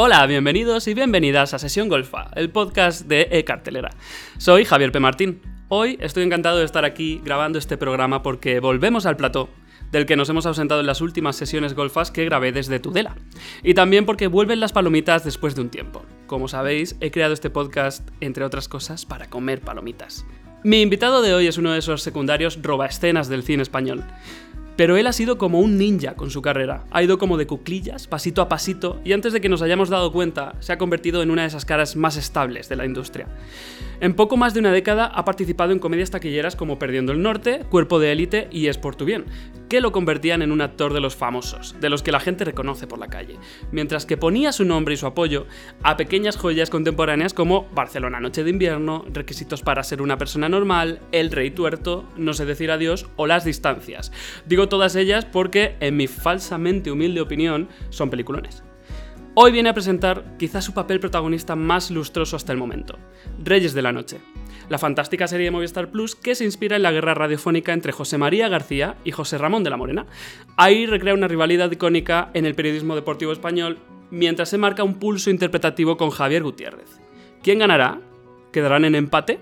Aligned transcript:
Hola, 0.00 0.24
bienvenidos 0.28 0.86
y 0.86 0.94
bienvenidas 0.94 1.54
a 1.54 1.58
Sesión 1.58 1.88
Golfa, 1.88 2.30
el 2.36 2.50
podcast 2.50 3.08
de 3.08 3.26
E-Cartelera. 3.32 3.90
Soy 4.36 4.64
Javier 4.64 4.92
P. 4.92 5.00
Martín. 5.00 5.42
Hoy 5.66 5.98
estoy 6.00 6.22
encantado 6.22 6.58
de 6.58 6.64
estar 6.64 6.84
aquí 6.84 7.20
grabando 7.24 7.58
este 7.58 7.76
programa 7.76 8.22
porque 8.22 8.60
volvemos 8.60 9.06
al 9.06 9.16
plató 9.16 9.48
del 9.90 10.06
que 10.06 10.14
nos 10.14 10.28
hemos 10.28 10.46
ausentado 10.46 10.82
en 10.82 10.86
las 10.86 11.00
últimas 11.00 11.34
sesiones 11.34 11.74
golfas 11.74 12.12
que 12.12 12.24
grabé 12.24 12.52
desde 12.52 12.78
Tudela. 12.78 13.16
Y 13.64 13.74
también 13.74 14.06
porque 14.06 14.28
vuelven 14.28 14.60
las 14.60 14.72
palomitas 14.72 15.24
después 15.24 15.56
de 15.56 15.62
un 15.62 15.68
tiempo. 15.68 16.04
Como 16.28 16.46
sabéis, 16.46 16.94
he 17.00 17.10
creado 17.10 17.34
este 17.34 17.50
podcast, 17.50 18.08
entre 18.20 18.44
otras 18.44 18.68
cosas, 18.68 19.04
para 19.04 19.28
comer 19.28 19.62
palomitas. 19.62 20.24
Mi 20.62 20.80
invitado 20.80 21.22
de 21.22 21.34
hoy 21.34 21.48
es 21.48 21.58
uno 21.58 21.72
de 21.72 21.80
esos 21.80 22.02
secundarios 22.02 22.60
robaescenas 22.62 23.28
del 23.28 23.42
cine 23.42 23.64
español. 23.64 24.04
Pero 24.78 24.96
él 24.96 25.08
ha 25.08 25.12
sido 25.12 25.38
como 25.38 25.58
un 25.58 25.76
ninja 25.76 26.14
con 26.14 26.30
su 26.30 26.40
carrera. 26.40 26.84
Ha 26.92 27.02
ido 27.02 27.18
como 27.18 27.36
de 27.36 27.48
cuclillas, 27.48 28.06
pasito 28.06 28.42
a 28.42 28.48
pasito, 28.48 29.00
y 29.04 29.12
antes 29.12 29.32
de 29.32 29.40
que 29.40 29.48
nos 29.48 29.60
hayamos 29.60 29.88
dado 29.88 30.12
cuenta, 30.12 30.54
se 30.60 30.72
ha 30.72 30.78
convertido 30.78 31.20
en 31.20 31.32
una 31.32 31.42
de 31.42 31.48
esas 31.48 31.64
caras 31.64 31.96
más 31.96 32.16
estables 32.16 32.68
de 32.68 32.76
la 32.76 32.86
industria. 32.86 33.26
En 34.00 34.14
poco 34.14 34.36
más 34.36 34.54
de 34.54 34.60
una 34.60 34.70
década 34.70 35.06
ha 35.06 35.24
participado 35.24 35.72
en 35.72 35.80
comedias 35.80 36.12
taquilleras 36.12 36.54
como 36.54 36.78
Perdiendo 36.78 37.10
el 37.10 37.20
Norte, 37.20 37.64
Cuerpo 37.68 37.98
de 37.98 38.12
élite 38.12 38.46
y 38.52 38.68
Es 38.68 38.78
por 38.78 38.94
tu 38.94 39.04
bien, 39.04 39.24
que 39.68 39.80
lo 39.80 39.92
convertían 39.92 40.42
en 40.42 40.52
un 40.52 40.60
actor 40.60 40.92
de 40.92 41.00
los 41.00 41.16
famosos, 41.16 41.76
de 41.80 41.90
los 41.90 42.02
que 42.02 42.12
la 42.12 42.20
gente 42.20 42.44
reconoce 42.44 42.86
por 42.86 42.98
la 42.98 43.08
calle, 43.08 43.36
mientras 43.72 44.06
que 44.06 44.16
ponía 44.16 44.52
su 44.52 44.64
nombre 44.64 44.94
y 44.94 44.96
su 44.96 45.06
apoyo 45.06 45.46
a 45.82 45.96
pequeñas 45.96 46.36
joyas 46.36 46.70
contemporáneas 46.70 47.34
como 47.34 47.68
Barcelona 47.74 48.20
Noche 48.20 48.44
de 48.44 48.50
Invierno, 48.50 49.04
Requisitos 49.12 49.62
para 49.62 49.82
ser 49.82 50.02
una 50.02 50.18
persona 50.18 50.48
normal, 50.48 51.00
El 51.12 51.30
Rey 51.30 51.50
Tuerto, 51.50 52.04
No 52.16 52.32
sé 52.32 52.46
decir 52.46 52.70
adiós 52.70 53.06
o 53.16 53.26
Las 53.26 53.44
Distancias. 53.44 54.12
Digo 54.46 54.68
todas 54.68 54.96
ellas 54.96 55.24
porque, 55.24 55.76
en 55.80 55.96
mi 55.96 56.06
falsamente 56.06 56.90
humilde 56.90 57.20
opinión, 57.20 57.68
son 57.90 58.10
peliculones. 58.10 58.62
Hoy 59.34 59.52
viene 59.52 59.68
a 59.68 59.74
presentar 59.74 60.36
quizás 60.36 60.64
su 60.64 60.74
papel 60.74 60.98
protagonista 60.98 61.54
más 61.54 61.92
lustroso 61.92 62.34
hasta 62.34 62.52
el 62.52 62.58
momento, 62.58 62.98
Reyes 63.44 63.72
de 63.72 63.82
la 63.82 63.92
Noche, 63.92 64.18
la 64.68 64.78
fantástica 64.78 65.26
serie 65.26 65.46
de 65.46 65.50
Movistar 65.50 65.90
Plus 65.90 66.14
que 66.14 66.34
se 66.34 66.44
inspira 66.44 66.76
en 66.76 66.82
la 66.82 66.92
guerra 66.92 67.14
radiofónica 67.14 67.72
entre 67.72 67.92
José 67.92 68.18
María 68.18 68.48
García 68.48 68.96
y 69.04 69.12
José 69.12 69.38
Ramón 69.38 69.64
de 69.64 69.70
la 69.70 69.76
Morena. 69.76 70.06
Ahí 70.56 70.86
recrea 70.86 71.14
una 71.14 71.28
rivalidad 71.28 71.70
icónica 71.70 72.30
en 72.34 72.46
el 72.46 72.54
periodismo 72.54 72.94
deportivo 72.94 73.32
español, 73.32 73.78
mientras 74.10 74.48
se 74.48 74.58
marca 74.58 74.84
un 74.84 74.98
pulso 74.98 75.30
interpretativo 75.30 75.96
con 75.96 76.10
Javier 76.10 76.42
Gutiérrez. 76.42 77.00
¿Quién 77.42 77.58
ganará? 77.58 78.00
¿Quedarán 78.52 78.84
en 78.84 78.94
empate? 78.94 79.38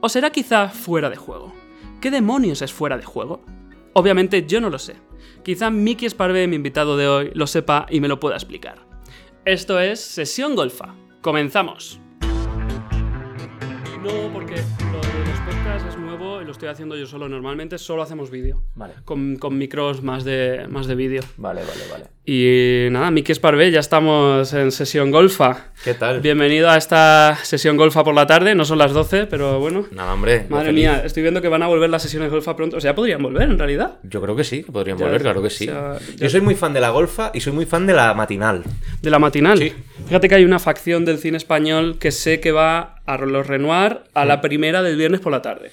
¿O 0.00 0.08
será 0.08 0.30
quizá 0.30 0.68
fuera 0.68 1.10
de 1.10 1.16
juego? 1.16 1.52
¿Qué 2.00 2.10
demonios 2.10 2.62
es 2.62 2.72
fuera 2.72 2.96
de 2.96 3.04
juego? 3.04 3.42
Obviamente 3.92 4.46
yo 4.46 4.60
no 4.60 4.70
lo 4.70 4.78
sé. 4.78 4.96
Quizá 5.42 5.70
Miki 5.70 6.06
Esparvé, 6.06 6.46
mi 6.46 6.56
invitado 6.56 6.96
de 6.96 7.08
hoy, 7.08 7.30
lo 7.34 7.46
sepa 7.46 7.86
y 7.90 8.00
me 8.00 8.08
lo 8.08 8.20
pueda 8.20 8.36
explicar. 8.36 8.78
Esto 9.44 9.80
es 9.80 10.00
Sesión 10.00 10.54
Golfa. 10.54 10.94
Comenzamos. 11.22 12.00
No, 14.02 14.32
porque 14.32 14.54
lo 16.50 16.52
estoy 16.52 16.68
haciendo 16.68 16.96
yo 16.96 17.06
solo. 17.06 17.28
Normalmente 17.28 17.78
solo 17.78 18.02
hacemos 18.02 18.30
vídeo. 18.30 18.62
Vale. 18.74 18.94
Con, 19.04 19.36
con 19.36 19.56
micros 19.56 20.02
más 20.02 20.24
de, 20.24 20.66
más 20.68 20.86
de 20.88 20.94
vídeo. 20.96 21.22
Vale, 21.36 21.62
vale, 21.62 21.80
vale. 21.90 22.04
Y 22.24 22.88
nada, 22.90 23.10
Miki 23.10 23.32
Esparvé, 23.32 23.70
ya 23.70 23.80
estamos 23.80 24.52
en 24.52 24.70
Sesión 24.72 25.10
Golfa. 25.10 25.68
¿Qué 25.82 25.94
tal? 25.94 26.20
Bienvenido 26.20 26.68
a 26.70 26.76
esta 26.76 27.36
Sesión 27.42 27.76
Golfa 27.76 28.04
por 28.04 28.14
la 28.14 28.26
tarde. 28.26 28.54
No 28.54 28.64
son 28.64 28.78
las 28.78 28.92
12, 28.92 29.26
pero 29.26 29.58
bueno. 29.58 29.86
Nada, 29.90 30.12
hombre. 30.12 30.44
Madre 30.48 30.72
mía, 30.72 31.02
estoy 31.04 31.22
viendo 31.22 31.40
que 31.40 31.48
van 31.48 31.62
a 31.62 31.66
volver 31.66 31.88
las 31.88 32.02
sesiones 32.02 32.30
Golfa 32.30 32.54
pronto. 32.56 32.76
O 32.76 32.80
sea, 32.80 32.94
podrían 32.94 33.22
volver 33.22 33.42
en 33.50 33.58
realidad. 33.58 33.98
Yo 34.02 34.20
creo 34.20 34.36
que 34.36 34.44
sí, 34.44 34.62
que 34.64 34.70
podrían 34.72 34.98
Ya, 34.98 35.04
volver, 35.06 35.22
claro 35.22 35.42
que 35.42 35.50
sí. 35.50 35.68
o 35.68 35.72
sea, 35.72 35.98
ya- 36.16 36.24
Yo 36.24 36.30
soy 36.30 36.40
muy 36.40 36.54
fan 36.56 36.72
de 36.72 36.80
la 36.80 36.90
golfa 36.90 37.30
y 37.32 37.40
soy 37.40 37.52
muy 37.52 37.64
fan 37.66 37.86
de 37.86 37.94
la 37.94 38.12
matinal. 38.14 38.64
De 39.00 39.10
la 39.10 39.18
matinal. 39.18 39.58
Sí. 39.58 39.72
Fíjate 40.06 40.28
que 40.28 40.34
hay 40.34 40.44
una 40.44 40.58
facción 40.58 41.04
del 41.04 41.18
cine 41.18 41.36
español 41.36 41.98
que 41.98 42.10
sé 42.12 42.38
que 42.40 42.52
va 42.52 42.96
a 43.06 43.16
los 43.18 43.46
Renoir 43.46 44.00
a 44.14 44.24
la 44.24 44.40
primera 44.40 44.82
del 44.82 44.96
viernes 44.96 45.20
por 45.20 45.32
la 45.32 45.42
tarde. 45.42 45.70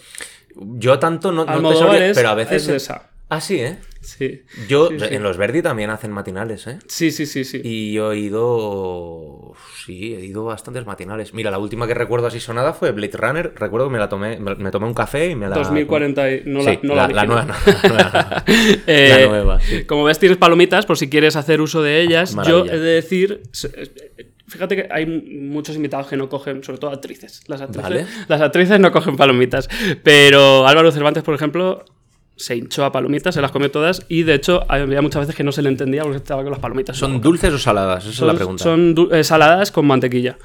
Yo 0.60 1.00
tanto 1.00 1.32
no, 1.32 1.42
no 1.42 1.46
te 1.46 1.52
Almodóvar 1.52 1.88
sabría, 1.90 2.08
es- 2.10 2.18
pero 2.18 2.30
a 2.30 2.36
veces... 2.36 2.64
es 2.64 2.84
esa. 2.84 3.10
Ah, 3.30 3.42
sí, 3.42 3.60
¿eh? 3.60 3.78
Sí. 4.00 4.44
Yo, 4.70 4.88
Sí, 4.88 5.00
sí. 5.02 5.06
en 5.16 5.22
los 5.22 5.36
Verdi 5.36 5.62
también 5.62 5.90
hacen 5.90 6.12
matinales, 6.12 6.66
¿eh? 6.68 6.80
Sí, 6.88 7.12
sí, 7.12 7.26
sí, 7.26 7.44
sí. 7.44 7.60
Y 7.62 7.92
yo 7.92 8.14
he 8.14 8.20
ido... 8.20 9.52
Sí, 9.86 10.16
he 10.16 10.24
ido 10.24 10.46
bastantes 10.46 10.86
matinales. 10.86 11.34
Mira, 11.34 11.52
la 11.52 11.58
última 11.60 11.88
que 11.88 11.94
recuerdo 11.94 12.28
así 12.28 12.40
sonada 12.40 12.72
fue 12.72 12.92
Blade 12.94 13.18
Runner. 13.18 13.54
Recuerdo 13.54 13.88
que 13.88 13.92
me 13.94 14.00
la 14.00 14.08
tomé, 14.08 14.40
me, 14.40 14.56
me 14.56 14.72
tomé 14.72 14.86
un 14.88 14.94
café 14.94 15.30
y 15.30 15.36
me 15.36 15.50
la... 15.50 15.58
2040 15.58 16.32
y 16.32 16.44
no 16.46 16.62
Sí, 16.62 16.68
la, 16.68 16.80
no 16.84 16.96
la, 16.96 17.08
la 17.10 17.26
nueva, 17.26 17.44
no, 17.46 17.54
la 17.74 17.90
nueva. 17.90 18.44
Eh, 18.88 19.26
nueva. 19.28 19.60
Como 19.88 20.06
ves, 20.06 20.20
tienes 20.20 20.38
palomitas 20.38 20.86
por 20.86 20.98
si 20.98 21.10
quieres 21.10 21.36
hacer 21.36 21.60
uso 21.60 21.82
de 21.82 22.00
ellas. 22.02 22.34
Maravilla. 22.34 22.66
Yo 22.66 22.74
he 22.74 22.80
de 22.80 22.92
decir. 22.94 23.42
Fíjate 24.48 24.76
que 24.78 24.88
hay 24.90 25.06
muchos 25.06 25.76
invitados 25.76 26.08
que 26.08 26.16
no 26.16 26.30
cogen, 26.30 26.64
sobre 26.64 26.80
todo 26.80 26.92
actrices. 26.92 27.42
Las 27.48 27.62
actrices, 27.62 27.84
Vale. 27.84 28.06
las 28.30 28.42
actrices 28.42 28.80
no 28.80 28.92
cogen 28.92 29.18
palomitas. 29.18 29.70
Pero 30.04 30.66
Álvaro 30.66 30.92
Cervantes, 30.92 31.24
por 31.24 31.36
ejemplo, 31.36 31.84
se 32.38 32.56
hinchó 32.56 32.86
a 32.86 32.92
palomitas, 32.92 33.36
se 33.36 33.42
las 33.42 33.52
comió 33.52 33.70
todas. 33.70 34.06
Y 34.08 34.24
de 34.24 34.36
hecho, 34.36 34.64
había 34.70 35.02
muchas 35.02 35.22
veces 35.22 35.36
que 35.36 35.44
no 35.44 35.52
se 35.52 35.62
le 35.62 35.70
entendía 35.70 36.04
porque 36.04 36.18
estaba 36.18 36.44
con 36.44 36.52
las 36.52 36.62
palomitas. 36.62 36.96
¿Son 36.96 37.20
dulces 37.20 37.54
o 37.54 37.60
saladas? 37.60 38.06
Esa 38.06 38.12
es 38.12 38.22
la 38.22 38.34
pregunta. 38.36 38.64
Son 38.64 38.96
eh, 39.12 39.24
saladas 39.26 39.72
con 39.72 39.86
mantequilla. 39.86 40.38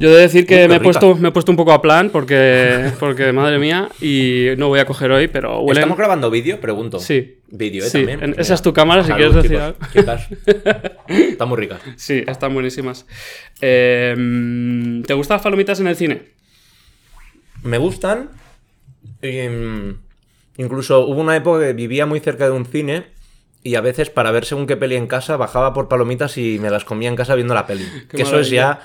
Yo 0.00 0.08
he 0.08 0.12
de 0.14 0.20
decir 0.22 0.46
que 0.46 0.56
qué 0.56 0.68
me, 0.68 0.76
he 0.76 0.80
puesto, 0.80 1.14
me 1.14 1.28
he 1.28 1.30
puesto 1.32 1.52
un 1.52 1.56
poco 1.56 1.72
a 1.72 1.82
plan 1.82 2.08
porque, 2.10 2.90
porque 2.98 3.32
madre 3.32 3.58
mía, 3.58 3.88
y 4.00 4.46
no 4.56 4.68
voy 4.68 4.80
a 4.80 4.86
coger 4.86 5.10
hoy, 5.12 5.28
pero 5.28 5.60
huelen... 5.60 5.82
¿Estamos 5.82 5.98
grabando 5.98 6.30
vídeo? 6.30 6.58
Pregunto. 6.58 6.98
Sí. 6.98 7.36
Vídeo, 7.48 7.84
¿eh? 7.84 7.88
Sí, 7.90 7.98
También. 7.98 8.22
en- 8.22 8.40
esa 8.40 8.54
es 8.54 8.62
tu 8.62 8.72
cámara, 8.72 9.04
si 9.04 9.12
quieres 9.12 9.34
decir 9.34 9.50
chicos. 9.50 9.74
Chicas. 9.92 10.28
Está 11.08 11.44
muy 11.44 11.58
rica. 11.58 11.78
Sí, 11.96 12.24
están 12.26 12.54
buenísimas. 12.54 13.04
Eh, 13.60 15.02
¿Te 15.06 15.14
gustan 15.14 15.34
las 15.36 15.42
palomitas 15.42 15.78
en 15.80 15.86
el 15.88 15.96
cine? 15.96 16.22
Me 17.62 17.76
gustan. 17.78 18.30
mm, 19.22 19.90
incluso 20.56 21.00
hubo 21.06 21.20
una 21.20 21.36
época 21.36 21.60
que 21.60 21.72
vivía 21.74 22.06
muy 22.06 22.20
cerca 22.20 22.46
de 22.46 22.52
un 22.52 22.64
cine 22.64 23.06
y 23.62 23.74
a 23.74 23.80
veces 23.82 24.08
para 24.08 24.30
ver 24.30 24.44
según 24.46 24.66
qué 24.66 24.76
peli 24.76 24.96
en 24.96 25.06
casa 25.06 25.36
bajaba 25.36 25.74
por 25.74 25.88
palomitas 25.88 26.38
y 26.38 26.58
me 26.58 26.70
las 26.70 26.84
comía 26.84 27.08
en 27.10 27.16
casa 27.16 27.34
viendo 27.34 27.52
la 27.54 27.66
peli. 27.66 27.84
Qué 28.08 28.16
que 28.16 28.22
eso 28.22 28.40
es 28.40 28.48
ya 28.48 28.80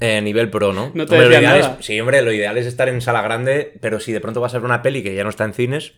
eh, 0.00 0.20
nivel 0.22 0.50
pro, 0.50 0.72
¿no? 0.72 0.92
No 0.94 1.06
te 1.06 1.18
Hombre, 1.20 1.40
nada. 1.40 1.76
es- 1.78 1.84
sí, 1.86 1.98
hombre, 2.00 2.22
lo 2.22 2.32
ideal 2.32 2.56
es 2.58 2.66
estar 2.66 2.88
en 2.88 3.00
sala 3.00 3.22
grande, 3.22 3.74
pero 3.80 4.00
si 4.00 4.12
de 4.12 4.20
pronto 4.20 4.40
vas 4.40 4.54
a 4.54 4.58
ver 4.58 4.64
una 4.64 4.82
peli 4.82 5.02
que 5.02 5.14
ya 5.14 5.24
no 5.24 5.30
está 5.30 5.44
en 5.44 5.52
cines, 5.54 5.92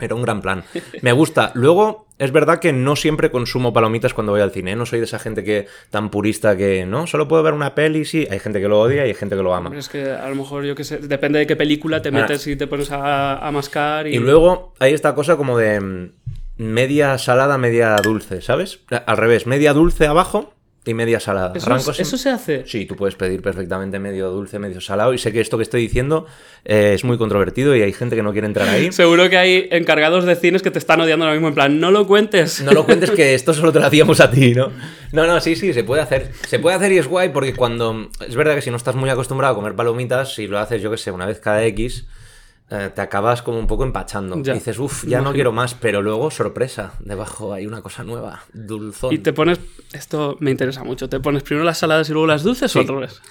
era 0.00 0.14
un 0.14 0.22
gran 0.22 0.40
plan. 0.40 0.64
Me 1.02 1.12
gusta. 1.12 1.50
Luego, 1.54 2.06
es 2.18 2.30
verdad 2.30 2.60
que 2.60 2.72
no 2.72 2.94
siempre 2.96 3.30
consumo 3.32 3.72
palomitas 3.72 4.14
cuando 4.14 4.32
voy 4.32 4.40
al 4.40 4.52
cine. 4.52 4.72
¿eh? 4.72 4.76
No 4.76 4.86
soy 4.86 5.00
de 5.00 5.06
esa 5.06 5.18
gente 5.18 5.42
que 5.42 5.66
tan 5.90 6.10
purista 6.10 6.56
que, 6.56 6.86
¿no? 6.86 7.06
Solo 7.08 7.26
puedo 7.26 7.42
ver 7.42 7.52
una 7.52 7.74
peli, 7.74 8.04
sí. 8.04 8.26
Hay 8.30 8.38
gente 8.38 8.60
que 8.60 8.68
lo 8.68 8.80
odia 8.80 9.04
y 9.04 9.08
hay 9.08 9.14
gente 9.14 9.34
que 9.36 9.42
lo 9.42 9.54
ama. 9.54 9.76
Es 9.76 9.88
que 9.88 10.08
a 10.10 10.28
lo 10.28 10.36
mejor, 10.36 10.64
yo 10.64 10.74
qué 10.76 10.84
sé, 10.84 10.98
depende 10.98 11.40
de 11.40 11.46
qué 11.48 11.56
película 11.56 12.00
te 12.00 12.10
Ah. 12.10 12.12
metes 12.12 12.46
y 12.46 12.54
te 12.56 12.66
pones 12.68 12.90
a, 12.92 13.38
a 13.38 13.50
mascar 13.50 14.06
y... 14.06 14.14
Y 14.14 14.18
luego 14.18 14.72
hay 14.78 14.94
esta 14.94 15.14
cosa 15.16 15.36
como 15.36 15.58
de 15.58 15.80
mm, 15.80 16.10
media 16.58 17.18
salada, 17.18 17.58
media 17.58 17.96
dulce, 17.96 18.40
¿sabes? 18.40 18.80
Al 19.06 19.16
revés, 19.16 19.46
media 19.48 19.72
dulce 19.72 20.06
abajo 20.06 20.54
y 20.88 20.94
media 20.94 21.20
salada. 21.20 21.52
¿Eso, 21.54 21.66
Arranco 21.66 21.90
es- 21.90 21.96
sin- 21.98 22.06
eso 22.06 22.16
se 22.16 22.30
hace? 22.30 22.64
Sí, 22.66 22.86
tú 22.86 22.96
puedes 22.96 23.14
pedir 23.14 23.42
perfectamente 23.42 23.98
medio 23.98 24.30
dulce, 24.30 24.58
medio 24.58 24.80
salado. 24.80 25.12
Y 25.14 25.18
sé 25.18 25.32
que 25.32 25.40
esto 25.40 25.56
que 25.56 25.62
estoy 25.62 25.82
diciendo 25.82 26.26
eh, 26.64 26.92
es 26.94 27.04
muy 27.04 27.18
controvertido 27.18 27.76
y 27.76 27.82
hay 27.82 27.92
gente 27.92 28.16
que 28.16 28.22
no 28.22 28.32
quiere 28.32 28.46
entrar 28.46 28.68
ahí. 28.68 28.90
Seguro 28.92 29.28
que 29.28 29.36
hay 29.38 29.68
encargados 29.70 30.24
de 30.24 30.34
cines 30.36 30.62
que 30.62 30.70
te 30.70 30.78
están 30.78 31.00
odiando 31.00 31.24
ahora 31.24 31.34
mismo, 31.34 31.48
en 31.48 31.54
plan, 31.54 31.78
no 31.80 31.90
lo 31.90 32.06
cuentes. 32.06 32.62
No 32.62 32.72
lo 32.72 32.84
cuentes 32.86 33.10
que 33.10 33.34
esto 33.34 33.52
solo 33.54 33.72
te 33.72 33.80
lo 33.80 33.86
hacíamos 33.86 34.20
a 34.20 34.30
ti, 34.30 34.54
¿no? 34.54 34.70
No, 35.12 35.26
no, 35.26 35.40
sí, 35.40 35.56
sí, 35.56 35.72
se 35.72 35.84
puede 35.84 36.02
hacer. 36.02 36.30
Se 36.46 36.58
puede 36.58 36.76
hacer 36.76 36.92
y 36.92 36.98
es 36.98 37.06
guay 37.06 37.28
porque 37.30 37.54
cuando... 37.54 38.08
Es 38.26 38.34
verdad 38.36 38.54
que 38.54 38.62
si 38.62 38.70
no 38.70 38.76
estás 38.76 38.94
muy 38.94 39.10
acostumbrado 39.10 39.52
a 39.52 39.56
comer 39.56 39.74
palomitas, 39.74 40.34
si 40.34 40.46
lo 40.46 40.58
haces, 40.58 40.82
yo 40.82 40.90
que 40.90 40.96
sé, 40.96 41.10
una 41.10 41.26
vez 41.26 41.38
cada 41.40 41.64
X, 41.66 42.06
eh, 42.70 42.90
te 42.94 43.00
acabas 43.00 43.40
como 43.40 43.58
un 43.58 43.66
poco 43.66 43.82
empachando. 43.84 44.42
Ya, 44.42 44.52
dices, 44.52 44.78
uff, 44.78 45.04
ya 45.06 45.22
no 45.22 45.32
quiero 45.32 45.52
más, 45.52 45.74
pero 45.74 46.02
luego, 46.02 46.30
sorpresa, 46.30 46.92
debajo 47.00 47.54
hay 47.54 47.66
una 47.66 47.80
cosa 47.80 48.04
nueva, 48.04 48.42
dulzón. 48.52 49.14
Y 49.14 49.18
te 49.18 49.32
pones... 49.32 49.58
Esto 49.94 50.36
me 50.40 50.50
interesa 50.50 50.84
mucho. 50.84 51.08
¿Te 51.08 51.18
pones 51.18 51.42
primero 51.42 51.64
las 51.64 51.78
saladas 51.78 52.10
y 52.10 52.12
luego 52.12 52.26
las 52.26 52.42
dulces 52.42 52.76
o 52.76 52.80
al 52.80 52.88
revés? 52.88 53.22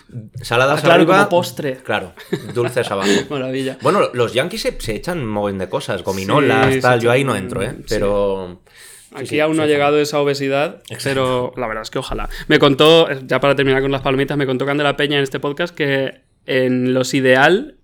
Saladas 0.41 0.79
Ah, 0.79 0.81
claro, 0.81 1.01
arriba, 1.01 1.17
como 1.17 1.29
postre. 1.29 1.77
Claro, 1.83 2.13
dulces 2.55 2.89
abajo. 2.89 3.09
Maravilla. 3.29 3.77
Bueno, 3.81 4.09
los 4.13 4.33
yankees 4.33 4.61
se, 4.61 4.81
se 4.81 4.95
echan 4.95 5.19
un 5.19 5.27
montón 5.27 5.59
de 5.59 5.69
cosas, 5.69 6.01
gominolas, 6.01 6.73
Sí, 6.73 6.81
tal. 6.81 6.99
Yo 6.99 7.11
ahí 7.11 7.23
no 7.23 7.35
entro, 7.35 7.61
¿eh? 7.61 7.75
Pero... 7.87 8.61
sí, 9.09 9.15
Aquí 9.15 9.27
sí, 9.27 9.39
aún 9.39 9.55
no 9.55 9.63
ha 9.63 9.67
llegado 9.67 9.99
esa 9.99 10.19
obesidad, 10.19 10.81
pero 11.03 11.53
la 11.57 11.67
verdad 11.67 11.83
es 11.83 11.91
que 11.91 11.99
ojalá. 11.99 12.27
Me 12.47 12.57
contó, 12.57 13.07
ya 13.21 13.39
para 13.39 13.55
terminar 13.55 13.83
con 13.83 13.91
las 13.91 14.01
palomitas, 14.01 14.35
me 14.35 14.47
contó 14.47 14.65
Candela 14.65 14.97
Peña 14.97 15.17
en 15.17 15.23
este 15.23 15.39
podcast 15.39 15.75
que 15.75 16.21
en 16.47 16.93
los 16.95 17.13
ideal 17.13 17.77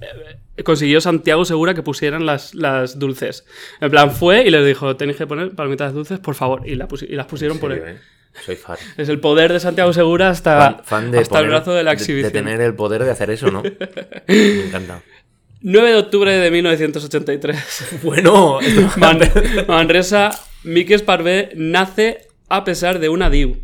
eh, 0.00 0.38
consiguió 0.64 1.00
Santiago 1.00 1.44
Segura 1.44 1.74
que 1.74 1.82
pusieran 1.82 2.26
las, 2.26 2.54
las 2.54 2.98
dulces. 2.98 3.44
En 3.80 3.90
plan, 3.90 4.10
fue 4.12 4.42
y 4.46 4.50
les 4.50 4.64
dijo, 4.66 4.96
tenéis 4.96 5.16
que 5.18 5.26
poner 5.26 5.50
palomitas 5.54 5.92
dulces, 5.94 6.18
por 6.18 6.34
favor. 6.34 6.62
Y, 6.68 6.74
la 6.74 6.88
pusi- 6.88 7.06
y 7.08 7.14
las 7.14 7.26
pusieron 7.26 7.58
por 7.58 7.72
él. 7.72 7.82
¿eh? 7.86 7.98
Soy 8.44 8.56
fan. 8.56 8.76
Es 8.96 9.08
el 9.08 9.20
poder 9.20 9.52
de 9.52 9.60
Santiago 9.60 9.92
Segura 9.92 10.30
hasta, 10.30 10.58
Fan, 10.58 10.80
fan 10.84 11.10
de 11.10 11.18
hasta 11.18 11.38
el 11.40 11.48
brazo 11.48 11.72
de 11.72 11.82
la 11.82 11.92
exhibición. 11.92 12.32
De, 12.32 12.38
tener 12.38 12.60
el 12.60 12.74
poder 12.74 13.04
de 13.04 13.10
hacer 13.10 13.30
eso, 13.30 13.50
¿no? 13.50 13.62
Me 13.62 14.64
encanta. 14.66 15.02
9 15.60 15.88
de 15.90 15.96
octubre 15.96 16.30
de 16.32 16.50
1983. 16.50 17.98
Bueno, 18.02 18.58
Man- 18.96 19.18
Manresa, 19.66 20.30
Miki 20.64 20.94
Esparvé 20.94 21.50
nace 21.56 22.28
a 22.48 22.64
pesar 22.64 22.98
de 23.00 23.08
una 23.08 23.28
DIU. 23.30 23.58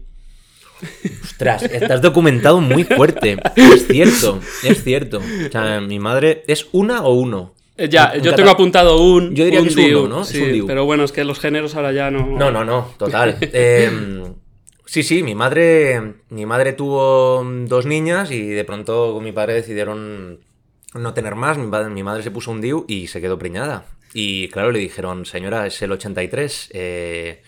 Ostras, 1.22 1.62
estás 1.64 2.00
documentado 2.02 2.60
muy 2.60 2.84
fuerte. 2.84 3.36
Es 3.56 3.86
cierto, 3.86 4.40
es 4.62 4.82
cierto. 4.84 5.18
O 5.18 5.50
sea, 5.52 5.80
mi 5.80 5.98
madre 5.98 6.44
es 6.46 6.66
una 6.72 7.02
o 7.02 7.12
uno. 7.14 7.54
Eh, 7.76 7.88
ya, 7.88 8.16
yo 8.18 8.34
tengo 8.34 8.50
apuntado 8.50 8.98
un. 9.02 9.34
Yo 9.34 9.44
diría 9.44 9.60
un 9.60 9.66
que 9.68 9.72
es 9.72 9.94
uno, 9.96 10.08
¿no? 10.08 10.22
Es 10.22 10.28
sí, 10.28 10.40
un 10.42 10.52
diu. 10.52 10.66
pero 10.66 10.84
bueno, 10.84 11.02
es 11.04 11.10
que 11.12 11.24
los 11.24 11.40
géneros 11.40 11.74
ahora 11.74 11.92
ya 11.92 12.10
no. 12.10 12.24
No, 12.26 12.50
no, 12.50 12.64
no, 12.64 12.92
total. 12.98 13.36
Eh, 13.52 13.90
sí, 14.86 15.02
sí, 15.02 15.22
mi 15.24 15.34
madre, 15.34 16.14
mi 16.28 16.46
madre 16.46 16.72
tuvo 16.74 17.42
dos 17.66 17.84
niñas 17.86 18.30
y 18.30 18.46
de 18.48 18.64
pronto 18.64 19.12
con 19.14 19.24
mi 19.24 19.32
padre 19.32 19.54
decidieron 19.54 20.38
no 20.94 21.14
tener 21.14 21.34
más. 21.34 21.58
Mi, 21.58 21.68
padre- 21.68 21.90
mi 21.90 22.04
madre 22.04 22.22
se 22.22 22.30
puso 22.30 22.52
un 22.52 22.60
DIU 22.60 22.84
y 22.86 23.08
se 23.08 23.20
quedó 23.20 23.38
preñada. 23.38 23.86
Y 24.12 24.46
claro, 24.50 24.70
le 24.70 24.78
dijeron, 24.78 25.26
señora, 25.26 25.66
es 25.66 25.82
el 25.82 25.90
83. 25.90 26.70
eh, 26.74 27.42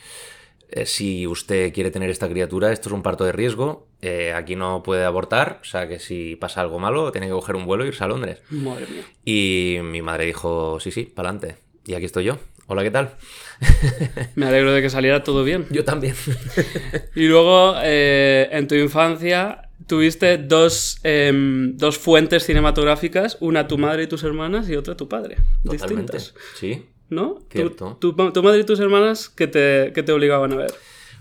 eh, 0.70 0.86
si 0.86 1.26
usted 1.26 1.72
quiere 1.72 1.90
tener 1.90 2.10
esta 2.10 2.28
criatura, 2.28 2.72
esto 2.72 2.88
es 2.88 2.92
un 2.92 3.02
parto 3.02 3.24
de 3.24 3.32
riesgo. 3.32 3.86
eh, 4.02 4.32
aquí 4.34 4.56
no 4.56 4.82
puede 4.82 5.04
abortar. 5.04 5.58
O 5.62 5.64
sea 5.64 5.88
que 5.88 5.98
si 5.98 6.36
pasa 6.36 6.60
algo 6.60 6.78
malo, 6.78 7.10
tiene 7.12 7.26
que 7.26 7.32
coger 7.32 7.56
un 7.56 7.64
vuelo 7.66 7.84
e 7.84 7.88
irse 7.88 8.04
a 8.04 8.08
Londres. 8.08 8.40
Madre 8.50 8.86
mía. 8.86 9.02
Y 9.24 9.78
mi 9.82 10.02
madre 10.02 10.26
dijo, 10.26 10.78
sí, 10.80 10.90
sí, 10.90 11.04
para 11.04 11.30
adelante. 11.30 11.56
Y 11.86 11.94
aquí 11.94 12.04
estoy 12.04 12.24
yo. 12.24 12.38
Hola, 12.68 12.82
¿qué 12.82 12.90
tal? 12.90 13.14
Me 14.34 14.46
alegro 14.46 14.72
de 14.72 14.82
que 14.82 14.90
saliera 14.90 15.22
todo 15.22 15.44
bien. 15.44 15.66
Yo 15.70 15.84
también. 15.84 16.14
Y 17.14 17.26
luego, 17.28 17.74
eh, 17.82 18.48
en 18.50 18.66
tu 18.68 18.74
infancia, 18.74 19.70
tuviste 19.86 20.36
dos, 20.36 20.98
em, 21.04 21.76
dos 21.76 21.96
fuentes 21.96 22.44
cinematográficas, 22.44 23.38
una 23.40 23.68
tu 23.68 23.78
madre 23.78 24.02
y 24.02 24.06
tus 24.08 24.22
hermanas 24.24 24.68
y 24.68 24.76
otra 24.76 24.96
tu 24.96 25.08
padre. 25.08 25.36
Totalmente. 25.64 26.12
Distintas. 26.16 26.34
Sí. 26.58 26.84
¿No? 27.10 27.34
Tu- 27.34 27.44
Cierto. 27.50 27.96
Tu, 28.00 28.14
tu 28.32 28.42
madre 28.42 28.60
y 28.60 28.64
tus 28.64 28.80
hermanas 28.80 29.28
que 29.28 29.46
te, 29.46 29.92
que 29.94 30.02
te 30.02 30.12
obligaban 30.12 30.52
a 30.52 30.56
ver. 30.56 30.74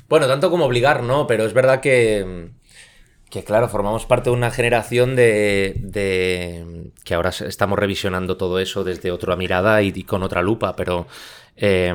Bueno, 0.10 0.28
tanto 0.28 0.50
como 0.50 0.66
obligar, 0.66 1.04
no, 1.04 1.28
pero 1.28 1.46
es 1.46 1.54
verdad 1.54 1.80
que, 1.82 2.50
que 3.30 3.44
claro, 3.44 3.68
formamos 3.70 4.06
parte 4.06 4.30
de 4.30 4.36
una 4.36 4.52
generación 4.52 5.16
de, 5.16 5.76
de- 5.80 6.92
que 7.04 7.14
ahora 7.16 7.30
estamos 7.30 7.78
revisionando 7.80 8.38
todo 8.38 8.60
eso 8.60 8.84
desde 8.84 9.12
otra 9.12 9.36
mirada 9.36 9.82
y, 9.82 9.92
y 9.96 10.04
con 10.04 10.24
otra 10.24 10.42
lupa, 10.42 10.76
pero 10.76 11.08
eh, 11.58 11.94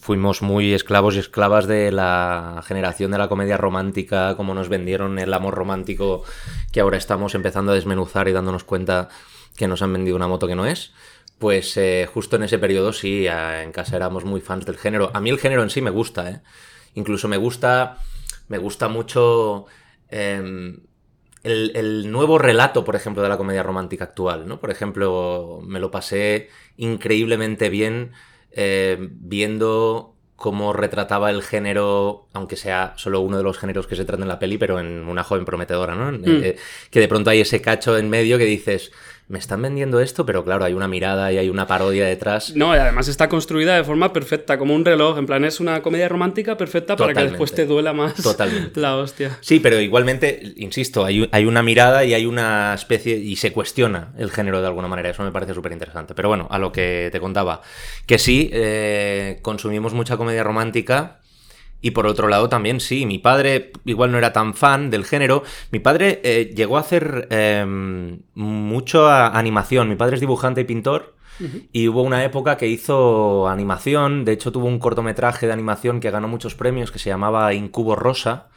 fuimos 0.00 0.42
muy 0.42 0.72
esclavos 0.74 1.16
y 1.16 1.18
esclavas 1.18 1.66
de 1.66 1.90
la 1.92 2.62
generación 2.66 3.10
de 3.10 3.18
la 3.18 3.28
comedia 3.28 3.56
romántica, 3.56 4.36
como 4.36 4.54
nos 4.54 4.68
vendieron 4.68 5.18
el 5.18 5.32
amor 5.34 5.54
romántico 5.54 6.22
que 6.70 6.80
ahora 6.80 6.96
estamos 6.98 7.34
empezando 7.34 7.72
a 7.72 7.74
desmenuzar 7.74 8.28
y 8.28 8.32
dándonos 8.32 8.64
cuenta 8.64 9.08
que 9.56 9.68
nos 9.68 9.82
han 9.82 9.92
vendido 9.92 10.16
una 10.16 10.28
moto 10.28 10.46
que 10.46 10.54
no 10.54 10.64
es. 10.66 10.92
Pues 11.42 11.76
eh, 11.76 12.08
justo 12.14 12.36
en 12.36 12.44
ese 12.44 12.60
periodo 12.60 12.92
sí, 12.92 13.26
en 13.26 13.72
casa 13.72 13.96
éramos 13.96 14.24
muy 14.24 14.40
fans 14.40 14.64
del 14.64 14.78
género. 14.78 15.10
A 15.12 15.20
mí 15.20 15.28
el 15.28 15.40
género 15.40 15.64
en 15.64 15.70
sí 15.70 15.82
me 15.82 15.90
gusta, 15.90 16.30
¿eh? 16.30 16.40
Incluso 16.94 17.26
me 17.26 17.36
gusta, 17.36 17.98
me 18.46 18.58
gusta 18.58 18.86
mucho 18.86 19.66
em, 20.08 20.82
el, 21.42 21.72
el 21.74 22.12
nuevo 22.12 22.38
relato, 22.38 22.84
por 22.84 22.94
ejemplo, 22.94 23.24
de 23.24 23.28
la 23.28 23.38
comedia 23.38 23.64
romántica 23.64 24.04
actual, 24.04 24.46
¿no? 24.46 24.60
Por 24.60 24.70
ejemplo, 24.70 25.58
me 25.64 25.80
lo 25.80 25.90
pasé 25.90 26.48
increíblemente 26.76 27.70
bien 27.70 28.12
eh, 28.52 28.96
viendo 29.00 30.14
cómo 30.36 30.72
retrataba 30.72 31.30
el 31.30 31.42
género, 31.42 32.28
aunque 32.32 32.56
sea 32.56 32.94
solo 32.96 33.20
uno 33.20 33.36
de 33.36 33.42
los 33.42 33.58
géneros 33.58 33.88
que 33.88 33.96
se 33.96 34.04
trata 34.04 34.22
en 34.22 34.28
la 34.28 34.38
peli, 34.38 34.58
pero 34.58 34.78
en 34.78 35.08
una 35.08 35.24
joven 35.24 35.44
prometedora, 35.44 35.94
¿no? 35.94 36.10
Eh, 36.24 36.56
que 36.90 37.00
de 37.00 37.08
pronto 37.08 37.30
hay 37.30 37.40
ese 37.40 37.60
cacho 37.60 37.96
en 37.96 38.10
medio 38.10 38.38
que 38.38 38.44
dices, 38.44 38.92
me 39.32 39.38
están 39.38 39.62
vendiendo 39.62 39.98
esto, 39.98 40.26
pero 40.26 40.44
claro, 40.44 40.66
hay 40.66 40.74
una 40.74 40.86
mirada 40.88 41.32
y 41.32 41.38
hay 41.38 41.48
una 41.48 41.66
parodia 41.66 42.04
detrás. 42.04 42.54
No, 42.54 42.76
y 42.76 42.78
además 42.78 43.08
está 43.08 43.30
construida 43.30 43.74
de 43.74 43.82
forma 43.82 44.12
perfecta, 44.12 44.58
como 44.58 44.74
un 44.74 44.84
reloj. 44.84 45.16
En 45.16 45.24
plan, 45.24 45.42
es 45.46 45.58
una 45.58 45.80
comedia 45.80 46.06
romántica 46.06 46.58
perfecta 46.58 46.96
para 46.96 47.14
que 47.14 47.22
después 47.22 47.50
te 47.52 47.64
duela 47.64 47.94
más 47.94 48.14
Totalmente. 48.16 48.78
la 48.80 48.98
hostia. 48.98 49.38
Sí, 49.40 49.58
pero 49.58 49.80
igualmente, 49.80 50.52
insisto, 50.56 51.06
hay, 51.06 51.26
hay 51.32 51.46
una 51.46 51.62
mirada 51.62 52.04
y 52.04 52.12
hay 52.12 52.26
una 52.26 52.74
especie, 52.74 53.16
y 53.16 53.36
se 53.36 53.52
cuestiona 53.52 54.12
el 54.18 54.30
género 54.30 54.60
de 54.60 54.66
alguna 54.66 54.86
manera, 54.86 55.08
eso 55.08 55.22
me 55.22 55.32
parece 55.32 55.54
súper 55.54 55.72
interesante. 55.72 56.14
Pero 56.14 56.28
bueno, 56.28 56.46
a 56.50 56.58
lo 56.58 56.70
que 56.70 57.08
te 57.10 57.18
contaba, 57.18 57.62
que 58.04 58.18
sí, 58.18 58.50
eh, 58.52 59.38
consumimos 59.40 59.94
mucha 59.94 60.18
comedia 60.18 60.44
romántica. 60.44 61.21
Y 61.82 61.90
por 61.90 62.06
otro 62.06 62.28
lado 62.28 62.48
también, 62.48 62.80
sí, 62.80 63.04
mi 63.04 63.18
padre 63.18 63.72
igual 63.84 64.10
no 64.12 64.16
era 64.18 64.32
tan 64.32 64.54
fan 64.54 64.88
del 64.88 65.04
género. 65.04 65.42
Mi 65.72 65.80
padre 65.80 66.20
eh, 66.22 66.52
llegó 66.56 66.76
a 66.76 66.80
hacer 66.80 67.26
eh, 67.30 67.64
mucho 68.34 69.06
a- 69.08 69.36
animación. 69.36 69.88
Mi 69.88 69.96
padre 69.96 70.14
es 70.14 70.20
dibujante 70.20 70.60
y 70.62 70.64
pintor. 70.64 71.16
Y 71.72 71.88
hubo 71.88 72.02
una 72.02 72.24
época 72.24 72.56
que 72.56 72.68
hizo 72.68 73.48
animación. 73.48 74.24
De 74.24 74.30
hecho, 74.32 74.52
tuvo 74.52 74.66
un 74.66 74.78
cortometraje 74.78 75.46
de 75.48 75.52
animación 75.52 75.98
que 75.98 76.10
ganó 76.12 76.28
muchos 76.28 76.54
premios 76.54 76.92
que 76.92 77.00
se 77.00 77.10
llamaba 77.10 77.52
Incubo 77.52 77.96
Rosa. 77.96 78.48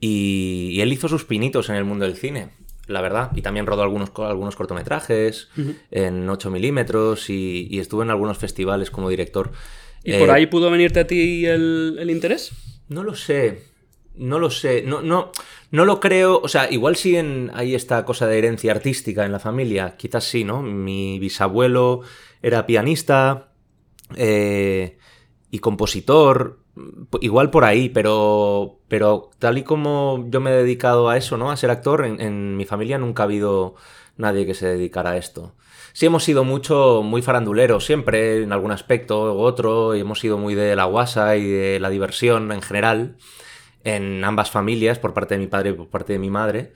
Y, 0.00 0.70
y 0.72 0.80
él 0.80 0.92
hizo 0.92 1.08
sus 1.08 1.24
pinitos 1.24 1.68
en 1.70 1.76
el 1.76 1.84
mundo 1.84 2.04
del 2.04 2.16
cine, 2.16 2.50
la 2.86 3.00
verdad. 3.00 3.30
Y 3.34 3.42
también 3.42 3.66
rodó 3.66 3.82
algunos, 3.82 4.10
co- 4.10 4.26
algunos 4.26 4.56
cortometrajes 4.56 5.48
en 5.90 6.28
8 6.28 6.50
milímetros 6.50 7.30
y, 7.30 7.68
y 7.70 7.78
estuvo 7.78 8.02
en 8.02 8.10
algunos 8.10 8.36
festivales 8.38 8.90
como 8.90 9.08
director. 9.08 9.52
¿Y 10.04 10.12
Eh, 10.12 10.18
por 10.18 10.30
ahí 10.30 10.46
pudo 10.46 10.70
venirte 10.70 11.00
a 11.00 11.06
ti 11.06 11.46
el, 11.46 11.96
el 11.98 12.10
interés? 12.10 12.52
No 12.88 13.02
lo 13.02 13.14
sé. 13.14 13.62
No 14.14 14.38
lo 14.38 14.50
sé. 14.50 14.82
No, 14.82 15.00
no, 15.02 15.32
no 15.70 15.84
lo 15.84 16.00
creo. 16.00 16.40
O 16.42 16.48
sea, 16.48 16.70
igual 16.70 16.96
sí 16.96 17.16
en, 17.16 17.50
hay 17.54 17.74
esta 17.74 18.04
cosa 18.04 18.26
de 18.26 18.38
herencia 18.38 18.72
artística 18.72 19.24
en 19.24 19.32
la 19.32 19.38
familia. 19.38 19.96
Quizás 19.96 20.24
sí, 20.24 20.44
¿no? 20.44 20.62
Mi 20.62 21.18
bisabuelo 21.18 22.02
era 22.42 22.66
pianista 22.66 23.52
eh, 24.16 24.98
y 25.50 25.58
compositor. 25.60 26.58
Igual 27.20 27.50
por 27.50 27.64
ahí, 27.64 27.88
pero, 27.90 28.80
pero 28.88 29.30
tal 29.38 29.58
y 29.58 29.62
como 29.62 30.26
yo 30.30 30.40
me 30.40 30.50
he 30.50 30.54
dedicado 30.54 31.08
a 31.08 31.16
eso, 31.18 31.36
¿no? 31.36 31.50
A 31.50 31.56
ser 31.56 31.70
actor, 31.70 32.04
en, 32.04 32.20
en 32.20 32.56
mi 32.56 32.64
familia 32.64 32.98
nunca 32.98 33.22
ha 33.22 33.24
habido 33.24 33.74
nadie 34.16 34.46
que 34.46 34.54
se 34.54 34.66
dedicara 34.68 35.10
a 35.10 35.16
esto. 35.18 35.54
Sí 35.92 36.06
hemos 36.06 36.24
sido 36.24 36.44
mucho, 36.44 37.02
muy 37.04 37.22
faranduleros, 37.22 37.84
siempre, 37.84 38.42
en 38.42 38.52
algún 38.52 38.70
aspecto 38.72 39.34
u 39.34 39.40
otro, 39.40 39.94
y 39.94 40.00
hemos 40.00 40.20
sido 40.20 40.38
muy 40.38 40.54
de 40.54 40.74
la 40.76 40.84
guasa 40.84 41.36
y 41.36 41.46
de 41.46 41.80
la 41.80 41.90
diversión 41.90 42.50
en 42.52 42.62
general, 42.62 43.16
en 43.84 44.24
ambas 44.24 44.50
familias, 44.50 44.98
por 44.98 45.12
parte 45.14 45.34
de 45.34 45.40
mi 45.40 45.46
padre 45.48 45.70
y 45.70 45.72
por 45.74 45.88
parte 45.88 46.12
de 46.14 46.18
mi 46.18 46.30
madre, 46.30 46.72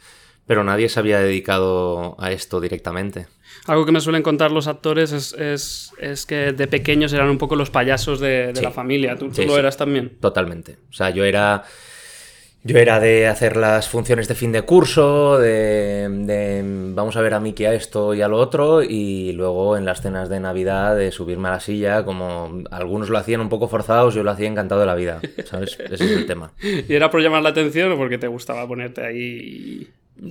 pero 0.46 0.64
nadie 0.64 0.88
se 0.88 1.00
había 1.00 1.18
dedicado 1.20 2.14
a 2.18 2.30
esto 2.30 2.60
directamente. 2.60 3.26
Algo 3.66 3.84
que 3.86 3.92
me 3.92 4.00
suelen 4.00 4.22
contar 4.22 4.50
los 4.52 4.66
actores 4.68 5.12
es, 5.12 5.32
es- 5.32 5.92
es 5.98 6.26
que 6.26 6.52
de 6.52 6.66
pequeños 6.68 7.12
eran 7.12 7.28
un 7.30 7.38
poco 7.38 7.56
los 7.56 7.70
payasos 7.70 8.20
de, 8.20 8.48
de 8.48 8.56
Sí. 8.56 8.62
la 8.62 8.70
familia. 8.70 9.16
¿Tú, 9.16 9.26
lo 9.28 9.34
sí. 9.34 9.42
eras 9.42 9.76
también? 9.76 10.18
Totalmente. 10.20 10.78
O 10.90 10.92
sea, 10.92 11.10
yo 11.10 11.24
era. 11.24 11.64
Yo 12.66 12.78
era 12.78 12.98
de 12.98 13.28
hacer 13.28 13.56
las 13.56 13.88
funciones 13.88 14.26
de 14.26 14.34
fin 14.34 14.50
de 14.50 14.62
curso, 14.62 15.38
de, 15.38 16.08
de 16.10 16.62
vamos 16.94 17.16
a 17.16 17.20
ver 17.20 17.34
a 17.34 17.38
Miki 17.38 17.64
a 17.64 17.72
esto 17.72 18.12
y 18.12 18.22
a 18.22 18.28
lo 18.28 18.38
otro, 18.38 18.82
y 18.82 19.30
luego 19.34 19.76
en 19.76 19.84
las 19.84 20.00
cenas 20.00 20.28
de 20.28 20.40
Navidad 20.40 20.96
de 20.96 21.12
subirme 21.12 21.46
a 21.46 21.52
la 21.52 21.60
silla, 21.60 22.04
como 22.04 22.64
algunos 22.72 23.08
lo 23.08 23.18
hacían 23.18 23.40
un 23.40 23.48
poco 23.48 23.68
forzados, 23.68 24.14
yo 24.14 24.24
lo 24.24 24.32
hacía 24.32 24.48
encantado 24.48 24.80
de 24.80 24.86
la 24.88 24.96
vida, 24.96 25.20
¿sabes? 25.44 25.78
Ese 25.78 25.94
es 25.94 26.10
el 26.10 26.26
tema. 26.26 26.50
¿Y 26.60 26.92
era 26.92 27.08
por 27.08 27.22
llamar 27.22 27.44
la 27.44 27.50
atención 27.50 27.92
o 27.92 27.96
porque 27.96 28.18
te 28.18 28.26
gustaba 28.26 28.66
ponerte 28.66 29.06
ahí? 29.06 29.88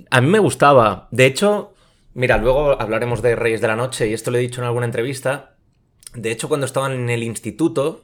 A 0.10 0.20
mí 0.20 0.28
me 0.28 0.40
gustaba. 0.40 1.08
De 1.12 1.28
hecho, 1.28 1.74
mira, 2.16 2.38
luego 2.38 2.82
hablaremos 2.82 3.22
de 3.22 3.38
Reyes 3.38 3.62
de 3.62 3.68
la 3.68 3.78
Noche, 3.78 4.10
y 4.10 4.14
esto 4.14 4.30
lo 4.30 4.38
he 4.40 4.42
dicho 4.42 4.60
en 4.60 4.68
alguna 4.68 4.88
entrevista. 4.88 5.56
De 6.14 6.32
hecho, 6.32 6.50
cuando 6.50 6.66
estaban 6.66 6.92
en 6.92 7.10
el 7.10 7.24
instituto. 7.24 8.02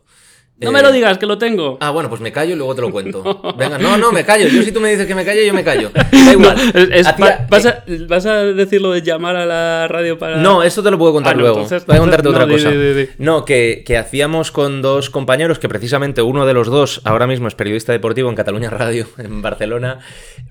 No 0.60 0.70
eh, 0.70 0.74
me 0.74 0.82
lo 0.84 0.92
digas, 0.92 1.18
que 1.18 1.26
lo 1.26 1.40
tengo. 1.40 1.78
Ah, 1.82 1.90
bueno, 1.90 2.08
pues 2.08 2.22
me 2.22 2.32
callo 2.32 2.54
y 2.54 2.56
luego 2.56 2.76
te 2.76 2.82
lo 2.82 2.92
cuento. 2.92 3.24
Venga, 3.58 3.80
no, 3.80 3.98
no, 3.98 4.12
me 4.12 4.24
callo. 4.24 4.48
Yo 4.48 4.62
si 4.62 4.72
tú 4.72 4.80
me 4.80 4.92
dices 4.92 5.08
que 5.08 5.16
me 5.16 5.26
calle, 5.26 5.46
yo 5.48 5.54
me 5.56 5.64
callo. 5.64 5.90
Da 6.12 6.34
igual. 6.34 6.56
Es- 6.94 7.08
vas, 7.50 7.66
a, 7.66 7.84
vas 8.08 8.26
a 8.28 8.44
decir 8.44 8.80
lo 8.80 8.92
de 8.92 9.02
llamar 9.02 9.36
a 9.38 9.46
la 9.48 9.88
radio 9.88 10.20
para...? 10.20 10.38
No, 10.38 10.62
esto 10.62 10.84
te 10.84 10.92
lo 10.92 11.00
puedo 11.00 11.14
contar 11.14 11.34
Ah, 11.34 11.36
no, 11.36 11.42
luego. 11.42 11.62
entonces- 11.62 11.86
Voy 11.88 11.96
a 11.96 12.00
contarte 12.00 12.28
otra 12.28 12.46
di, 12.46 12.54
cosa. 12.54 12.70
di, 12.70 12.78
di, 12.78 12.94
di. 12.94 13.10
No, 13.18 13.44
que, 13.44 13.84
que 13.86 13.98
hacíamos 13.98 14.52
con 14.52 14.84
dos 14.84 15.10
compañeros, 15.10 15.58
que 15.58 15.68
precisamente 15.68 16.22
uno 16.22 16.46
de 16.46 16.54
los 16.54 16.68
dos 16.68 17.02
ahora 17.06 17.26
mismo 17.26 17.48
es 17.48 17.56
periodista 17.56 17.92
deportivo 17.92 18.30
en 18.30 18.36
Cataluña 18.36 18.70
Radio, 18.70 19.08
en 19.18 19.42
Barcelona. 19.42 19.98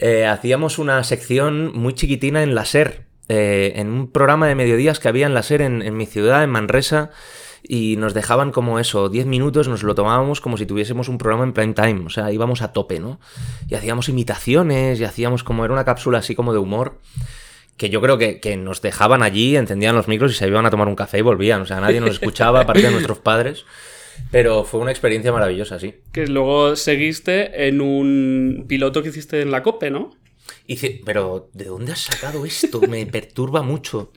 eh, 0.00 0.26
hacíamos 0.26 0.78
una 0.80 1.04
sección 1.04 1.71
muy 1.73 1.95
chiquitina 1.95 2.42
en 2.42 2.57
la 2.57 2.64
SER, 2.64 3.04
eh, 3.28 3.75
en 3.76 3.87
un 3.88 4.11
programa 4.11 4.49
de 4.49 4.57
mediodías 4.57 4.99
que 4.99 5.07
había 5.09 5.26
en 5.26 5.35
la 5.35 5.45
SER 5.45 5.62
en, 5.62 5.83
en 5.83 5.97
mi 5.97 6.07
ciudad, 6.07 6.42
en 6.42 6.50
Manresa. 6.50 7.11
Y 7.62 7.97
nos 7.97 8.14
dejaban 8.14 8.52
como 8.52 8.79
eso, 8.79 9.09
10 9.09 9.26
minutos, 9.26 9.69
nos 9.69 9.83
lo 9.83 9.95
tomábamos 9.95 10.40
como 10.40 10.57
si 10.57 10.67
tuviésemos 10.67 11.09
un 11.09 11.19
programa 11.19 11.45
en 11.45 11.52
prime 11.52 11.75
time, 11.75 12.07
o 12.07 12.11
sea, 12.11 12.33
íbamos 12.33 12.62
a 12.62 12.73
tope, 12.73 12.99
¿no? 13.00 13.21
Y 13.69 13.75
hacíamos 13.75 14.09
imitaciones 14.09 14.99
y 15.00 15.05
hacíamos 15.05 15.45
como, 15.45 15.64
era 15.64 15.75
una 15.75 15.85
cápsula 15.85 16.19
así 16.19 16.35
como 16.35 16.52
de 16.52 16.59
humor, 16.59 16.99
que 17.76 17.88
yo 17.90 18.00
creo 18.00 18.19
que, 18.19 18.40
que 18.40 18.57
nos 18.57 18.83
dejaban 18.83 19.23
allí, 19.23 19.57
encendían 19.57 19.95
los 19.95 20.09
micros 20.09 20.33
y 20.33 20.35
se 20.35 20.47
iban 20.47 20.67
a 20.67 20.71
tomar 20.71 20.88
un 20.88 20.97
café 20.97 21.19
y 21.19 21.23
volvían. 21.23 21.62
O 21.62 21.67
sea, 21.67 21.81
nadie 21.81 22.00
nos 22.00 22.11
escuchaba, 22.11 22.61
aparte 22.62 22.83
de 22.83 22.90
nuestros 22.90 23.19
padres. 23.19 23.64
Pero 24.31 24.64
fue 24.64 24.81
una 24.81 24.90
experiencia 24.90 25.33
maravillosa, 25.33 25.79
sí. 25.81 25.95
Que 26.12 26.26
luego 26.26 26.76
seguiste 26.76 27.69
en 27.69 27.81
un 27.81 28.67
piloto 28.69 29.02
que 29.02 29.09
hiciste 29.09 29.40
en 29.40 29.50
la 29.50 29.62
COPE, 29.62 29.90
¿no? 29.90 30.11
Hice- 30.67 31.00
pero, 31.07 31.49
¿de 31.55 31.64
dónde 31.67 31.93
has 31.93 32.00
sacado 32.00 32.45
esto? 32.45 32.81
Me 32.83 33.07
perturba 33.07 33.62
mucho. 33.62 34.12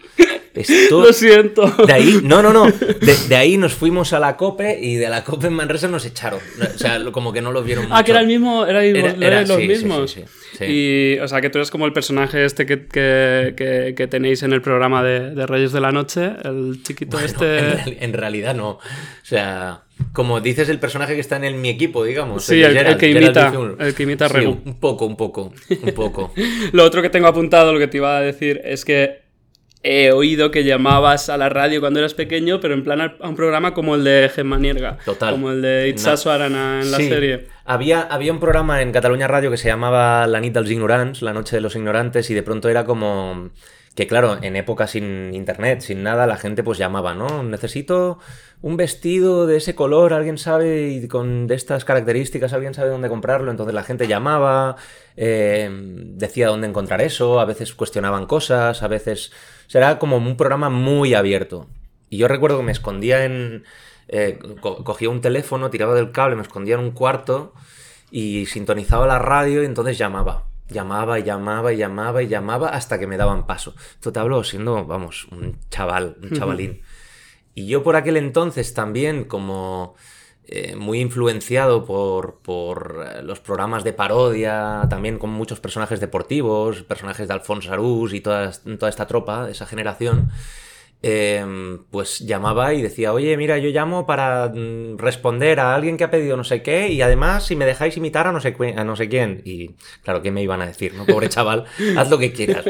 Esto, 0.54 1.02
Lo 1.02 1.12
siento. 1.14 1.66
De 1.88 1.94
ahí, 1.94 2.20
no, 2.24 2.44
no, 2.44 2.54
no. 2.54 2.66
De, 2.72 3.16
de 3.28 3.36
ahí 3.36 3.58
nos 3.58 3.74
fuimos 3.74 4.14
a 4.14 4.20
la 4.20 4.38
COPE 4.38 4.80
y 4.80 4.96
de 4.96 5.10
la 5.10 5.24
COPE 5.24 5.48
en 5.48 5.54
Manresa 5.54 5.88
nos 5.88 6.06
echaron. 6.06 6.40
O 6.60 6.78
sea, 6.78 7.04
como 7.12 7.34
que 7.34 7.42
no 7.42 7.52
los 7.52 7.66
vieron 7.66 7.86
mucho. 7.86 7.96
Ah, 7.96 8.04
que 8.04 8.12
era 8.12 8.20
el 8.22 8.28
mismo, 8.28 8.66
era, 8.66 8.84
Era- 8.84 9.00
erais 9.00 9.22
era- 9.22 9.42
los 9.42 9.58
sí, 9.58 9.68
mismos. 9.68 10.12
sí, 10.12 10.22
sí, 10.22 10.58
sí. 10.60 10.66
Y, 10.66 11.20
o 11.20 11.28
sea, 11.28 11.42
que 11.42 11.50
tú 11.50 11.58
eres 11.58 11.72
como 11.72 11.86
el 11.88 11.94
personaje 11.94 12.46
este 12.46 12.66
que, 12.68 12.86
que, 12.86 13.54
que- 13.58 13.94
que 13.98 14.08
tenéis 14.08 14.44
en 14.44 14.54
el 14.54 14.62
programa 14.62 15.04
de, 15.04 15.32
de 15.32 15.48
Reyes 15.48 15.72
de 15.72 15.82
la 15.82 15.92
Noche, 15.92 16.34
el 16.44 16.82
chiquito 16.84 17.18
Bueno, 17.18 17.26
este. 17.26 17.58
en, 17.58 17.66
real- 17.78 17.98
en 18.00 18.14
realidad 18.14 18.54
no. 18.56 18.70
O 18.70 18.80
sea, 19.24 19.82
como 20.12 20.40
dices 20.40 20.70
el 20.70 20.80
personaje 20.80 21.16
que 21.16 21.22
está 21.22 21.38
en 21.38 21.46
el, 21.46 21.56
mi 21.56 21.70
equipo, 21.70 22.04
digamos. 22.04 22.44
Sí, 22.44 22.62
el- 22.62 22.78
el 22.78 22.98
que 22.98 23.10
imita- 23.10 23.52
el 23.80 23.96
que 23.96 24.04
imita 24.04 24.26
a 24.26 24.30
Sí, 24.30 24.46
un 24.46 24.80
poco, 24.80 25.06
un 25.08 25.16
poco, 25.18 25.52
un 25.82 25.92
poco. 25.94 26.32
Lo 26.74 26.84
otro 26.84 27.02
que 27.02 27.10
tengo 27.10 27.28
apuntado, 27.28 27.74
lo 27.74 27.80
que 27.80 27.88
te 27.88 27.98
iba 27.98 28.18
a 28.18 28.22
decir, 28.22 28.62
es 28.64 28.86
que 28.86 29.23
he 29.84 30.12
oído 30.14 30.50
que 30.50 30.64
llamabas 30.64 31.28
a 31.30 31.38
la 31.38 31.50
radio 31.50 31.82
cuando 31.82 32.00
eras 32.00 32.14
pequeño, 32.14 32.62
pero 32.62 32.74
en 32.74 32.84
plan 32.84 33.02
a 33.02 33.16
un 33.28 33.36
programa 33.36 33.74
como 33.74 33.96
el 33.96 34.04
de 34.06 34.32
Gemma 34.34 34.58
Nierga. 34.58 34.98
Total. 35.04 35.34
Como 35.34 35.52
el 35.52 35.62
de 35.62 35.90
Itzaso 35.90 36.32
Arana 36.32 36.80
en 36.82 36.90
la 36.90 36.98
Sí. 36.98 37.10
serie. 37.10 37.48
Había, 37.66 38.02
había 38.02 38.32
un 38.32 38.40
programa 38.40 38.82
en 38.82 38.92
Cataluña 38.94 39.28
Radio 39.28 39.52
que 39.52 39.58
se 39.58 39.68
llamaba 39.68 40.26
La 40.28 40.40
nit 40.40 40.54
dels 40.54 40.72
ignorants, 40.72 41.22
La 41.22 41.34
noche 41.34 41.58
de 41.58 41.62
los 41.62 41.76
ignorantes, 41.76 42.30
y 42.30 42.34
de 42.34 42.44
pronto 42.44 42.70
era 42.70 42.86
como 42.86 43.50
que, 43.96 44.08
claro, 44.08 44.40
en 44.42 44.56
época 44.56 44.88
sin 44.88 45.34
internet, 45.36 45.82
sin 45.82 46.02
nada, 46.02 46.26
la 46.28 46.38
gente 46.38 46.64
pues 46.64 46.78
llamaba, 46.80 47.14
¿no? 47.14 47.44
Necesito 47.44 48.18
un 48.62 48.76
vestido 48.78 49.46
de 49.46 49.58
ese 49.58 49.76
color, 49.76 50.14
alguien 50.14 50.38
sabe, 50.38 50.88
y 50.90 51.08
con 51.10 51.46
de 51.48 51.56
estas 51.56 51.84
características, 51.86 52.54
alguien 52.54 52.74
sabe 52.74 52.90
dónde 52.90 53.10
comprarlo. 53.10 53.52
Entonces 53.52 53.76
la 53.76 53.84
gente 53.84 54.08
llamaba, 54.08 54.78
eh, 55.18 55.70
decía 55.70 56.48
dónde 56.48 56.68
encontrar 56.68 57.02
eso, 57.02 57.40
a 57.42 57.46
veces 57.46 57.74
cuestionaban 57.76 58.26
cosas, 58.28 58.82
a 58.82 58.88
veces... 58.88 59.32
Será 59.68 60.00
como 60.00 60.18
un 60.18 60.38
programa 60.38 60.70
muy 60.70 61.14
abierto. 61.14 61.68
Y 62.10 62.18
yo 62.18 62.28
recuerdo 62.28 62.58
que 62.58 62.64
me 62.64 62.72
escondía 62.72 63.26
en... 63.26 63.64
eh, 64.08 64.40
co- 64.62 64.84
cogía 64.84 65.10
un 65.10 65.22
teléfono, 65.22 65.70
tiraba 65.70 65.96
del 65.96 66.12
cable, 66.12 66.36
me 66.36 66.42
escondía 66.44 66.76
en 66.76 66.82
un 66.82 66.92
cuarto 66.92 67.54
y 68.12 68.46
sintonizaba 68.46 69.08
la 69.08 69.20
radio 69.20 69.64
y 69.64 69.66
entonces 69.66 69.98
llamaba. 69.98 70.44
Llamaba 70.70 71.20
y 71.20 71.24
llamaba 71.24 71.74
y 71.74 71.78
llamaba 71.78 72.22
y 72.24 72.28
llamaba 72.28 72.70
hasta 72.70 72.98
que 73.00 73.08
me 73.08 73.18
daban 73.18 73.46
paso. 73.48 73.74
Esto 73.96 74.12
te 74.12 74.20
hablo 74.20 74.44
siendo, 74.44 74.86
vamos, 74.86 75.28
un 75.32 75.58
chaval, 75.70 76.18
un 76.22 76.32
chavalín. 76.38 76.82
Y 77.56 77.68
yo 77.68 77.84
por 77.84 77.96
aquel 77.96 78.18
entonces 78.18 78.74
también, 78.74 79.26
como 79.26 79.96
eh, 80.46 80.76
muy 80.76 81.00
influenciado 81.00 81.86
por, 81.86 82.40
por 82.42 83.06
eh, 83.08 83.24
los 83.24 83.40
programas 83.40 83.84
de 83.84 83.94
parodia, 83.94 84.86
también 84.90 85.18
con 85.18 85.30
muchos 85.30 85.60
personajes 85.60 86.00
deportivos, 86.00 86.84
personajes 86.84 87.28
de 87.28 87.34
Alfonso 87.34 87.72
Arús 87.72 88.14
y 88.14 88.22
toda, 88.22 88.52
toda 88.52 88.90
esta 88.90 89.08
tropa, 89.08 89.50
esa 89.50 89.66
generación, 89.66 90.32
eh, 91.06 91.46
pues 91.92 92.20
llamaba 92.20 92.74
y 92.74 92.82
decía, 92.82 93.12
oye, 93.14 93.36
mira, 93.38 93.58
yo 93.58 93.70
llamo 93.70 94.06
para 94.06 94.48
mm, 94.54 94.98
responder 94.98 95.60
a 95.60 95.76
alguien 95.76 95.98
que 95.98 96.06
ha 96.06 96.10
pedido 96.12 96.38
no 96.38 96.44
sé 96.46 96.62
qué 96.62 96.88
y 96.88 97.02
además 97.02 97.46
si 97.46 97.56
me 97.58 97.66
dejáis 97.66 97.98
imitar 97.98 98.26
a 98.26 98.32
no 98.32 98.40
sé, 98.40 98.56
a 98.78 98.84
no 98.86 98.96
sé 98.96 99.10
quién. 99.10 99.42
Y 99.44 99.72
claro, 100.04 100.22
¿qué 100.22 100.32
me 100.32 100.42
iban 100.42 100.62
a 100.62 100.66
decir? 100.66 100.94
¿no? 100.94 101.06
Pobre 101.14 101.30
chaval, 101.30 101.66
haz 101.98 102.10
lo 102.10 102.18
que 102.18 102.32
quieras. 102.32 102.66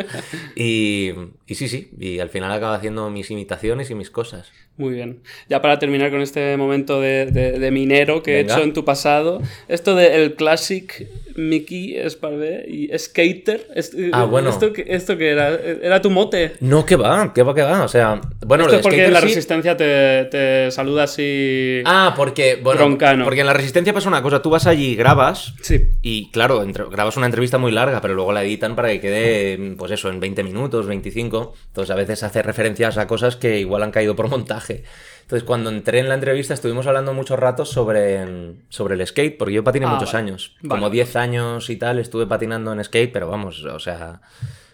Y, 0.55 1.11
y 1.47 1.55
sí, 1.55 1.67
sí, 1.69 1.91
y 1.99 2.19
al 2.19 2.29
final 2.29 2.51
acaba 2.51 2.75
haciendo 2.75 3.09
mis 3.09 3.29
imitaciones 3.31 3.89
y 3.91 3.95
mis 3.95 4.09
cosas. 4.09 4.51
Muy 4.77 4.95
bien. 4.95 5.21
Ya 5.49 5.61
para 5.61 5.77
terminar 5.77 6.09
con 6.09 6.21
este 6.21 6.57
momento 6.57 6.99
de, 6.99 7.27
de- 7.27 7.59
de 7.59 7.71
minero 7.71 8.23
que 8.23 8.31
Venga. 8.37 8.53
he 8.53 8.57
hecho 8.57 8.63
en 8.63 8.73
tu 8.73 8.83
pasado, 8.83 9.39
esto 9.67 9.93
del 9.95 10.33
Classic 10.33 11.07
Mickey 11.35 11.95
Esparvé 11.97 12.65
y 12.67 12.89
Skater. 12.97 13.67
es- 13.75 13.95
Ah, 14.11 14.25
bueno. 14.25 14.49
¿Esto, 14.49 14.71
esto 14.75 15.15
que 15.17 15.29
era? 15.29 15.49
¿Era 15.53 16.01
tu 16.01 16.09
mote? 16.09 16.53
No, 16.59 16.85
que 16.87 16.95
va, 16.95 17.33
que 17.35 17.43
va, 17.43 17.53
que 17.53 17.61
va. 17.61 17.83
O 17.83 17.87
sea, 17.87 18.19
bueno, 18.45 18.63
esto 18.63 18.67
lo 18.67 18.71
de 18.71 18.77
es 18.77 18.81
porque 18.83 18.97
skater 18.97 19.13
la 19.13 19.19
sí. 19.21 19.25
resistencia 19.27 19.77
te, 19.77 20.25
te 20.25 20.71
saluda 20.71 21.03
así. 21.03 21.81
Ah, 21.85 22.13
porque, 22.15 22.59
bueno, 22.61 22.81
Broncano. 22.85 23.23
porque 23.23 23.41
en 23.41 23.47
la 23.47 23.53
resistencia 23.53 23.93
pasa 23.93 24.09
una 24.09 24.21
cosa, 24.21 24.41
tú 24.41 24.49
vas 24.49 24.67
allí, 24.67 24.95
grabas 24.95 25.53
Sí. 25.61 25.89
y 26.01 26.29
claro, 26.31 26.63
entre- 26.63 26.85
grabas 26.89 27.17
una 27.17 27.25
entrevista 27.27 27.57
muy 27.57 27.71
larga, 27.71 28.01
pero 28.01 28.13
luego 28.13 28.31
la 28.33 28.43
editan 28.43 28.75
para 28.75 28.89
que 28.89 28.99
quede, 28.99 29.75
pues 29.77 29.91
eso, 29.91 30.09
en 30.09 30.19
20 30.19 30.43
minutos, 30.43 30.85
25. 30.87 31.53
Entonces 31.67 31.91
a 31.91 31.95
veces 31.95 32.23
hace 32.23 32.41
referencias 32.41 32.97
a 32.97 33.07
cosas 33.07 33.35
que 33.35 33.59
igual 33.59 33.83
han 33.83 33.91
caído 33.91 34.15
por 34.15 34.27
montaje. 34.27 34.83
Entonces 35.21 35.45
cuando 35.45 35.69
entré 35.69 35.99
en 35.99 36.09
la 36.09 36.15
entrevista 36.15 36.53
estuvimos 36.53 36.85
hablando 36.85 37.13
muchos 37.13 37.39
ratos 37.39 37.69
sobre, 37.69 38.25
sobre 38.69 38.95
el 38.95 39.07
skate, 39.07 39.37
porque 39.37 39.53
yo 39.53 39.63
patiné 39.63 39.85
Ah, 39.85 39.89
muchos 39.93 40.11
vale. 40.11 40.27
años. 40.27 40.55
Vale. 40.61 40.67
Como 40.81 40.89
10 40.89 41.15
años 41.15 41.69
y 41.69 41.77
tal, 41.77 41.99
estuve 41.99 42.27
patinando 42.27 42.73
en 42.73 42.83
skate, 42.83 43.11
pero 43.13 43.29
vamos, 43.29 43.63
o 43.63 43.79
sea, 43.79 44.19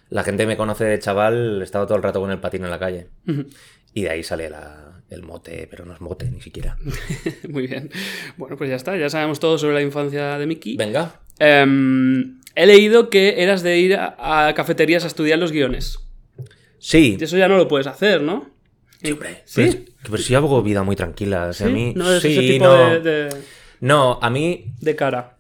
la 0.10 0.24
gente 0.24 0.46
me 0.48 0.58
conoce 0.58 0.86
de 0.86 1.00
chaval, 1.00 1.62
estaba 1.62 1.86
todo 1.86 1.98
el 1.98 2.04
rato 2.04 2.20
con 2.20 2.32
el 2.32 2.39
patín 2.39 2.63
en 2.63 2.72
la 2.72 2.80
calle. 2.80 3.08
Y 3.94 4.01
de 4.04 4.10
ahí 4.10 4.24
sale 4.24 4.50
la- 4.50 5.01
el 5.10 5.24
mote, 5.24 5.68
pero 5.70 5.86
no 5.86 5.94
es 5.94 6.01
mote 6.01 6.30
ni 6.30 6.39
siquiera. 6.42 6.78
Muy 7.50 7.66
bien. 7.68 7.89
Bueno, 8.38 8.58
pues 8.58 8.70
ya 8.70 8.75
está. 8.75 8.96
Ya 8.98 9.10
sabemos 9.10 9.39
todo 9.39 9.58
sobre 9.58 9.74
la 9.74 9.82
infancia 9.82 10.38
de 10.38 10.46
Mickey. 10.46 10.78
Venga. 10.78 11.20
Em, 11.39 12.39
he 12.56 12.66
leído 12.68 13.10
que 13.10 13.42
eras 13.42 13.63
de 13.63 13.80
ir 13.80 13.96
a, 13.96 14.48
a 14.48 14.54
cafeterías 14.54 15.04
a 15.06 15.08
estudiar 15.08 15.39
los 15.39 15.51
guiones. 15.51 15.98
Sí. 16.78 17.18
Eso 17.20 17.38
ya 17.38 17.48
no 17.48 17.58
lo 17.58 17.68
puedes 17.68 17.88
hacer, 17.88 18.22
¿no? 18.22 18.50
Sí, 19.01 19.12
hombre. 19.13 19.42
¿Sí? 19.46 19.62
Pero, 19.63 19.84
pero 20.12 20.18
sí 20.18 20.36
hago 20.36 20.62
vida 20.62 20.84
muy 20.84 20.96
tranquila. 20.96 21.48
O 21.48 21.54
sea, 21.54 21.68
a 21.68 21.70
mí. 21.72 21.94
No 21.96 22.12
es 22.13 22.22
sí, 22.22 22.32
ese 22.32 22.42
tipo 22.42 22.66
no. 22.66 22.89
de, 22.92 23.00
de- 23.00 23.36
No, 23.82 24.20
a 24.22 24.30
mí. 24.30 24.74
de 24.80 24.96
cara. 24.96 25.38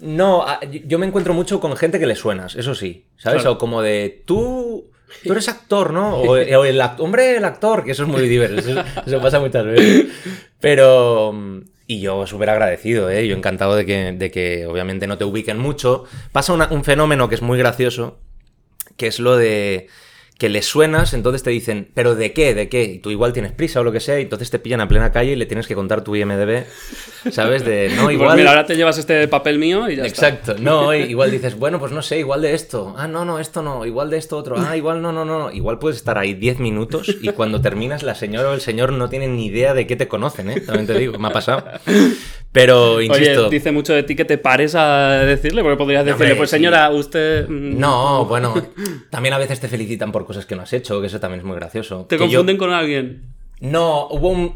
No, 0.00 0.42
a- 0.46 0.60
yo 0.64 0.98
me 0.98 1.06
encuentro 1.06 1.34
mucho 1.34 1.60
con 1.60 1.76
gente 1.76 1.98
que 1.98 2.06
le 2.06 2.16
suenas, 2.16 2.54
eso 2.56 2.74
sí. 2.74 3.06
¿Sabes? 3.16 3.42
Claro. 3.42 3.52
O 3.56 3.58
como 3.58 3.82
de 3.82 4.22
tú. 4.26 4.90
Tú 5.24 5.32
eres 5.32 5.48
actor, 5.48 5.92
¿no? 5.92 6.16
O, 6.16 6.32
o 6.32 6.36
el 6.36 6.80
act- 6.80 7.00
hombre, 7.00 7.36
el 7.36 7.44
actor, 7.44 7.84
que 7.84 7.90
eso 7.92 8.04
es 8.04 8.08
muy 8.08 8.28
divertido. 8.28 8.80
Eso, 8.80 8.84
eso 9.06 9.20
pasa 9.20 9.40
muchas 9.40 9.64
veces. 9.64 10.06
Pero. 10.60 11.34
Y 11.86 12.00
yo 12.00 12.24
súper 12.26 12.50
agradecido, 12.50 13.10
¿eh? 13.10 13.26
Yo 13.26 13.34
encantado 13.36 13.74
de 13.74 13.84
que, 13.84 14.12
de 14.12 14.30
que 14.30 14.64
obviamente 14.66 15.08
no 15.08 15.18
te 15.18 15.24
ubiquen 15.24 15.58
mucho. 15.58 16.04
Pasa 16.30 16.52
una- 16.52 16.68
un 16.70 16.84
fenómeno 16.84 17.28
que 17.28 17.34
es 17.34 17.42
muy 17.42 17.58
gracioso, 17.58 18.20
que 18.96 19.08
es 19.08 19.18
lo 19.18 19.36
de 19.36 19.88
que 20.40 20.48
les 20.48 20.64
suenas, 20.64 21.12
entonces 21.12 21.42
te 21.42 21.50
dicen, 21.50 21.90
¿pero 21.92 22.14
de 22.14 22.32
qué? 22.32 22.54
¿De 22.54 22.70
qué? 22.70 22.84
Y 22.84 22.98
tú 22.98 23.10
igual 23.10 23.34
tienes 23.34 23.52
prisa 23.52 23.80
o 23.80 23.84
lo 23.84 23.92
que 23.92 24.00
sea, 24.00 24.18
y 24.18 24.22
entonces 24.22 24.48
te 24.48 24.58
pillan 24.58 24.80
a 24.80 24.88
plena 24.88 25.12
calle 25.12 25.32
y 25.32 25.36
le 25.36 25.44
tienes 25.44 25.66
que 25.66 25.74
contar 25.74 26.02
tu 26.02 26.16
IMDB, 26.16 26.64
¿sabes? 27.30 27.62
De, 27.62 27.90
no, 27.94 28.04
Pues 28.04 28.14
igual... 28.14 28.38
mira, 28.38 28.48
ahora 28.48 28.64
te 28.64 28.74
llevas 28.74 28.96
este 28.96 29.28
papel 29.28 29.58
mío 29.58 29.90
y 29.90 29.96
ya 29.96 30.06
está. 30.06 30.28
Exacto, 30.28 30.56
no, 30.58 30.94
igual 30.94 31.30
dices, 31.30 31.58
bueno, 31.58 31.78
pues 31.78 31.92
no 31.92 32.00
sé, 32.00 32.20
igual 32.20 32.40
de 32.40 32.54
esto, 32.54 32.94
ah, 32.96 33.06
no, 33.06 33.26
no, 33.26 33.38
esto 33.38 33.60
no, 33.60 33.84
igual 33.84 34.08
de 34.08 34.16
esto 34.16 34.38
otro, 34.38 34.56
ah, 34.58 34.78
igual 34.78 35.02
no, 35.02 35.12
no, 35.12 35.26
no, 35.26 35.52
igual 35.52 35.78
puedes 35.78 35.98
estar 35.98 36.16
ahí 36.16 36.32
10 36.32 36.58
minutos 36.58 37.14
y 37.20 37.28
cuando 37.32 37.60
terminas 37.60 38.02
la 38.02 38.14
señora 38.14 38.48
o 38.48 38.54
el 38.54 38.62
señor 38.62 38.94
no 38.94 39.10
tienen 39.10 39.36
ni 39.36 39.44
idea 39.44 39.74
de 39.74 39.86
qué 39.86 39.96
te 39.96 40.08
conocen, 40.08 40.48
¿eh? 40.48 40.60
También 40.62 40.86
te 40.86 40.98
digo, 40.98 41.18
me 41.18 41.28
ha 41.28 41.32
pasado. 41.32 41.64
Pero, 42.52 43.00
insisto, 43.00 43.42
Oye, 43.46 43.50
dice 43.50 43.70
mucho 43.70 43.92
de 43.92 44.02
ti 44.02 44.16
que 44.16 44.24
te 44.24 44.36
pares 44.36 44.74
a 44.74 45.20
decirle, 45.24 45.62
porque 45.62 45.76
podrías 45.76 46.04
decirle, 46.04 46.24
hombre, 46.32 46.36
pues 46.36 46.50
sí. 46.50 46.56
señora, 46.56 46.90
usted... 46.90 47.48
mm, 47.48 47.78
no, 47.78 48.24
bueno, 48.24 48.54
también 49.10 49.34
a 49.34 49.38
veces 49.38 49.60
te 49.60 49.68
felicitan 49.68 50.10
por 50.10 50.26
cosas 50.26 50.46
que 50.46 50.56
no 50.56 50.62
has 50.62 50.72
hecho, 50.72 51.00
que 51.00 51.06
eso 51.06 51.20
también 51.20 51.40
es 51.40 51.46
muy 51.46 51.54
gracioso. 51.56 52.06
¿Te 52.08 52.16
Que 52.16 52.24
yo- 52.24 52.38
confunden 52.38 52.56
con 52.56 52.72
alguien? 52.72 53.22
No, 53.60 54.08
hubo 54.08 54.30
un... 54.30 54.46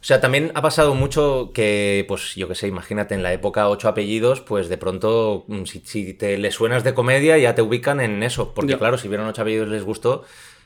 O 0.00 0.04
sea, 0.04 0.20
también 0.20 0.52
ha 0.54 0.62
pasado 0.62 0.94
mucho 0.94 1.50
que, 1.54 2.04
pues 2.06 2.34
yo 2.36 2.46
qué 2.48 2.54
sé, 2.54 2.68
imagínate, 2.68 3.14
en 3.16 3.22
la 3.24 3.32
época 3.32 3.68
ocho 3.68 3.88
apellidos, 3.88 4.40
pues 4.40 4.68
de 4.68 4.76
pronto, 4.78 5.44
mm, 5.48 5.64
si, 5.64 5.80
si 5.84 6.14
te 6.14 6.38
le 6.38 6.52
suenas 6.52 6.84
de 6.84 6.94
comedia, 6.94 7.36
ya 7.38 7.54
te 7.54 7.62
ubican 7.62 8.00
en 8.00 8.22
eso. 8.22 8.52
Porque 8.54 8.72
Ya. 8.72 8.78
claro, 8.78 8.96
si 8.98 9.08
vieron 9.08 9.26
ocho 9.26 9.42
apellidos 9.42 9.68
y 9.68 9.72
les 9.72 9.82
gustó, 9.84 10.22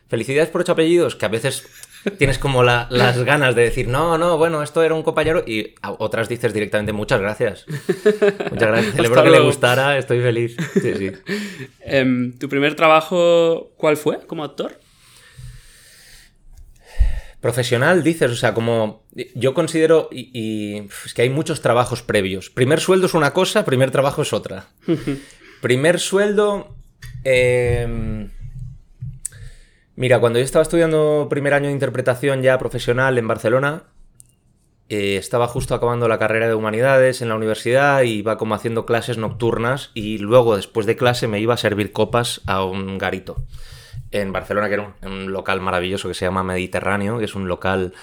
felicidades 0.09 0.51
por 0.51 0.61
ocho 0.61 0.73
apellidos, 0.73 1.17
que 1.17 1.25
a 1.25 1.29
veces 1.31 1.67
tienes 2.19 2.39
como 2.39 2.63
la- 2.63 2.87
las 2.91 3.23
ganas 3.25 3.55
de 3.55 3.63
decir, 3.63 3.89
no, 3.89 4.19
no, 4.19 4.37
bueno, 4.39 4.63
esto 4.63 4.83
era 4.83 4.95
un 4.95 5.03
compañero, 5.03 5.45
y 5.47 5.75
a 5.83 5.93
otras 5.93 6.29
dices 6.29 6.53
directamente, 6.53 6.93
muchas 6.93 7.21
gracias. 7.21 7.65
Muchas 8.51 8.69
gracias, 8.69 8.95
celebro 8.95 9.23
que 9.23 9.31
le 9.31 9.41
gustara, 9.41 9.99
estoy 9.99 10.21
feliz. 10.21 10.57
Sí, 10.81 10.95
sí. 10.95 11.13
Em, 11.85 12.39
¿Tu 12.39 12.49
primer 12.49 12.75
trabajo 12.77 13.73
cuál 13.77 13.97
fue 13.97 14.27
como 14.27 14.45
actor? 14.45 14.79
Profesional, 17.41 18.05
dices, 18.05 18.31
o 18.31 18.37
sea, 18.37 18.55
como 18.55 19.05
yo 19.35 19.53
considero, 19.53 20.09
y, 20.13 20.31
y, 20.33 20.89
es 21.05 21.13
que 21.13 21.23
hay 21.23 21.29
muchos 21.29 21.61
trabajos 21.61 22.01
previos. 22.03 22.51
Primer 22.51 22.79
sueldo 22.81 23.07
es 23.07 23.15
una 23.15 23.33
cosa, 23.33 23.65
primer 23.65 23.91
trabajo 23.91 24.23
es 24.23 24.33
otra. 24.33 24.67
primer 25.61 25.99
sueldo, 25.99 26.77
eh, 27.25 28.29
mira, 29.97 30.21
cuando 30.21 30.39
yo 30.39 30.45
estaba 30.45 30.63
estudiando 30.63 31.27
primer 31.31 31.55
año 31.55 31.67
de 31.67 31.73
interpretación 31.73 32.43
ya 32.43 32.59
profesional 32.59 33.19
en 33.19 33.29
Barcelona, 33.29 33.85
eh, 34.89 35.17
estaba 35.17 35.49
justo 35.49 35.75
acabando 35.75 36.09
la 36.09 36.19
carrera 36.19 36.49
de 36.49 36.55
humanidades 36.55 37.23
en 37.23 37.29
la 37.29 37.37
universidad 37.37 38.03
y 38.03 38.19
iba 38.19 38.37
como 38.37 38.55
haciendo 38.55 38.85
clases 38.85 39.17
nocturnas 39.17 39.91
y 39.95 40.19
luego 40.19 40.57
después 40.57 40.87
de 40.87 40.97
clase 40.97 41.29
me 41.29 41.41
iba 41.41 41.55
a 41.55 41.59
servir 41.59 41.93
copas 41.93 42.43
a 42.47 42.65
un 42.65 42.99
garito 42.99 43.43
en 44.11 44.33
Barcelona, 44.33 44.69
que 44.69 44.75
era 44.75 44.95
un, 45.01 45.11
un 45.11 45.33
local 45.33 45.61
maravilloso 45.61 46.09
que 46.09 46.15
se 46.15 46.27
llama 46.27 46.43
Mediterráneo, 46.43 47.19
que 47.19 47.25
es 47.25 47.35
un 47.35 47.49
local 47.49 47.95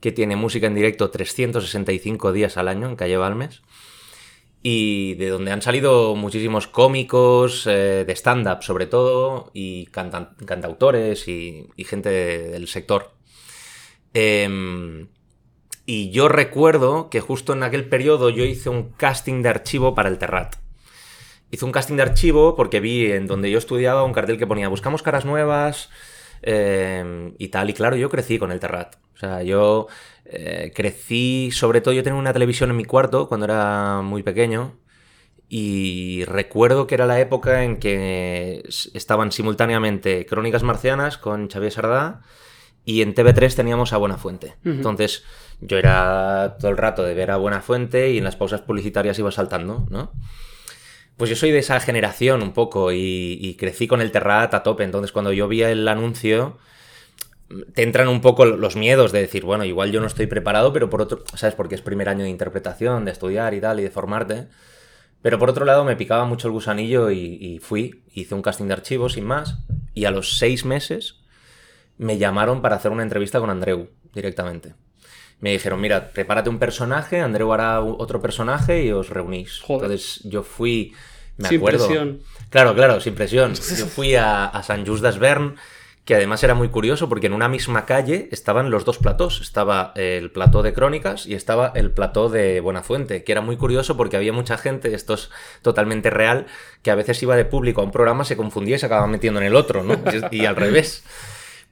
que 0.00 0.12
tiene 0.12 0.36
música 0.36 0.66
en 0.66 0.74
directo 0.74 1.08
365 1.08 2.32
días 2.32 2.58
al 2.58 2.68
año 2.68 2.88
en 2.88 2.96
calle 2.96 3.16
Balmes. 3.16 3.62
Y 4.66 5.12
de 5.16 5.28
donde 5.28 5.52
han 5.52 5.60
salido 5.60 6.16
muchísimos 6.16 6.66
cómicos 6.66 7.66
eh, 7.66 8.04
de 8.06 8.12
stand-up 8.16 8.62
sobre 8.62 8.86
todo 8.86 9.50
y 9.52 9.84
cantautores 9.88 11.28
y, 11.28 11.68
gente 11.84 12.08
de- 12.08 12.48
del 12.48 12.66
sector. 12.66 13.12
Em, 14.14 15.08
y 15.84 16.10
yo 16.10 16.28
recuerdo 16.28 17.10
que 17.10 17.20
justo 17.20 17.52
en 17.52 17.62
aquel 17.62 17.88
periodo 17.90 18.30
yo 18.30 18.44
hice 18.44 18.70
un 18.70 18.90
casting 18.92 19.42
de 19.42 19.50
archivo 19.50 19.94
para 19.94 20.08
el 20.08 20.16
Terrat. 20.16 20.56
Hice 21.50 21.66
un 21.66 21.72
casting 21.72 21.96
de 21.96 22.02
archivo 22.02 22.56
porque 22.56 22.80
vi 22.80 23.12
en 23.12 23.26
donde 23.26 23.50
yo 23.50 23.58
estudiaba 23.58 24.02
un 24.02 24.14
cartel 24.14 24.38
que 24.38 24.46
ponía 24.46 24.68
buscamos 24.68 25.02
caras 25.02 25.26
nuevas 25.26 25.90
eh, 26.40 27.34
y 27.38 27.48
tal. 27.48 27.68
Y 27.68 27.74
claro, 27.74 27.96
yo 27.96 28.08
crecí 28.08 28.38
con 28.38 28.50
el 28.50 28.60
Terrat. 28.60 28.96
O 29.14 29.18
sea, 29.18 29.42
yo 29.42 29.88
eh, 30.26 30.72
crecí, 30.74 31.50
sobre 31.52 31.80
todo 31.80 31.94
yo 31.94 32.02
tenía 32.02 32.18
una 32.18 32.32
televisión 32.32 32.70
en 32.70 32.76
mi 32.76 32.84
cuarto 32.84 33.28
cuando 33.28 33.44
era 33.44 34.00
muy 34.02 34.22
pequeño. 34.22 34.78
Y 35.48 36.24
recuerdo 36.24 36.86
que 36.86 36.94
era 36.94 37.06
la 37.06 37.20
época 37.20 37.64
en 37.64 37.78
que 37.78 38.64
estaban 38.94 39.30
simultáneamente 39.30 40.26
Crónicas 40.26 40.62
Marcianas 40.62 41.18
con 41.18 41.48
Xavier 41.48 41.70
Sardá 41.70 42.22
y 42.84 43.02
en 43.02 43.14
TV3 43.14 43.54
teníamos 43.54 43.92
a 43.92 43.98
Buenafuente. 43.98 44.56
Ujú. 44.60 44.70
Entonces 44.70 45.22
yo 45.60 45.78
era 45.78 46.56
todo 46.58 46.70
el 46.70 46.76
rato 46.76 47.04
de 47.04 47.14
ver 47.14 47.30
a 47.30 47.36
Buenafuente 47.36 48.10
y 48.10 48.18
en 48.18 48.24
las 48.24 48.36
pausas 48.36 48.62
publicitarias 48.62 49.18
iba 49.18 49.30
saltando, 49.30 49.86
¿no? 49.90 50.12
Pues 51.16 51.30
yo 51.30 51.36
soy 51.36 51.52
de 51.52 51.58
esa 51.58 51.78
generación 51.78 52.42
un 52.42 52.52
poco 52.52 52.90
y, 52.90 53.38
y 53.40 53.54
crecí 53.54 53.86
con 53.86 54.00
el 54.00 54.10
Terrat 54.10 54.52
a 54.54 54.62
tope. 54.62 54.82
Entonces 54.82 55.12
cuando 55.12 55.32
yo 55.32 55.46
vi 55.46 55.62
el 55.62 55.86
anuncio 55.86 56.58
te 57.74 57.82
entran 57.82 58.08
un 58.08 58.20
poco 58.20 58.44
los 58.46 58.76
miedos 58.76 59.12
de 59.12 59.20
decir, 59.20 59.44
bueno, 59.44 59.64
igual 59.64 59.92
yo 59.92 60.00
no 60.00 60.06
estoy 60.06 60.26
preparado, 60.26 60.72
pero 60.72 60.90
por 60.90 61.02
otro, 61.02 61.24
¿sabes? 61.34 61.54
Porque 61.54 61.74
es 61.74 61.82
primer 61.82 62.08
año 62.08 62.24
de 62.24 62.30
interpretación, 62.30 63.04
de 63.04 63.12
estudiar 63.12 63.54
y 63.54 63.60
tal, 63.60 63.80
y 63.80 63.82
de 63.82 63.90
formarte. 63.90 64.48
Pero 65.22 65.38
por 65.38 65.50
otro 65.50 65.64
lado 65.64 65.84
me 65.84 65.96
picaba 65.96 66.24
mucho 66.24 66.48
el 66.48 66.52
gusanillo 66.52 67.10
y, 67.10 67.18
y 67.40 67.58
fui, 67.58 68.02
hice 68.12 68.34
un 68.34 68.42
casting 68.42 68.66
de 68.66 68.74
archivos 68.74 69.14
sin 69.14 69.24
más, 69.24 69.58
y 69.94 70.04
a 70.04 70.10
los 70.10 70.38
seis 70.38 70.64
meses 70.64 71.20
me 71.96 72.18
llamaron 72.18 72.60
para 72.60 72.76
hacer 72.76 72.90
una 72.90 73.02
entrevista 73.02 73.40
con 73.40 73.50
Andreu 73.50 73.88
directamente. 74.12 74.74
Me 75.40 75.52
dijeron, 75.52 75.80
mira, 75.80 76.08
prepárate 76.10 76.48
un 76.48 76.58
personaje, 76.58 77.20
Andreu 77.20 77.52
hará 77.52 77.80
otro 77.80 78.20
personaje 78.20 78.84
y 78.84 78.92
os 78.92 79.10
reunís. 79.10 79.60
Joder. 79.60 79.90
Entonces 79.90 80.20
yo 80.24 80.42
fui, 80.42 80.94
me 81.36 81.48
Sin 81.48 81.58
acuerdo. 81.58 81.86
presión. 81.86 82.20
Claro, 82.50 82.74
claro, 82.74 83.00
sin 83.00 83.14
presión. 83.14 83.54
Yo 83.78 83.86
fui 83.86 84.14
a, 84.14 84.46
a 84.46 84.62
San 84.62 84.86
Just 84.86 85.02
d'Asvern, 85.02 85.56
que 86.04 86.14
además 86.14 86.42
era 86.44 86.54
muy 86.54 86.68
curioso 86.68 87.08
porque 87.08 87.28
en 87.28 87.32
una 87.32 87.48
misma 87.48 87.86
calle 87.86 88.28
estaban 88.30 88.70
los 88.70 88.84
dos 88.84 88.98
platós. 88.98 89.40
Estaba 89.40 89.92
el 89.96 90.30
plató 90.30 90.62
de 90.62 90.74
Crónicas 90.74 91.26
y 91.26 91.34
estaba 91.34 91.72
el 91.74 91.90
plató 91.92 92.28
de 92.28 92.60
Buenafuente, 92.60 93.24
que 93.24 93.32
era 93.32 93.40
muy 93.40 93.56
curioso 93.56 93.96
porque 93.96 94.18
había 94.18 94.32
mucha 94.32 94.58
gente, 94.58 94.94
esto 94.94 95.14
es 95.14 95.30
totalmente 95.62 96.10
real, 96.10 96.46
que 96.82 96.90
a 96.90 96.94
veces 96.94 97.22
iba 97.22 97.36
de 97.36 97.46
público 97.46 97.80
a 97.80 97.84
un 97.84 97.90
programa, 97.90 98.24
se 98.24 98.36
confundía 98.36 98.76
y 98.76 98.78
se 98.78 98.86
acababa 98.86 99.06
metiendo 99.06 99.40
en 99.40 99.46
el 99.46 99.56
otro, 99.56 99.82
¿no? 99.82 99.94
Y, 100.30 100.42
y 100.42 100.46
al 100.46 100.56
revés. 100.56 101.04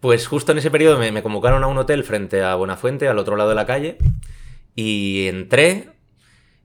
Pues 0.00 0.26
justo 0.26 0.52
en 0.52 0.58
ese 0.58 0.70
periodo 0.70 0.98
me, 0.98 1.12
me 1.12 1.22
convocaron 1.22 1.62
a 1.62 1.66
un 1.66 1.78
hotel 1.78 2.02
frente 2.02 2.42
a 2.42 2.54
Buenafuente, 2.54 3.08
al 3.08 3.18
otro 3.18 3.36
lado 3.36 3.50
de 3.50 3.54
la 3.54 3.66
calle, 3.66 3.98
y 4.74 5.26
entré, 5.28 5.90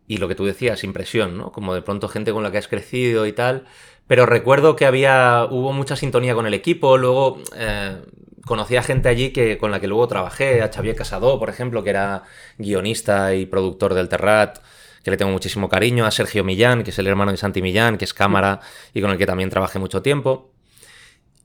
y 0.07 0.17
lo 0.17 0.29
que 0.29 0.35
tú 0.35 0.45
decías, 0.45 0.85
impresión, 0.85 1.37
¿no? 1.37 1.51
Como 1.51 1.75
de 1.75 1.81
pronto 1.81 2.07
gente 2.07 2.31
con 2.31 2.43
la 2.43 2.51
que 2.51 2.57
has 2.57 2.69
crecido 2.69 3.25
y 3.27 3.33
tal. 3.33 3.65
Pero 4.07 4.25
recuerdo 4.25 4.75
que 4.75 4.85
había, 4.85 5.47
hubo 5.49 5.73
mucha 5.73 5.95
sintonía 5.95 6.33
con 6.33 6.47
el 6.47 6.53
equipo, 6.53 6.97
luego 6.97 7.39
eh, 7.55 8.01
conocí 8.45 8.77
a 8.77 8.83
gente 8.83 9.09
allí 9.09 9.31
que, 9.31 9.57
con 9.57 9.71
la 9.71 9.79
que 9.79 9.87
luego 9.87 10.07
trabajé, 10.07 10.61
a 10.61 10.71
Xavier 10.71 10.95
Casado, 10.95 11.37
por 11.39 11.49
ejemplo, 11.49 11.83
que 11.83 11.89
era 11.89 12.23
guionista 12.57 13.35
y 13.35 13.45
productor 13.45 13.93
del 13.93 14.07
Terrat, 14.07 14.59
que 15.03 15.11
le 15.11 15.17
tengo 15.17 15.31
muchísimo 15.31 15.67
cariño, 15.69 16.05
a 16.05 16.11
Sergio 16.11 16.43
Millán, 16.43 16.83
que 16.83 16.91
es 16.91 16.99
el 16.99 17.07
hermano 17.07 17.31
de 17.31 17.37
Santi 17.37 17.61
Millán, 17.61 17.97
que 17.97 18.05
es 18.05 18.13
cámara 18.13 18.61
y 18.93 19.01
con 19.01 19.11
el 19.11 19.17
que 19.17 19.25
también 19.25 19.49
trabajé 19.49 19.79
mucho 19.79 20.01
tiempo. 20.01 20.51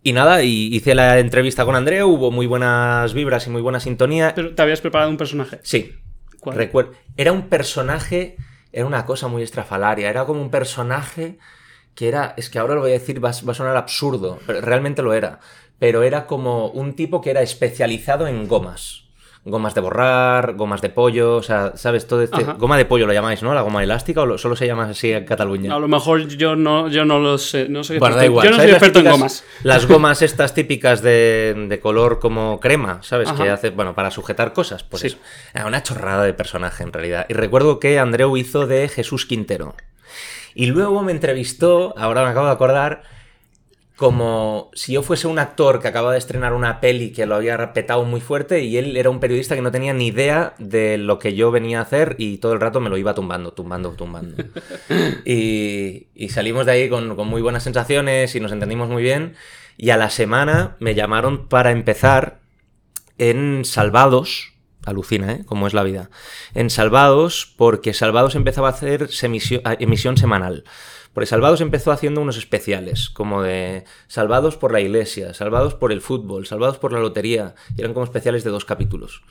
Y 0.04 0.12
nada, 0.12 0.42
y 0.42 0.74
hice 0.74 0.94
la 0.94 1.18
entrevista 1.18 1.64
con 1.64 1.76
Andreu, 1.76 2.08
hubo 2.08 2.30
muy 2.30 2.46
buenas 2.46 3.14
vibras 3.14 3.46
y 3.46 3.50
muy 3.50 3.62
buena 3.62 3.78
sintonía. 3.78 4.32
Pero 4.34 4.54
te 4.54 4.62
habías 4.62 4.80
preparado 4.80 5.10
un 5.10 5.16
personaje. 5.16 5.60
Sí, 5.62 5.94
¿Cuál? 6.42 6.90
Era 7.16 7.30
un 7.30 7.48
personaje, 7.48 8.36
era 8.72 8.84
una 8.84 9.06
cosa 9.06 9.28
muy 9.28 9.44
estrafalaria, 9.44 10.10
era 10.10 10.24
como 10.24 10.42
un 10.42 10.50
personaje 10.50 11.38
que 11.94 12.08
era, 12.08 12.34
es 12.36 12.48
que 12.50 12.58
ahora 12.58 12.74
lo 12.74 12.80
voy 12.80 12.90
a 12.90 12.94
decir, 12.94 13.22
va, 13.24 13.30
a- 13.30 13.44
va 13.46 13.52
a 13.52 13.54
sonar 13.54 13.76
absurdo, 13.76 14.38
pero 14.46 14.60
realmente 14.60 15.02
lo 15.02 15.12
era, 15.14 15.40
pero 15.78 16.02
era 16.02 16.26
como 16.26 16.68
un 16.68 16.94
tipo 16.94 17.20
que 17.20 17.30
era 17.30 17.42
especializado 17.42 18.26
en 18.26 18.48
gomas. 18.48 19.00
Gomas 19.44 19.74
de 19.74 19.80
borrar, 19.80 20.54
gomas 20.54 20.80
de 20.82 20.88
pollo, 20.88 21.34
o 21.38 21.42
sea, 21.42 21.72
¿sabes? 21.74 22.06
Todo 22.06 22.22
este... 22.22 22.42
Ajá. 22.44 22.52
Goma 22.52 22.76
de 22.78 22.84
pollo 22.84 23.08
lo 23.08 23.12
llamáis, 23.12 23.42
¿no? 23.42 23.52
La 23.54 23.62
goma 23.62 23.82
elástica 23.82 24.20
o 24.22 24.26
lo- 24.26 24.38
solo 24.38 24.54
se 24.54 24.68
llama 24.68 24.84
así 24.90 25.10
en 25.10 25.24
Cataluña. 25.24 25.74
A 25.74 25.80
lo 25.80 25.88
mejor 25.88 26.28
yo 26.28 26.54
no, 26.54 26.86
yo 26.86 27.04
no 27.04 27.18
lo 27.18 27.36
sé. 27.38 27.68
No 27.68 27.82
soy 27.82 27.98
Bueno, 27.98 28.14
da 28.14 28.24
igual. 28.24 28.44
yo 28.44 28.50
no 28.52 28.56
soy 28.58 28.66
¿Sabes 28.68 28.72
las 28.74 28.82
experto 28.82 29.08
en 29.08 29.12
gomas. 29.12 29.44
Las 29.64 29.86
gomas 29.88 30.22
estas 30.22 30.54
típicas 30.54 31.02
de, 31.02 31.66
de 31.68 31.80
color 31.80 32.20
como 32.20 32.60
crema, 32.60 33.00
¿sabes? 33.02 33.30
Ajá. 33.30 33.42
Que 33.42 33.50
hace, 33.50 33.70
bueno, 33.70 33.96
para 33.96 34.12
sujetar 34.12 34.52
cosas. 34.52 34.84
Pues 34.84 35.00
Sí. 35.00 35.06
eso. 35.08 35.18
Era 35.52 35.66
una 35.66 35.82
chorrada 35.82 36.22
de 36.22 36.34
personaje 36.34 36.84
en 36.84 36.92
realidad. 36.92 37.26
Y 37.28 37.32
recuerdo 37.34 37.80
que 37.80 37.98
Andreu 37.98 38.36
hizo 38.36 38.68
de 38.68 38.88
Jesús 38.88 39.26
Quintero. 39.26 39.74
Y 40.54 40.66
luego 40.66 41.02
me 41.02 41.12
entrevistó, 41.12 41.94
ahora 41.96 42.22
me 42.24 42.30
acabo 42.30 42.46
de 42.46 42.52
acordar, 42.52 43.02
como 43.96 44.70
si 44.74 44.94
yo 44.94 45.02
fuese 45.02 45.28
un 45.28 45.38
actor 45.38 45.80
que 45.80 45.88
acaba 45.88 46.12
de 46.12 46.18
estrenar 46.18 46.54
una 46.54 46.80
peli 46.80 47.12
que 47.12 47.26
lo 47.26 47.36
había 47.36 47.72
petado 47.72 48.04
muy 48.04 48.20
fuerte 48.20 48.60
y 48.64 48.76
él 48.76 48.96
era 48.96 49.10
un 49.10 49.20
periodista 49.20 49.54
que 49.54 49.62
no 49.62 49.70
tenía 49.70 49.92
ni 49.92 50.08
idea 50.08 50.54
de 50.58 50.98
lo 50.98 51.18
que 51.18 51.34
yo 51.34 51.50
venía 51.50 51.78
a 51.78 51.82
hacer 51.82 52.16
y 52.18 52.38
todo 52.38 52.52
el 52.52 52.60
rato 52.60 52.80
me 52.80 52.90
lo 52.90 52.96
iba 52.96 53.14
tumbando, 53.14 53.52
tumbando, 53.52 53.92
tumbando. 53.92 54.42
y, 55.24 56.08
y 56.14 56.28
salimos 56.30 56.66
de 56.66 56.72
ahí 56.72 56.88
con, 56.88 57.14
con 57.14 57.28
muy 57.28 57.42
buenas 57.42 57.62
sensaciones 57.62 58.34
y 58.34 58.40
nos 58.40 58.50
entendimos 58.50 58.88
muy 58.88 59.02
bien. 59.02 59.34
Y 59.76 59.90
a 59.90 59.96
la 59.96 60.10
semana 60.10 60.76
me 60.80 60.94
llamaron 60.94 61.48
para 61.48 61.70
empezar 61.70 62.40
en 63.18 63.64
Salvados. 63.64 64.51
Alucina, 64.84 65.32
¿eh? 65.32 65.42
Cómo 65.46 65.66
es 65.66 65.74
la 65.74 65.82
vida. 65.82 66.10
En 66.54 66.70
Salvados, 66.70 67.52
porque 67.56 67.94
Salvados 67.94 68.34
empezaba 68.34 68.68
a 68.68 68.72
hacer 68.72 69.08
emisión 69.78 70.16
semanal. 70.16 70.64
Porque 71.12 71.26
Salvados 71.26 71.60
empezó 71.60 71.92
haciendo 71.92 72.20
unos 72.20 72.38
especiales, 72.38 73.10
como 73.10 73.42
de 73.42 73.84
Salvados 74.08 74.56
por 74.56 74.72
la 74.72 74.80
iglesia, 74.80 75.34
Salvados 75.34 75.74
por 75.74 75.92
el 75.92 76.00
fútbol, 76.00 76.46
Salvados 76.46 76.78
por 76.78 76.92
la 76.92 77.00
lotería. 77.00 77.54
Y 77.76 77.82
eran 77.82 77.92
como 77.92 78.04
especiales 78.04 78.44
de 78.44 78.50
dos 78.50 78.64
capítulos. 78.64 79.22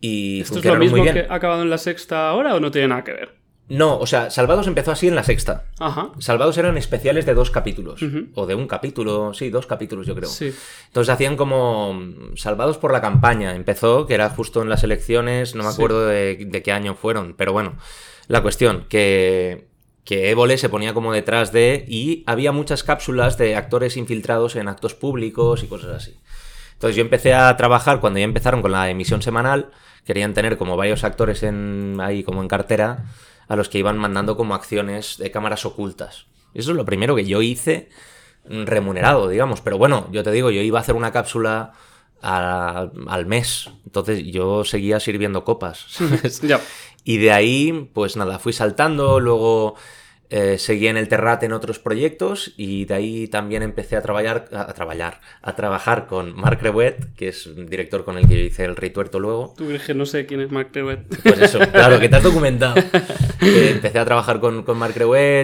Y 0.00 0.40
¿Esto 0.40 0.60
es 0.60 0.64
lo 0.64 0.76
mismo 0.76 1.02
que 1.02 1.26
ha 1.28 1.34
acabado 1.34 1.62
en 1.62 1.70
la 1.70 1.78
sexta 1.78 2.28
ahora 2.28 2.54
o 2.54 2.60
no 2.60 2.70
tiene 2.70 2.88
nada 2.88 3.04
que 3.04 3.12
ver? 3.12 3.39
No, 3.70 3.98
o 3.98 4.06
sea, 4.06 4.30
Salvados 4.30 4.66
empezó 4.66 4.90
así 4.90 5.08
en 5.08 5.14
la 5.14 5.22
sexta. 5.24 5.64
Ajá. 5.78 6.10
Salvados 6.18 6.58
eran 6.58 6.76
especiales 6.76 7.24
de 7.24 7.34
dos 7.34 7.50
capítulos. 7.50 8.00
O 8.34 8.46
de 8.46 8.54
un 8.54 8.66
capítulo, 8.66 9.32
sí, 9.32 9.48
dos 9.48 9.66
capítulos 9.66 10.06
yo 10.06 10.14
creo. 10.14 10.28
Sí. 10.28 10.52
Entonces 10.88 11.12
hacían 11.14 11.36
como 11.36 11.94
mm, 11.94 12.36
Salvados 12.36 12.78
por 12.78 12.92
la 12.92 13.00
campaña. 13.00 13.54
Empezó, 13.54 14.06
que 14.06 14.14
era 14.14 14.28
justo 14.28 14.60
en 14.60 14.68
las 14.68 14.82
elecciones, 14.84 15.54
no 15.54 15.62
me 15.62 15.70
Sí. 15.70 15.74
acuerdo 15.76 16.06
de, 16.06 16.44
de 16.50 16.62
qué 16.62 16.72
año 16.72 16.94
fueron, 16.96 17.34
pero 17.38 17.52
bueno, 17.52 17.76
la 18.26 18.42
cuestión, 18.42 18.86
que, 18.88 19.68
que 20.04 20.30
Évole 20.30 20.58
se 20.58 20.68
ponía 20.68 20.92
como 20.92 21.12
detrás 21.12 21.52
de 21.52 21.84
y 21.88 22.24
había 22.26 22.50
muchas 22.52 22.82
cápsulas 22.82 23.38
de 23.38 23.54
actores 23.54 23.96
infiltrados 23.96 24.56
en 24.56 24.66
actos 24.68 24.94
públicos 24.94 25.62
y 25.62 25.68
cosas 25.68 25.90
así. 25.94 26.18
Entonces 26.72 26.96
yo 26.96 27.02
empecé 27.02 27.34
a 27.34 27.56
trabajar 27.56 28.00
cuando 28.00 28.18
ya 28.18 28.24
empezaron 28.24 28.62
con 28.62 28.72
la 28.72 28.90
emisión 28.90 29.22
semanal, 29.22 29.70
querían 30.04 30.34
tener 30.34 30.56
como 30.56 30.76
varios 30.76 31.04
actores 31.04 31.42
en, 31.44 31.98
ahí 32.00 32.24
como 32.24 32.40
en 32.42 32.48
cartera 32.48 33.04
a 33.50 33.56
los 33.56 33.68
que 33.68 33.78
iban 33.78 33.98
mandando 33.98 34.36
como 34.38 34.54
acciones 34.54 35.18
de 35.18 35.30
cámaras 35.30 35.66
ocultas. 35.66 36.26
Eso 36.54 36.70
es 36.70 36.76
lo 36.76 36.84
primero 36.84 37.16
que 37.16 37.24
yo 37.26 37.42
hice 37.42 37.88
mm, 38.48 38.64
remunerado, 38.64 39.28
digamos. 39.28 39.60
Pero 39.60 39.76
bueno, 39.76 40.08
yo 40.12 40.22
te 40.22 40.30
digo, 40.30 40.50
yo 40.50 40.62
iba 40.62 40.78
a 40.78 40.82
hacer 40.82 40.94
una 40.94 41.10
cápsula 41.12 41.72
a- 42.22 42.88
al 43.08 43.26
mes. 43.26 43.68
Entonces 43.84 44.24
yo 44.24 44.64
seguía 44.64 45.00
sirviendo 45.00 45.44
copas. 45.44 45.86
Y 47.04 47.16
de 47.18 47.32
ahí, 47.32 47.90
pues 47.94 48.16
nada, 48.16 48.38
fui 48.38 48.52
saltando, 48.52 49.20
luego 49.20 49.74
eh, 50.32 50.58
seguí 50.58 50.86
en 50.86 50.96
el 50.96 51.08
Terrat 51.08 51.42
en 51.42 51.52
otros 51.52 51.80
proyectos 51.80 52.54
y 52.56 52.84
de 52.84 52.94
ahí 52.94 53.26
también 53.26 53.64
empecé 53.64 53.96
a 53.96 54.02
trabajar, 54.02 54.48
a, 54.52 54.70
a 54.70 54.74
trabajar, 54.74 55.20
a 55.42 55.56
trabajar 55.56 56.06
con 56.06 56.36
Marc 56.36 56.62
Rewet, 56.62 57.14
que 57.16 57.28
es 57.28 57.46
un 57.46 57.66
director 57.66 58.04
con 58.04 58.16
el 58.16 58.28
que 58.28 58.36
yo 58.36 58.40
hice 58.44 58.64
el 58.64 58.76
Rey 58.76 58.90
Tuerto 58.90 59.18
luego. 59.18 59.54
Tú 59.56 59.66
que 59.84 59.92
no 59.92 60.06
sé 60.06 60.26
quién 60.26 60.40
es 60.40 60.52
Mark 60.52 60.70
Tewet. 60.70 61.00
Pues 61.22 61.40
eso, 61.40 61.58
claro, 61.72 61.98
que 61.98 62.08
te 62.08 62.14
has 62.14 62.22
documentado. 62.22 62.76
Eh, 63.42 63.70
empecé 63.72 63.98
a 63.98 64.04
trabajar 64.04 64.38
con, 64.38 64.62
con 64.62 64.78
Marc 64.78 64.96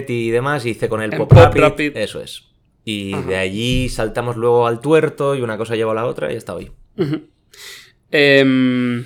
y 0.07 0.29
demás, 0.29 0.65
hice 0.65 0.87
con 0.87 1.01
el 1.01 1.09
Pop, 1.09 1.29
Pop 1.29 1.37
Rapid, 1.37 1.61
Rapid. 1.61 1.97
Eso 1.97 2.21
es. 2.21 2.43
Y 2.85 3.13
Ajá. 3.13 3.27
de 3.27 3.35
allí 3.35 3.89
saltamos 3.89 4.37
luego 4.37 4.67
al 4.67 4.79
tuerto 4.79 5.35
y 5.35 5.41
una 5.41 5.57
cosa 5.57 5.75
llevó 5.75 5.91
a 5.91 5.95
la 5.95 6.05
otra 6.05 6.31
y 6.31 6.37
hasta 6.37 6.55
hoy. 6.55 6.71
Em, 8.11 9.03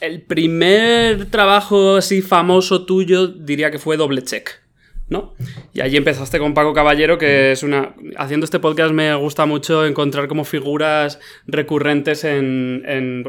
el 0.00 0.22
primer 0.22 1.26
trabajo 1.30 1.96
así 1.96 2.22
famoso 2.22 2.84
tuyo 2.84 3.26
diría 3.26 3.72
que 3.72 3.80
fue 3.80 3.96
Doble 3.96 4.22
Check. 4.22 4.65
¿No? 5.08 5.34
Y 5.72 5.80
allí 5.82 5.96
empezaste 5.96 6.38
con 6.40 6.52
Paco 6.52 6.72
Caballero, 6.72 7.16
que 7.18 7.52
es 7.52 7.62
una... 7.62 7.94
Haciendo 8.16 8.44
este 8.44 8.58
podcast 8.58 8.92
me 8.92 9.14
gusta 9.14 9.46
mucho 9.46 9.86
encontrar 9.86 10.26
como 10.26 10.44
figuras 10.44 11.20
recurrentes 11.46 12.24
en... 12.24 13.22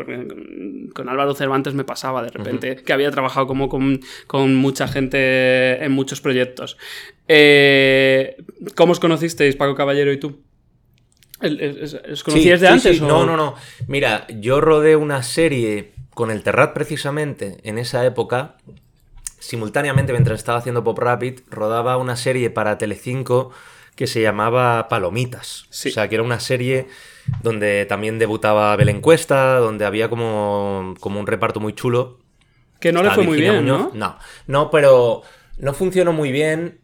con 0.95 1.07
Álvaro 1.09 1.35
Cervantes 1.35 1.73
me 1.75 1.83
pasaba 1.83 2.23
de 2.23 2.29
repente, 2.29 2.77
que 2.77 2.93
había 2.93 3.11
trabajado 3.11 3.45
como 3.47 3.69
con, 3.69 3.99
con 4.25 4.55
mucha 4.55 4.87
gente 4.87 5.83
en 5.83 5.91
muchos 5.91 6.19
proyectos. 6.21 6.77
Eh, 7.27 8.37
¿Cómo 8.75 8.93
os 8.93 8.99
conocisteis, 8.99 9.55
Paco 9.55 9.75
Caballero 9.75 10.11
y 10.11 10.17
tú? 10.19 10.41
¿El- 11.41 11.59
el- 11.61 11.83
¿Os 12.11 12.23
conocíais 12.23 12.59
Sí, 12.59 12.65
de 12.65 12.67
sí, 12.67 12.73
antes? 12.73 12.97
sí. 12.97 13.03
o- 13.03 13.07
No, 13.07 13.25
no, 13.25 13.37
no. 13.37 13.53
Mira, 13.87 14.25
yo 14.39 14.59
rodé 14.61 14.95
una 14.95 15.21
serie 15.21 15.91
con 16.15 16.31
el 16.31 16.41
Terrat 16.41 16.73
precisamente 16.73 17.57
en 17.63 17.77
esa 17.77 18.03
época. 18.05 18.57
Simultáneamente, 19.39 20.11
mientras 20.13 20.39
estaba 20.39 20.57
haciendo 20.57 20.83
Pop 20.83 20.97
Rapid, 20.97 21.41
rodaba 21.49 21.97
una 21.97 22.15
serie 22.15 22.49
para 22.49 22.77
Telecinco 22.77 23.51
que 23.95 24.07
se 24.07 24.21
llamaba 24.21 24.87
Palomitas. 24.89 25.65
Sí. 25.69 25.89
O 25.89 25.91
sea, 25.91 26.07
que 26.07 26.15
era 26.15 26.23
una 26.23 26.39
serie 26.39 26.87
donde 27.41 27.85
también 27.85 28.19
debutaba 28.19 28.75
Belén 28.75 29.01
Cuesta, 29.01 29.57
donde 29.57 29.85
había 29.85 30.07
como, 30.07 30.93
como 30.99 31.19
un 31.19 31.27
reparto 31.27 31.59
muy 31.59 31.73
chulo. 31.73 32.19
Que 32.79 32.91
no 32.91 33.01
le 33.01 33.09
fue 33.09 33.23
muy 33.23 33.39
bien, 33.39 33.55
Muñoz. 33.55 33.79
¿no? 33.79 33.91
No, 33.93 34.19
no, 34.45 34.71
pero 34.71 35.23
no 35.57 35.73
funcionó 35.73 36.13
muy 36.13 36.31
bien. 36.31 36.79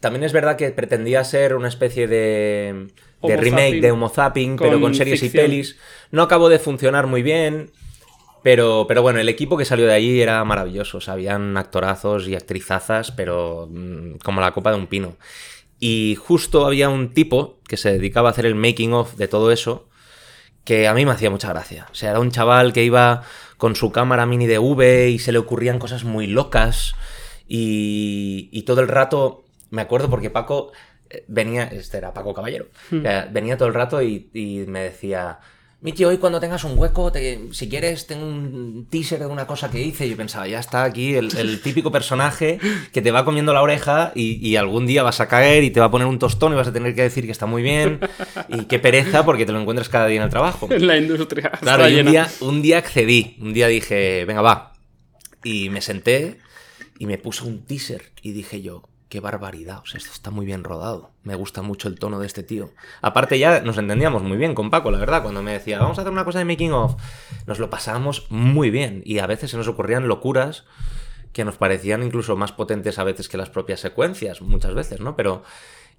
También 0.00 0.24
es 0.24 0.32
verdad 0.32 0.56
que 0.56 0.70
pretendía 0.70 1.22
ser 1.24 1.54
una 1.54 1.68
especie 1.68 2.06
de, 2.06 2.88
de 3.22 3.36
remake 3.36 3.66
zapping 3.66 3.80
de 3.82 3.90
Homo 3.92 4.08
Zapping, 4.08 4.56
pero 4.56 4.72
con 4.72 4.82
con 4.82 4.94
series 4.94 5.20
ficción. 5.20 5.44
y 5.44 5.48
pelis. 5.48 5.76
No 6.10 6.22
acabó 6.22 6.48
de 6.48 6.58
funcionar 6.58 7.06
muy 7.06 7.22
bien. 7.22 7.70
Pero, 8.42 8.86
pero 8.86 9.02
bueno, 9.02 9.18
el 9.18 9.28
equipo 9.28 9.56
que 9.56 9.64
salió 9.64 9.86
de 9.86 9.94
allí 9.94 10.20
era 10.20 10.44
maravilloso. 10.44 10.98
O 10.98 11.00
sea, 11.00 11.14
habían 11.14 11.56
actorazos 11.56 12.28
y 12.28 12.34
actrizazas, 12.34 13.10
pero 13.12 13.68
mm, 13.70 14.18
como 14.24 14.40
la 14.40 14.52
copa 14.52 14.70
de 14.70 14.76
un 14.78 14.86
pino. 14.86 15.16
Y 15.80 16.16
justo 16.16 16.66
había 16.66 16.88
un 16.88 17.12
tipo 17.12 17.58
que 17.68 17.76
se 17.76 17.92
dedicaba 17.92 18.28
a 18.28 18.32
hacer 18.32 18.46
el 18.46 18.54
making 18.54 18.92
of 18.94 19.14
de 19.16 19.28
todo 19.28 19.52
eso, 19.52 19.88
que 20.64 20.88
a 20.88 20.94
mí 20.94 21.04
me 21.06 21.12
hacía 21.12 21.30
mucha 21.30 21.48
gracia. 21.50 21.86
O 21.90 21.94
sea, 21.94 22.10
era 22.10 22.20
un 22.20 22.30
chaval 22.30 22.72
que 22.72 22.84
iba 22.84 23.22
con 23.56 23.76
su 23.76 23.90
cámara 23.92 24.26
mini 24.26 24.46
de 24.46 24.58
V 24.58 25.08
y 25.10 25.18
se 25.18 25.32
le 25.32 25.38
ocurrían 25.38 25.78
cosas 25.78 26.04
muy 26.04 26.26
locas. 26.26 26.94
Y, 27.46 28.48
y 28.52 28.62
todo 28.62 28.80
el 28.80 28.88
rato, 28.88 29.44
me 29.70 29.82
acuerdo 29.82 30.10
porque 30.10 30.30
Paco 30.30 30.72
eh, 31.10 31.24
venía, 31.28 31.64
este 31.64 31.96
era 31.98 32.12
Paco 32.12 32.34
Caballero, 32.34 32.66
Hmm. 32.90 33.02
venía 33.32 33.56
todo 33.56 33.68
el 33.68 33.74
rato 33.74 34.02
y, 34.02 34.30
y 34.34 34.64
me 34.66 34.80
decía, 34.80 35.38
Miki, 35.80 36.04
hoy 36.04 36.18
cuando 36.18 36.40
tengas 36.40 36.64
un 36.64 36.76
hueco, 36.76 37.12
te- 37.12 37.38
si 37.52 37.68
quieres, 37.68 38.08
tengo 38.08 38.26
un 38.26 38.88
teaser 38.90 39.20
de 39.20 39.26
una 39.26 39.46
cosa 39.46 39.70
que 39.70 39.80
hice. 39.80 40.06
Y 40.06 40.10
yo 40.10 40.16
pensaba, 40.16 40.48
ya 40.48 40.58
está 40.58 40.82
aquí 40.82 41.14
el, 41.14 41.28
el 41.38 41.60
típico 41.62 41.92
personaje 41.92 42.58
que 42.92 43.00
te 43.00 43.12
va 43.12 43.24
comiendo 43.24 43.52
la 43.54 43.62
oreja 43.62 44.10
y, 44.16 44.44
y 44.44 44.56
algún 44.56 44.86
día 44.86 45.04
vas 45.04 45.20
a 45.20 45.28
caer 45.28 45.62
y 45.62 45.70
te 45.70 45.78
va 45.78 45.86
a 45.86 45.90
poner 45.92 46.08
un 46.08 46.18
tostón 46.18 46.52
y 46.52 46.56
vas 46.56 46.66
a 46.66 46.72
tener 46.72 46.96
que 46.96 47.02
decir 47.02 47.26
que 47.26 47.30
está 47.30 47.46
muy 47.46 47.62
bien. 47.62 48.00
Y 48.48 48.64
qué 48.64 48.80
pereza 48.80 49.24
porque 49.24 49.46
te 49.46 49.52
lo 49.52 49.60
encuentras 49.60 49.88
cada 49.88 50.08
día 50.08 50.16
en 50.16 50.24
el 50.24 50.30
trabajo. 50.30 50.66
En 50.78 50.84
la 50.84 50.96
industria. 50.96 51.50
Claro, 51.60 51.88
y 51.88 52.00
un 52.00 52.10
día, 52.10 52.28
un 52.40 52.60
día 52.60 52.78
accedí, 52.78 53.36
un 53.40 53.52
día 53.52 53.68
dije, 53.68 54.24
venga, 54.24 54.42
va. 54.42 54.72
Y 55.44 55.70
me 55.70 55.80
senté 55.80 56.38
y 56.98 57.06
me 57.06 57.18
puse 57.18 57.44
un 57.44 57.64
teaser 57.64 58.10
y 58.20 58.32
dije 58.32 58.62
yo, 58.62 58.82
qué 59.08 59.20
barbaridad, 59.20 59.78
o 59.82 59.86
sea, 59.86 59.98
esto 59.98 60.12
está 60.12 60.30
muy 60.30 60.44
bien 60.44 60.64
rodado. 60.64 61.10
Me 61.22 61.34
gusta 61.34 61.62
mucho 61.62 61.88
el 61.88 61.98
tono 61.98 62.18
de 62.20 62.26
este 62.26 62.42
tío. 62.42 62.70
Aparte 63.00 63.38
ya 63.38 63.60
nos 63.60 63.78
entendíamos 63.78 64.22
muy 64.22 64.36
bien 64.36 64.54
con 64.54 64.70
Paco, 64.70 64.90
la 64.90 64.98
verdad, 64.98 65.22
cuando 65.22 65.42
me 65.42 65.52
decía, 65.52 65.78
vamos 65.78 65.98
a 65.98 66.02
hacer 66.02 66.12
una 66.12 66.24
cosa 66.24 66.38
de 66.38 66.44
making 66.44 66.72
of, 66.72 66.96
nos 67.46 67.58
lo 67.58 67.70
pasábamos 67.70 68.26
muy 68.30 68.70
bien 68.70 69.02
y 69.04 69.18
a 69.18 69.26
veces 69.26 69.50
se 69.50 69.56
nos 69.56 69.68
ocurrían 69.68 70.08
locuras 70.08 70.64
que 71.32 71.44
nos 71.44 71.56
parecían 71.56 72.02
incluso 72.02 72.36
más 72.36 72.52
potentes 72.52 72.98
a 72.98 73.04
veces 73.04 73.28
que 73.28 73.36
las 73.36 73.50
propias 73.50 73.80
secuencias, 73.80 74.42
muchas 74.42 74.74
veces, 74.74 75.00
¿no? 75.00 75.16
Pero 75.16 75.42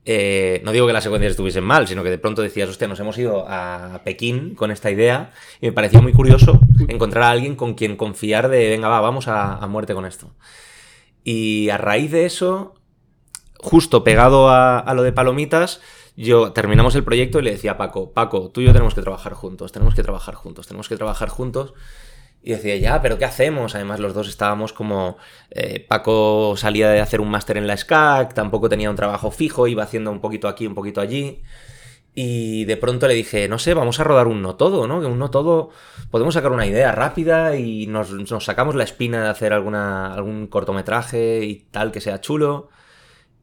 eh, 0.05 0.61
no 0.63 0.71
digo 0.71 0.87
que 0.87 0.93
las 0.93 1.03
secuencias 1.03 1.31
estuviesen 1.31 1.63
mal, 1.63 1.87
sino 1.87 2.03
que 2.03 2.09
de 2.09 2.17
pronto 2.17 2.41
decías, 2.41 2.69
hostia, 2.69 2.87
nos 2.87 2.99
hemos 2.99 3.17
ido 3.17 3.45
a 3.47 4.01
Pekín 4.03 4.55
con 4.55 4.71
esta 4.71 4.91
idea 4.91 5.31
y 5.61 5.67
me 5.67 5.71
pareció 5.71 6.01
muy 6.01 6.13
curioso 6.13 6.59
encontrar 6.87 7.23
a 7.23 7.31
alguien 7.31 7.55
con 7.55 7.73
quien 7.73 7.95
confiar 7.95 8.49
de, 8.49 8.69
venga, 8.69 8.87
va, 8.87 9.01
vamos 9.01 9.27
a, 9.27 9.55
a 9.55 9.67
muerte 9.67 9.93
con 9.93 10.05
esto. 10.05 10.31
Y 11.23 11.69
a 11.69 11.77
raíz 11.77 12.11
de 12.11 12.25
eso, 12.25 12.78
justo 13.59 14.03
pegado 14.03 14.49
a, 14.49 14.91
lo 14.95 15.03
de 15.03 15.11
Palomitas, 15.11 15.81
yo 16.15 16.51
terminamos 16.51 16.95
el 16.95 17.03
proyecto 17.03 17.39
y 17.39 17.43
le 17.43 17.51
decía 17.51 17.71
a 17.71 17.77
Paco, 17.77 18.11
Paco, 18.11 18.49
tú 18.49 18.61
y 18.61 18.65
yo 18.65 18.73
tenemos 18.73 18.95
que 18.95 19.01
trabajar 19.01 19.33
juntos, 19.33 19.71
tenemos 19.71 19.95
que 19.95 20.03
trabajar 20.03 20.35
juntos, 20.35 20.67
tenemos 20.67 20.89
que 20.89 20.97
trabajar 20.97 21.29
juntos. 21.29 21.73
Y 22.41 22.51
decía, 22.51 22.77
ya, 22.77 23.01
pero 23.01 23.17
¿qué 23.17 23.25
hacemos? 23.25 23.75
Además, 23.75 23.99
los 23.99 24.13
dos 24.13 24.29
estábamos 24.29 24.71
como. 24.71 25.17
eh, 25.49 25.85
Paco 25.87 26.55
salía 26.55 26.89
de 26.89 27.01
hacer 27.01 27.19
un 27.19 27.29
máster 27.29 27.57
en 27.57 27.67
la 27.67 27.75
SCAC, 27.75 28.33
tampoco 28.33 28.69
tenía 28.69 28.89
un 28.89 28.95
trabajo 28.95 29.29
fijo, 29.29 29.67
iba 29.67 29.83
haciendo 29.83 30.09
un 30.09 30.21
poquito 30.21 30.47
aquí, 30.47 30.65
un 30.65 30.73
poquito 30.73 31.01
allí. 31.01 31.41
Y 32.15 32.65
de 32.65 32.77
pronto 32.77 33.07
le 33.07 33.13
dije, 33.13 33.47
no 33.47 33.59
sé, 33.59 33.73
vamos 33.73 33.99
a 33.99 34.03
rodar 34.03 34.27
un 34.27 34.41
no 34.41 34.55
todo, 34.55 34.87
¿no? 34.87 34.99
Que 34.99 35.07
un 35.07 35.19
no 35.19 35.29
todo. 35.31 35.69
Podemos 36.11 36.33
sacar 36.33 36.51
una 36.51 36.65
idea 36.65 36.91
rápida 36.91 37.55
y 37.55 37.87
nos, 37.87 38.09
sacamos 38.43 38.75
la 38.75 38.83
espina 38.83 39.23
de 39.23 39.29
hacer 39.29 39.53
algún 39.53 40.47
cortometraje 40.47 41.45
y 41.45 41.67
tal 41.71 41.91
que 41.91 42.01
sea 42.01 42.21
chulo. 42.21 42.69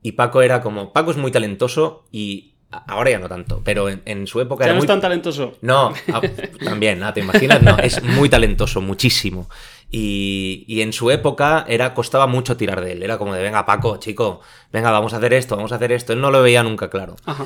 Y 0.07 0.13
Paco 0.13 0.41
era 0.41 0.61
como. 0.61 0.93
Paco 0.93 1.11
es 1.11 1.17
muy 1.17 1.33
talentoso 1.33 2.05
y 2.13 2.55
ahora 2.71 3.11
ya 3.11 3.19
no 3.19 3.29
tanto, 3.29 3.61
pero 3.65 3.89
en, 3.89 4.03
en 4.05 4.29
su 4.29 4.41
época 4.41 4.63
Ya 4.63 4.67
era 4.67 4.75
no 4.75 4.79
muy 4.79 4.85
es 4.85 4.87
tan 4.87 5.01
talentoso. 5.01 5.55
no, 5.63 5.93
ah, 6.13 6.21
también, 6.65 7.03
ah, 7.03 7.13
¿te 7.13 7.19
imaginas? 7.23 7.61
No, 7.61 7.77
es 7.79 8.01
muy 8.05 8.29
talentoso, 8.29 8.81
muchísimo. 8.81 9.51
Y, 9.91 10.65
y 10.69 10.83
en 10.83 10.93
su 10.93 11.11
época 11.11 11.65
era, 11.69 11.93
costaba 11.93 12.29
mucho 12.29 12.57
tirar 12.57 12.83
de 12.83 12.93
él. 12.93 13.03
Era 13.03 13.19
como 13.19 13.35
de, 13.35 13.43
venga, 13.43 13.67
Paco, 13.67 13.97
chico, 13.97 14.43
venga, 14.73 14.93
vamos 14.93 15.13
a 15.13 15.17
hacer 15.17 15.33
esto, 15.33 15.57
vamos 15.57 15.73
a 15.73 15.75
hacer 15.75 15.91
esto. 15.91 16.13
Él 16.13 16.21
no 16.21 16.31
lo 16.31 16.41
veía 16.41 16.63
nunca 16.63 16.89
claro. 16.89 17.17
Ajá. 17.25 17.45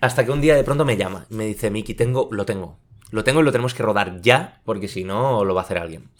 Hasta 0.00 0.24
que 0.24 0.30
un 0.30 0.40
día 0.40 0.54
de 0.54 0.62
pronto 0.62 0.84
me 0.84 0.96
llama 0.96 1.26
y 1.28 1.34
me 1.34 1.46
dice, 1.46 1.68
Miki, 1.68 1.94
tengo, 1.94 2.28
lo 2.30 2.44
tengo. 2.46 2.78
Lo 3.10 3.24
tengo 3.24 3.40
y 3.40 3.42
lo 3.42 3.50
tenemos 3.50 3.74
que 3.74 3.82
rodar 3.82 4.20
ya, 4.22 4.60
porque 4.64 4.86
si 4.86 5.02
no, 5.02 5.44
lo 5.44 5.52
va 5.52 5.62
a 5.62 5.64
hacer 5.64 5.78
alguien. 5.78 6.10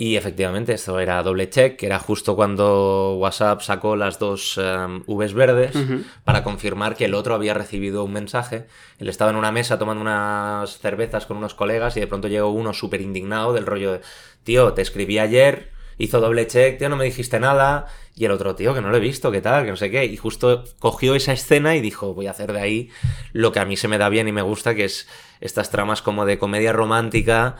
Y 0.00 0.16
efectivamente, 0.16 0.72
esto 0.72 0.98
era 0.98 1.22
doble 1.22 1.50
check, 1.50 1.76
que 1.76 1.84
era 1.84 1.98
justo 1.98 2.34
cuando 2.34 3.16
WhatsApp 3.18 3.60
sacó 3.60 3.96
las 3.96 4.18
dos 4.18 4.56
em, 4.56 5.02
Vs 5.06 5.34
verdes 5.34 5.76
para 6.24 6.42
confirmar 6.42 6.96
que 6.96 7.04
el 7.04 7.12
otro 7.12 7.34
había 7.34 7.52
recibido 7.52 8.02
un 8.02 8.14
mensaje. 8.14 8.66
Él 8.98 9.10
estaba 9.10 9.30
en 9.30 9.36
una 9.36 9.52
mesa 9.52 9.78
tomando 9.78 10.00
unas 10.00 10.78
cervezas 10.78 11.26
con 11.26 11.36
unos 11.36 11.52
colegas 11.52 11.98
y 11.98 12.00
de 12.00 12.06
pronto 12.06 12.28
llegó 12.28 12.48
uno 12.48 12.72
súper 12.72 13.02
indignado 13.02 13.52
del 13.52 13.66
rollo 13.66 13.92
de, 13.92 14.00
tío, 14.42 14.72
te 14.72 14.80
escribí 14.80 15.18
ayer, 15.18 15.68
hizo 15.98 16.18
doble 16.18 16.46
check, 16.46 16.78
tío, 16.78 16.88
no 16.88 16.96
me 16.96 17.04
dijiste 17.04 17.38
nada. 17.38 17.84
Y 18.16 18.24
el 18.24 18.30
otro, 18.30 18.54
tío, 18.54 18.72
que 18.72 18.80
no 18.80 18.88
lo 18.88 18.96
he 18.96 19.00
visto, 19.00 19.30
qué 19.30 19.42
tal, 19.42 19.64
que 19.66 19.70
no 19.70 19.76
sé 19.76 19.90
qué. 19.90 20.06
Y 20.06 20.16
justo 20.16 20.64
cogió 20.78 21.14
esa 21.14 21.34
escena 21.34 21.76
y 21.76 21.82
dijo, 21.82 22.14
voy 22.14 22.26
a 22.26 22.30
hacer 22.30 22.54
de 22.54 22.60
ahí 22.62 22.90
lo 23.34 23.52
que 23.52 23.60
a 23.60 23.66
mí 23.66 23.76
se 23.76 23.86
me 23.86 23.98
da 23.98 24.08
bien 24.08 24.28
y 24.28 24.32
me 24.32 24.40
gusta, 24.40 24.74
que 24.74 24.86
es 24.86 25.06
estas 25.42 25.70
tramas 25.70 26.00
como 26.00 26.24
de 26.24 26.38
comedia 26.38 26.72
romántica. 26.72 27.56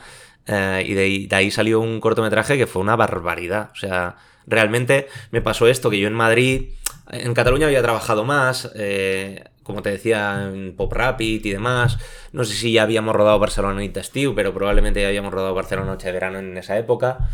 Eh, 0.47 0.83
y 0.87 0.93
de, 0.93 1.01
ahí- 1.03 1.27
salió 1.51 1.79
un 1.79 1.99
cortometraje 1.99 2.57
que 2.57 2.67
fue 2.67 2.81
una 2.81 2.95
barbaridad. 2.95 3.69
O 3.73 3.75
sea, 3.75 4.17
realmente 4.47 5.07
me 5.31 5.41
pasó 5.41 5.67
esto, 5.67 5.89
que 5.89 5.99
yo 5.99 6.07
en 6.07 6.13
Madrid, 6.13 6.69
en 7.11 7.33
Cataluña 7.33 7.67
había 7.67 7.81
trabajado 7.81 8.23
más, 8.25 8.71
eh, 8.75 9.43
como 9.63 9.81
te 9.81 9.91
decía, 9.91 10.49
en 10.51 10.75
Pop 10.75 10.91
Rapid 10.93 11.45
y 11.45 11.51
demás. 11.51 11.97
No 12.31 12.43
sé 12.43 12.53
si 12.55 12.71
ya 12.73 12.83
habíamos 12.83 13.15
rodado 13.15 13.37
Barcelona 13.39 13.83
y 13.83 13.91
Estiu, 13.95 14.33
pero 14.35 14.53
probablemente 14.53 15.01
ya 15.01 15.07
habíamos 15.07 15.33
rodado 15.33 15.53
Barcelona 15.53 15.91
Noche 15.91 16.07
de 16.07 16.13
Verano 16.13 16.39
en 16.39 16.57
esa 16.57 16.77
época. 16.77 17.29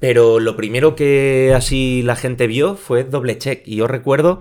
Pero 0.00 0.40
lo 0.40 0.56
primero 0.56 0.94
que 0.96 1.52
así 1.54 2.02
la 2.02 2.16
gente 2.16 2.46
vio 2.46 2.74
fue 2.76 3.04
doble 3.04 3.36
check. 3.38 3.62
Y 3.66 3.76
yo 3.76 3.86
recuerdo, 3.86 4.40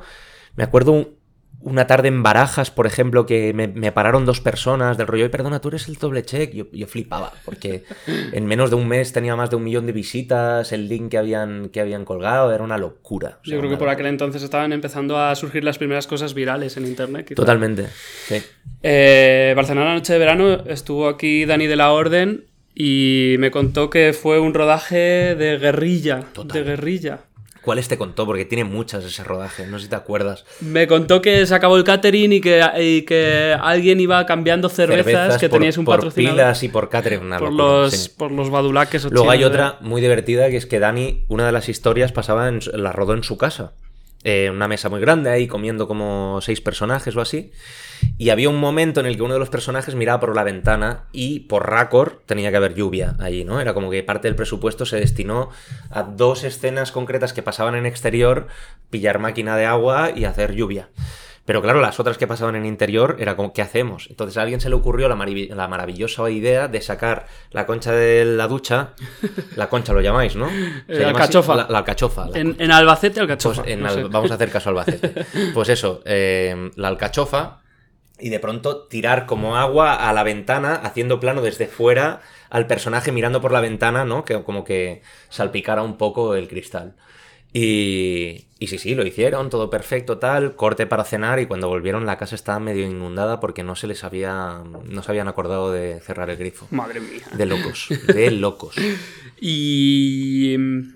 me 0.56 0.64
acuerdo 0.64 0.92
un- 0.94 1.19
una 1.62 1.88
tarde 1.88 2.08
en 2.08 2.24
Barajas, 2.24 2.72
por 2.72 2.88
ejemplo, 2.88 3.26
que 3.26 3.54
me, 3.54 3.68
me 3.68 3.92
pararon 3.92 4.26
dos 4.26 4.40
personas 4.40 4.98
del 4.98 5.08
rollo, 5.08 5.24
"Oye, 5.26 5.30
perdona, 5.30 5.60
tú 5.60 5.68
eres 5.70 5.88
el 5.88 5.96
doble 5.96 6.24
check. 6.24 6.54
Yo, 6.54 6.68
yo 6.72 6.88
flipaba, 6.88 7.34
porque 7.46 7.84
en 8.32 8.46
menos 8.46 8.70
de 8.70 8.78
un 8.78 8.88
mes 8.88 9.12
tenía 9.12 9.36
más 9.36 9.50
de 9.50 9.58
un 9.58 9.64
millón 9.64 9.86
de 9.86 9.92
visitas, 9.92 10.72
el 10.72 10.88
link 10.88 11.10
que 11.12 11.18
habían, 11.18 11.70
que 11.70 11.82
habían 11.82 12.06
colgado, 12.06 12.54
era 12.54 12.64
una 12.64 12.78
locura. 12.78 13.40
O 13.42 13.46
sea, 13.46 13.54
Yo 13.56 13.60
creo 13.60 13.72
que 13.72 13.78
por 13.78 13.90
aquel 13.90 14.06
entonces 14.06 14.42
estaban 14.44 14.72
empezando 14.74 15.18
a 15.20 15.36
surgir 15.36 15.64
las 15.64 15.78
primeras 15.78 16.08
cosas 16.08 16.34
virales 16.34 16.78
en 16.78 16.86
internet. 16.86 17.26
quizá. 17.28 17.36
Totalmente. 17.36 17.88
Sí. 18.28 18.42
Eh, 18.84 19.54
Barcelona 19.56 19.94
Noche 19.94 20.14
de 20.14 20.20
Verano 20.20 20.64
estuvo 20.68 21.08
aquí 21.10 21.46
Dani 21.46 21.68
de 21.68 21.76
la 21.76 21.92
Orden 21.92 22.46
y 22.74 23.36
me 23.40 23.52
contó 23.52 23.90
que 23.90 24.14
fue 24.14 24.40
un 24.40 24.54
rodaje 24.54 25.36
de 25.36 25.58
guerrilla. 25.58 26.22
Total. 26.34 26.58
De 26.58 26.64
guerrilla. 26.70 27.20
¿Cuáles 27.62 27.88
te 27.88 27.98
contó? 27.98 28.26
Porque 28.26 28.46
tiene 28.46 28.64
muchas 28.64 29.04
ese 29.04 29.24
rodaje, 29.24 29.68
no 29.68 29.78
sé 29.80 29.84
si 29.86 29.90
te 29.90 29.96
acuerdas. 29.96 30.46
Me 30.62 30.88
contó 30.88 31.22
que 31.22 31.46
se 31.46 31.54
acabó 31.54 31.76
el 31.78 31.84
catering 31.84 32.34
y 32.34 32.42
que, 32.42 32.64
y 32.80 33.02
que 33.04 33.56
alguien 33.60 34.00
iba 34.00 34.26
cambiando 34.26 34.70
cervezas, 34.70 35.38
que 35.38 35.50
por, 35.50 35.60
tenías 35.60 35.78
un 35.78 35.86
por 35.86 35.96
patrocinador. 35.98 36.36
pilas 36.38 36.64
y 36.64 36.70
por 36.70 36.90
catering, 36.90 37.22
una 37.22 37.38
por, 37.38 37.52
locura, 37.52 37.64
los, 37.82 37.94
sí. 37.94 38.12
por 38.18 38.32
los 38.32 38.50
badulaques. 38.50 39.04
Luego 39.12 39.30
hay 39.30 39.44
80 39.44 39.58
de- 39.58 39.68
otra 39.70 39.80
muy 39.82 40.02
divertida 40.02 40.50
que 40.50 40.58
es 40.58 40.66
que 40.66 40.80
Dani, 40.80 41.26
una 41.28 41.46
de 41.46 41.52
las 41.52 41.68
historias 41.70 42.12
pasaba 42.12 42.48
en, 42.48 42.60
la 42.74 42.92
rodó 42.92 43.14
en 43.14 43.24
su 43.24 43.38
casa. 43.38 43.74
eh, 44.24 44.50
una 44.52 44.68
mesa 44.68 44.90
muy 44.90 45.00
grande 45.02 45.30
ahí 45.30 45.48
comiendo 45.48 45.88
como 45.88 46.40
seis 46.42 46.62
personajes 46.62 47.16
o 47.16 47.22
así. 47.22 47.52
Y 48.18 48.30
había 48.30 48.50
un 48.50 48.58
momento 48.60 49.00
en 49.00 49.06
el 49.06 49.16
que 49.16 49.24
uno 49.24 49.34
de 49.34 49.40
los 49.40 49.50
personajes 49.50 49.96
miraba 49.96 50.20
por 50.20 50.36
la 50.36 50.44
ventana 50.44 51.06
y 51.12 51.42
por 51.42 51.70
racor 51.70 52.22
tenía 52.26 52.52
que 52.52 52.58
haber 52.58 52.76
lluvia 52.76 53.16
ahí, 53.20 53.46
¿no? 53.46 53.60
Era 53.62 53.74
como 53.74 53.90
que 53.90 54.04
parte 54.04 54.28
del 54.28 54.36
presupuesto 54.36 54.86
se 54.86 55.00
destinó 55.00 55.50
a 55.90 56.04
dos 56.04 56.44
escenas 56.44 56.92
concretas 56.92 57.34
que 57.34 57.44
pasaban 57.44 57.76
en 57.76 57.86
exterior, 57.86 58.48
pillar 58.90 59.20
máquina 59.20 59.56
de 59.58 59.66
agua 59.66 60.12
y 60.16 60.26
hacer 60.26 60.54
lluvia. 60.54 60.90
Pero 61.50 61.64
claro, 61.64 61.82
las 61.82 62.00
otras 62.00 62.20
que 62.20 62.28
pasaban 62.28 62.56
en 62.56 62.68
interior 62.68 63.16
era 63.18 63.36
como, 63.36 63.54
¿qué 63.54 63.64
hacemos? 63.64 64.06
Entonces 64.12 64.38
a 64.38 64.44
alguien 64.44 64.62
se 64.62 64.70
le 64.70 64.76
ocurrió 64.76 65.10
la, 65.10 65.16
la, 65.16 65.68
maravillosa 65.68 66.30
idea 66.30 66.68
de 66.68 66.80
sacar 66.80 67.26
la 67.50 67.66
concha 67.66 67.92
de 67.92 68.24
la 68.24 68.48
ducha, 68.48 68.90
la 69.56 69.68
concha 69.68 69.92
lo 69.92 70.02
llamáis, 70.02 70.36
¿no? 70.36 70.48
la, 70.88 71.08
alcachofa. 71.08 71.56
La, 71.56 71.64
alcachofa. 71.64 72.28
en, 72.36 72.72
Albacete, 72.72 73.20
alcachofa. 73.20 73.64
Pues 73.64 74.10
vamos 74.12 74.30
a 74.30 74.36
hacer 74.36 74.52
caso 74.52 74.70
a 74.70 74.74
Albacete. 74.74 75.26
Pues 75.56 75.70
eso, 75.70 76.04
eh, 76.06 76.70
la 76.76 76.90
alcachofa 76.90 77.59
y 78.20 78.30
de 78.30 78.40
pronto 78.40 78.88
tirar 78.88 79.26
como 79.26 79.58
agua 79.58 80.10
a 80.10 80.14
la 80.14 80.24
ventana, 80.24 80.76
haciendo 80.76 81.20
plano 81.20 81.42
desde 81.42 81.68
fuera 81.68 82.22
al 82.50 82.68
personaje 82.68 83.12
mirando 83.12 83.42
por 83.42 83.52
la 83.52 83.62
ventana, 83.62 84.06
¿no? 84.06 84.26
Que 84.26 84.42
como 84.44 84.64
que 84.64 85.02
salpicara 85.30 85.84
un 85.84 85.98
poco 85.98 86.36
el 86.36 86.48
cristal. 86.48 86.96
Y, 87.52 88.46
y 88.60 88.68
sí, 88.68 88.78
sí, 88.78 88.94
lo 88.94 89.06
hicieron, 89.06 89.50
todo 89.50 89.70
perfecto, 89.70 90.20
tal, 90.20 90.56
corte 90.56 90.86
para 90.86 91.04
cenar 91.04 91.40
y 91.40 91.48
cuando 91.48 91.68
volvieron 91.68 92.06
la 92.06 92.18
casa 92.18 92.36
estaba 92.36 92.60
medio 92.60 92.86
inundada 92.86 93.40
porque 93.40 93.64
no 93.64 93.76
se 93.76 93.88
les 93.88 94.04
había, 94.04 94.62
no 94.86 95.02
se 95.02 95.12
habían 95.12 95.28
acordado 95.28 95.72
de 95.72 96.00
cerrar 96.00 96.30
el 96.30 96.38
grifo. 96.38 96.68
Madre 96.70 97.00
mía. 97.00 97.24
De 97.34 97.46
locos, 97.48 97.88
de 98.08 98.32
locos. 98.32 98.76
y 99.42 100.54
em, 100.54 100.94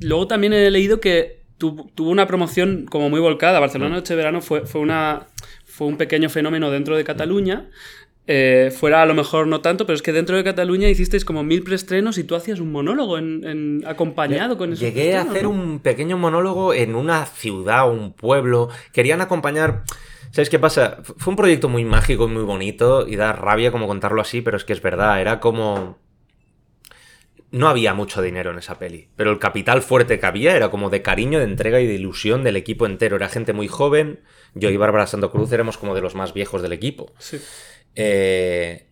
luego 0.00 0.26
también 0.28 0.54
he 0.54 0.70
leído 0.70 1.00
que 1.00 1.42
tuvo 1.58 2.10
una 2.10 2.26
promoción 2.26 2.86
como 2.90 3.08
muy 3.10 3.20
volcada. 3.20 3.60
Barcelona. 3.60 3.96
Noche 3.96 4.14
Verano 4.14 4.40
fue, 4.40 4.66
fue, 4.66 4.80
una, 4.80 5.26
fue 5.72 5.86
un 5.86 5.96
pequeño 5.96 6.28
fenómeno 6.28 6.70
dentro 6.70 6.96
de 6.96 7.04
Cataluña 7.04 7.68
eh, 8.28 8.72
fuera 8.74 9.02
a 9.02 9.06
lo 9.06 9.14
mejor 9.14 9.48
no 9.48 9.60
tanto, 9.62 9.84
pero 9.84 9.96
es 9.96 10.02
que 10.02 10.12
dentro 10.12 10.36
de 10.36 10.44
Cataluña 10.44 10.88
hicisteis 10.88 11.24
como 11.24 11.42
mil 11.42 11.64
preestrenos 11.64 12.18
y 12.18 12.24
tú 12.24 12.36
hacías 12.36 12.60
un 12.60 12.70
monólogo 12.70 13.18
en, 13.18 13.82
acompañado 13.84 14.56
con 14.56 14.72
eso. 14.72 14.80
Llegué 14.80 15.16
a 15.16 15.22
hacer 15.22 15.46
un 15.48 15.80
pequeño 15.80 16.16
monólogo 16.18 16.72
en 16.72 16.94
una 16.94 17.26
ciudad, 17.26 17.90
un 17.90 18.12
pueblo. 18.12 18.68
Querían 18.92 19.20
acompañar. 19.20 19.82
¿Sabes 20.30 20.50
qué 20.50 20.58
pasa? 20.58 20.98
Fue 21.02 21.32
un 21.32 21.36
proyecto 21.36 21.68
muy 21.68 21.84
mágico 21.84 22.26
y 22.26 22.28
muy 22.28 22.44
bonito 22.44 23.06
y 23.08 23.16
da 23.16 23.32
rabia 23.32 23.72
como 23.72 23.88
contarlo 23.88 24.22
así, 24.22 24.40
pero 24.40 24.56
es 24.56 24.64
que 24.64 24.72
es 24.72 24.80
verdad. 24.80 25.20
Era 25.20 25.40
como. 25.40 25.98
No 27.52 27.68
había 27.68 27.92
mucho 27.92 28.22
dinero 28.22 28.50
en 28.50 28.58
esa 28.58 28.78
peli, 28.78 29.08
pero 29.14 29.30
el 29.30 29.38
capital 29.38 29.82
fuerte 29.82 30.18
que 30.18 30.26
había 30.26 30.56
era 30.56 30.70
como 30.70 30.88
de 30.88 31.02
cariño, 31.02 31.38
de 31.38 31.44
entrega 31.44 31.80
y 31.80 31.86
de 31.86 31.94
ilusión 31.94 32.42
del 32.44 32.56
equipo 32.56 32.86
entero. 32.86 33.16
Era 33.16 33.28
gente 33.28 33.52
muy 33.52 33.68
joven. 33.68 34.20
Yo 34.54 34.70
y 34.70 34.76
Bárbara 34.78 35.06
Santo 35.06 35.30
Cruz 35.30 35.52
éramos 35.52 35.76
como 35.76 35.94
de 35.94 36.00
los 36.00 36.14
más 36.14 36.32
viejos 36.32 36.62
del 36.62 36.72
equipo. 36.72 37.12
Sí. 37.18 37.38
Eh, 37.94 38.86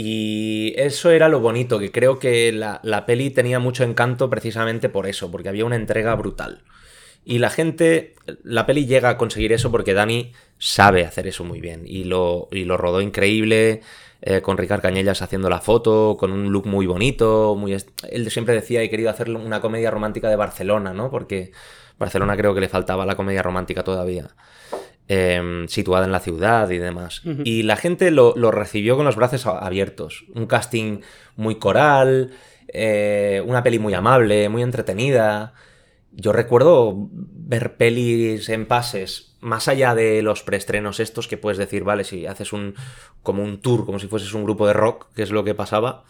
y 0.00 0.74
eso 0.76 1.10
era 1.10 1.28
lo 1.28 1.40
bonito, 1.40 1.78
que 1.78 1.90
creo 1.90 2.18
que 2.18 2.52
la, 2.52 3.04
peli 3.04 3.30
tenía 3.30 3.58
mucho 3.58 3.84
encanto 3.84 4.30
precisamente 4.30 4.88
por 4.88 5.06
eso, 5.06 5.30
porque 5.30 5.48
había 5.48 5.64
una 5.64 5.76
entrega 5.76 6.14
brutal. 6.14 6.62
Y 7.24 7.40
la 7.40 7.50
gente, 7.50 8.14
la 8.42 8.64
peli 8.64 8.86
llega 8.86 9.10
a 9.10 9.18
conseguir 9.18 9.52
eso 9.52 9.70
porque 9.70 9.92
Dani 9.92 10.32
sabe 10.56 11.04
hacer 11.04 11.26
eso 11.26 11.44
muy 11.44 11.60
bien. 11.60 11.82
Y 11.84 12.04
lo, 12.04 12.48
y 12.52 12.64
lo 12.64 12.76
rodó 12.76 13.02
increíble, 13.02 13.82
eh, 14.20 14.40
con 14.40 14.58
Ricard 14.58 14.82
Cañellas 14.82 15.22
haciendo 15.22 15.48
la 15.48 15.60
foto, 15.60 16.16
con 16.18 16.32
un 16.32 16.50
look 16.52 16.66
muy 16.66 16.86
bonito. 16.86 17.54
Muy 17.56 17.72
Él 17.72 18.30
siempre 18.30 18.54
decía, 18.54 18.82
he 18.82 18.90
querido 18.90 19.10
hacer 19.10 19.30
una 19.30 19.60
comedia 19.60 19.90
romántica 19.90 20.28
de 20.28 20.36
Barcelona, 20.36 20.92
¿no? 20.92 21.10
Porque 21.10 21.52
Barcelona 21.98 22.36
creo 22.36 22.54
que 22.54 22.60
le 22.60 22.68
faltaba 22.68 23.06
la 23.06 23.16
comedia 23.16 23.42
romántica 23.42 23.82
todavía. 23.84 24.28
Em, 25.10 25.66
situada 25.68 26.04
en 26.04 26.12
la 26.12 26.20
ciudad 26.20 26.68
y 26.68 26.76
demás. 26.76 27.22
Y 27.42 27.62
la 27.62 27.76
gente 27.76 28.10
lo, 28.10 28.34
recibió 28.50 28.94
con 28.94 29.06
los 29.06 29.16
brazos 29.16 29.46
abiertos. 29.46 30.26
Un 30.34 30.44
casting 30.44 31.00
muy 31.34 31.54
coral, 31.54 32.32
eh, 32.68 33.42
una 33.46 33.62
peli 33.62 33.78
muy 33.78 33.94
amable, 33.94 34.50
muy 34.50 34.60
entretenida. 34.60 35.54
Yo 36.12 36.32
recuerdo 36.32 37.08
ver 37.10 37.78
pelis 37.78 38.50
en 38.50 38.66
pases, 38.66 39.27
más 39.40 39.68
allá 39.68 39.94
de 39.94 40.22
los 40.22 40.42
preestrenos 40.42 41.00
estos, 41.00 41.28
que 41.28 41.36
puedes 41.36 41.58
decir, 41.58 41.84
vale, 41.84 42.04
si 42.04 42.26
haces 42.26 42.52
un 42.52 42.74
como 43.22 43.42
un 43.42 43.60
tour, 43.60 43.84
como 43.84 43.98
si 43.98 44.08
fueses 44.08 44.32
un 44.34 44.44
grupo 44.44 44.66
de 44.66 44.72
rock, 44.72 45.06
que 45.14 45.22
es 45.22 45.30
lo 45.30 45.44
que 45.44 45.54
pasaba. 45.54 46.04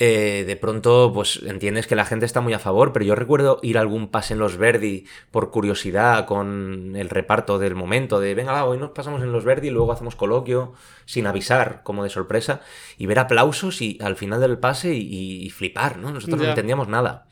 Eh, 0.00 0.44
de 0.46 0.54
pronto, 0.54 1.10
pues 1.12 1.40
entiendes 1.44 1.88
que 1.88 1.96
la 1.96 2.04
gente 2.04 2.24
está 2.24 2.40
muy 2.40 2.52
a 2.52 2.60
favor, 2.60 2.92
pero 2.92 3.04
yo 3.04 3.16
recuerdo 3.16 3.58
ir 3.62 3.78
a 3.78 3.80
algún 3.80 4.08
pase 4.08 4.34
en 4.34 4.38
los 4.38 4.56
Verdi 4.56 5.06
por 5.32 5.50
curiosidad 5.50 6.24
con 6.24 6.94
el 6.94 7.10
reparto 7.10 7.58
del 7.58 7.74
momento, 7.74 8.20
de 8.20 8.34
venga, 8.36 8.64
hoy 8.64 8.78
nos 8.78 8.90
pasamos 8.90 9.22
en 9.22 9.32
los 9.32 9.44
Verdi 9.44 9.68
y 9.68 9.70
luego 9.70 9.90
hacemos 9.90 10.14
coloquio 10.14 10.74
sin 11.04 11.26
avisar, 11.26 11.82
como 11.82 12.04
de 12.04 12.10
sorpresa, 12.10 12.60
y 12.96 13.06
ver 13.06 13.18
aplausos 13.18 13.82
y 13.82 13.98
al 14.00 14.14
final 14.14 14.40
del 14.40 14.58
pase 14.58 14.94
y, 14.94 15.50
flipar, 15.50 15.98
¿no? 15.98 16.12
Nosotros 16.12 16.40
no 16.40 16.48
entendíamos 16.48 16.86
nada. 16.86 17.26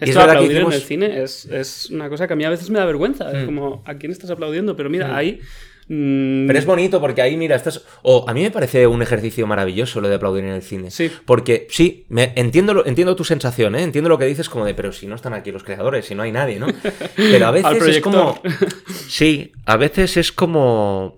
Esto 0.00 0.18
de 0.18 0.24
aplaudir 0.24 0.56
en 0.56 0.72
el 0.72 0.80
cine 0.80 1.22
es, 1.22 1.90
una 1.90 2.08
cosa 2.08 2.26
que 2.26 2.32
a 2.32 2.36
mí 2.36 2.44
a 2.44 2.50
veces 2.50 2.70
me 2.70 2.78
da 2.78 2.84
vergüenza. 2.84 3.30
Es 3.32 3.42
mm. 3.42 3.46
como, 3.46 3.82
¿a 3.86 3.94
quién 3.94 4.12
estás 4.12 4.30
aplaudiendo? 4.30 4.76
Pero 4.76 4.90
mira, 4.90 5.08
mm. 5.08 5.14
ahí 5.14 5.40
Mm. 5.88 6.46
Pero 6.46 6.58
es 6.58 6.64
bonito 6.64 7.00
porque 7.00 7.20
ahí, 7.20 7.36
mira, 7.36 7.56
estás. 7.56 7.84
O 8.02 8.24
a 8.26 8.32
mí 8.32 8.42
me 8.42 8.50
parece 8.50 8.86
un 8.86 9.02
ejercicio 9.02 9.46
maravilloso 9.46 10.00
lo 10.00 10.08
de 10.08 10.14
aplaudir 10.14 10.44
en 10.44 10.50
el 10.50 10.62
cine. 10.62 10.90
Sí. 10.90 11.10
Porque 11.26 11.66
sí, 11.70 12.06
me, 12.08 12.32
entiendo, 12.36 12.84
entiendo 12.86 13.14
tu 13.16 13.24
sensación, 13.24 13.74
¿eh? 13.74 13.82
Entiendo 13.82 14.08
lo 14.08 14.18
que 14.18 14.24
dices 14.24 14.48
como 14.48 14.64
de, 14.64 14.74
pero 14.74 14.92
si 14.92 15.06
no 15.06 15.14
están 15.14 15.34
aquí 15.34 15.52
los 15.52 15.62
creadores, 15.62 16.06
si 16.06 16.14
no 16.14 16.22
hay 16.22 16.32
nadie, 16.32 16.58
¿no? 16.58 16.66
Pero 17.16 17.46
a 17.46 17.50
veces 17.50 17.82
es 17.82 18.00
como. 18.00 18.40
Sí, 19.08 19.52
a 19.66 19.76
veces 19.76 20.16
es 20.16 20.32
como. 20.32 21.14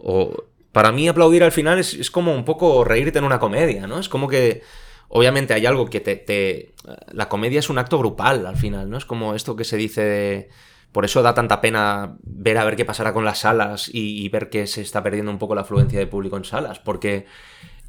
Para 0.73 0.93
mí, 0.93 1.09
aplaudir 1.09 1.43
al 1.43 1.53
final 1.53 1.79
es, 1.79 1.95
es 1.95 2.11
como 2.11 2.35
un 2.35 2.45
poco 2.45 2.85
reírte 2.85 3.19
en 3.19 3.25
una 3.25 3.39
comedia, 3.39 3.87
¿no? 3.87 3.99
Es 3.99 4.09
como 4.09 4.29
que. 4.29 4.63
Obviamente 5.09 5.55
hay 5.55 5.67
algo 5.67 5.87
que 5.87 6.01
te, 6.01 6.17
te, 6.17 6.75
La 7.13 7.29
comedia 7.29 7.59
es 7.59 7.71
un 7.71 7.79
acto 7.79 7.99
grupal 7.99 8.47
al 8.47 8.57
final, 8.57 8.91
¿no? 8.91 8.97
Es 8.97 9.05
como 9.05 9.35
esto 9.35 9.57
que 9.57 9.65
se 9.65 9.77
dice 9.77 10.03
de 10.03 10.49
por 10.97 11.05
eso 11.05 11.23
da 11.23 11.35
tanta 11.35 11.61
pena 11.61 12.17
ver 12.23 12.57
a 12.57 12.65
ver 12.65 12.75
qué 12.75 12.87
pasará 12.87 13.13
con 13.13 13.23
las 13.23 13.41
salas 13.41 13.91
y, 13.93 14.27
ver 14.31 14.49
que 14.49 14.67
se 14.67 14.81
está 14.81 15.03
perdiendo 15.03 15.31
un 15.31 15.37
poco 15.37 15.55
la 15.55 15.61
afluencia 15.61 15.99
de 15.99 16.07
público 16.07 16.39
en 16.39 16.45
salas, 16.45 16.79
porque 16.79 17.27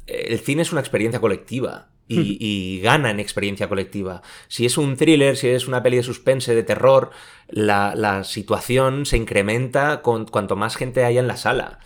el 0.06 0.38
cine 0.40 0.60
es 0.60 0.72
una 0.72 0.82
experiencia 0.82 1.18
colectiva. 1.18 1.88
Y, 2.10 2.80
gana 2.82 3.10
en 3.10 3.18
experiencia 3.18 3.66
colectiva. 3.68 4.20
Si 4.48 4.66
es 4.66 4.76
un 4.76 4.96
thriller, 4.96 5.38
si 5.38 5.48
es 5.48 5.68
una 5.68 5.82
peli 5.82 5.96
de 5.96 6.02
suspense, 6.02 6.54
de 6.54 6.62
terror, 6.62 7.10
la, 7.48 8.24
situación 8.24 9.06
se 9.06 9.16
incrementa 9.16 10.02
con 10.02 10.26
cuanto 10.26 10.54
más 10.54 10.76
gente 10.76 11.04
haya 11.04 11.20
en 11.20 11.28
la 11.28 11.38
sala. 11.38 11.78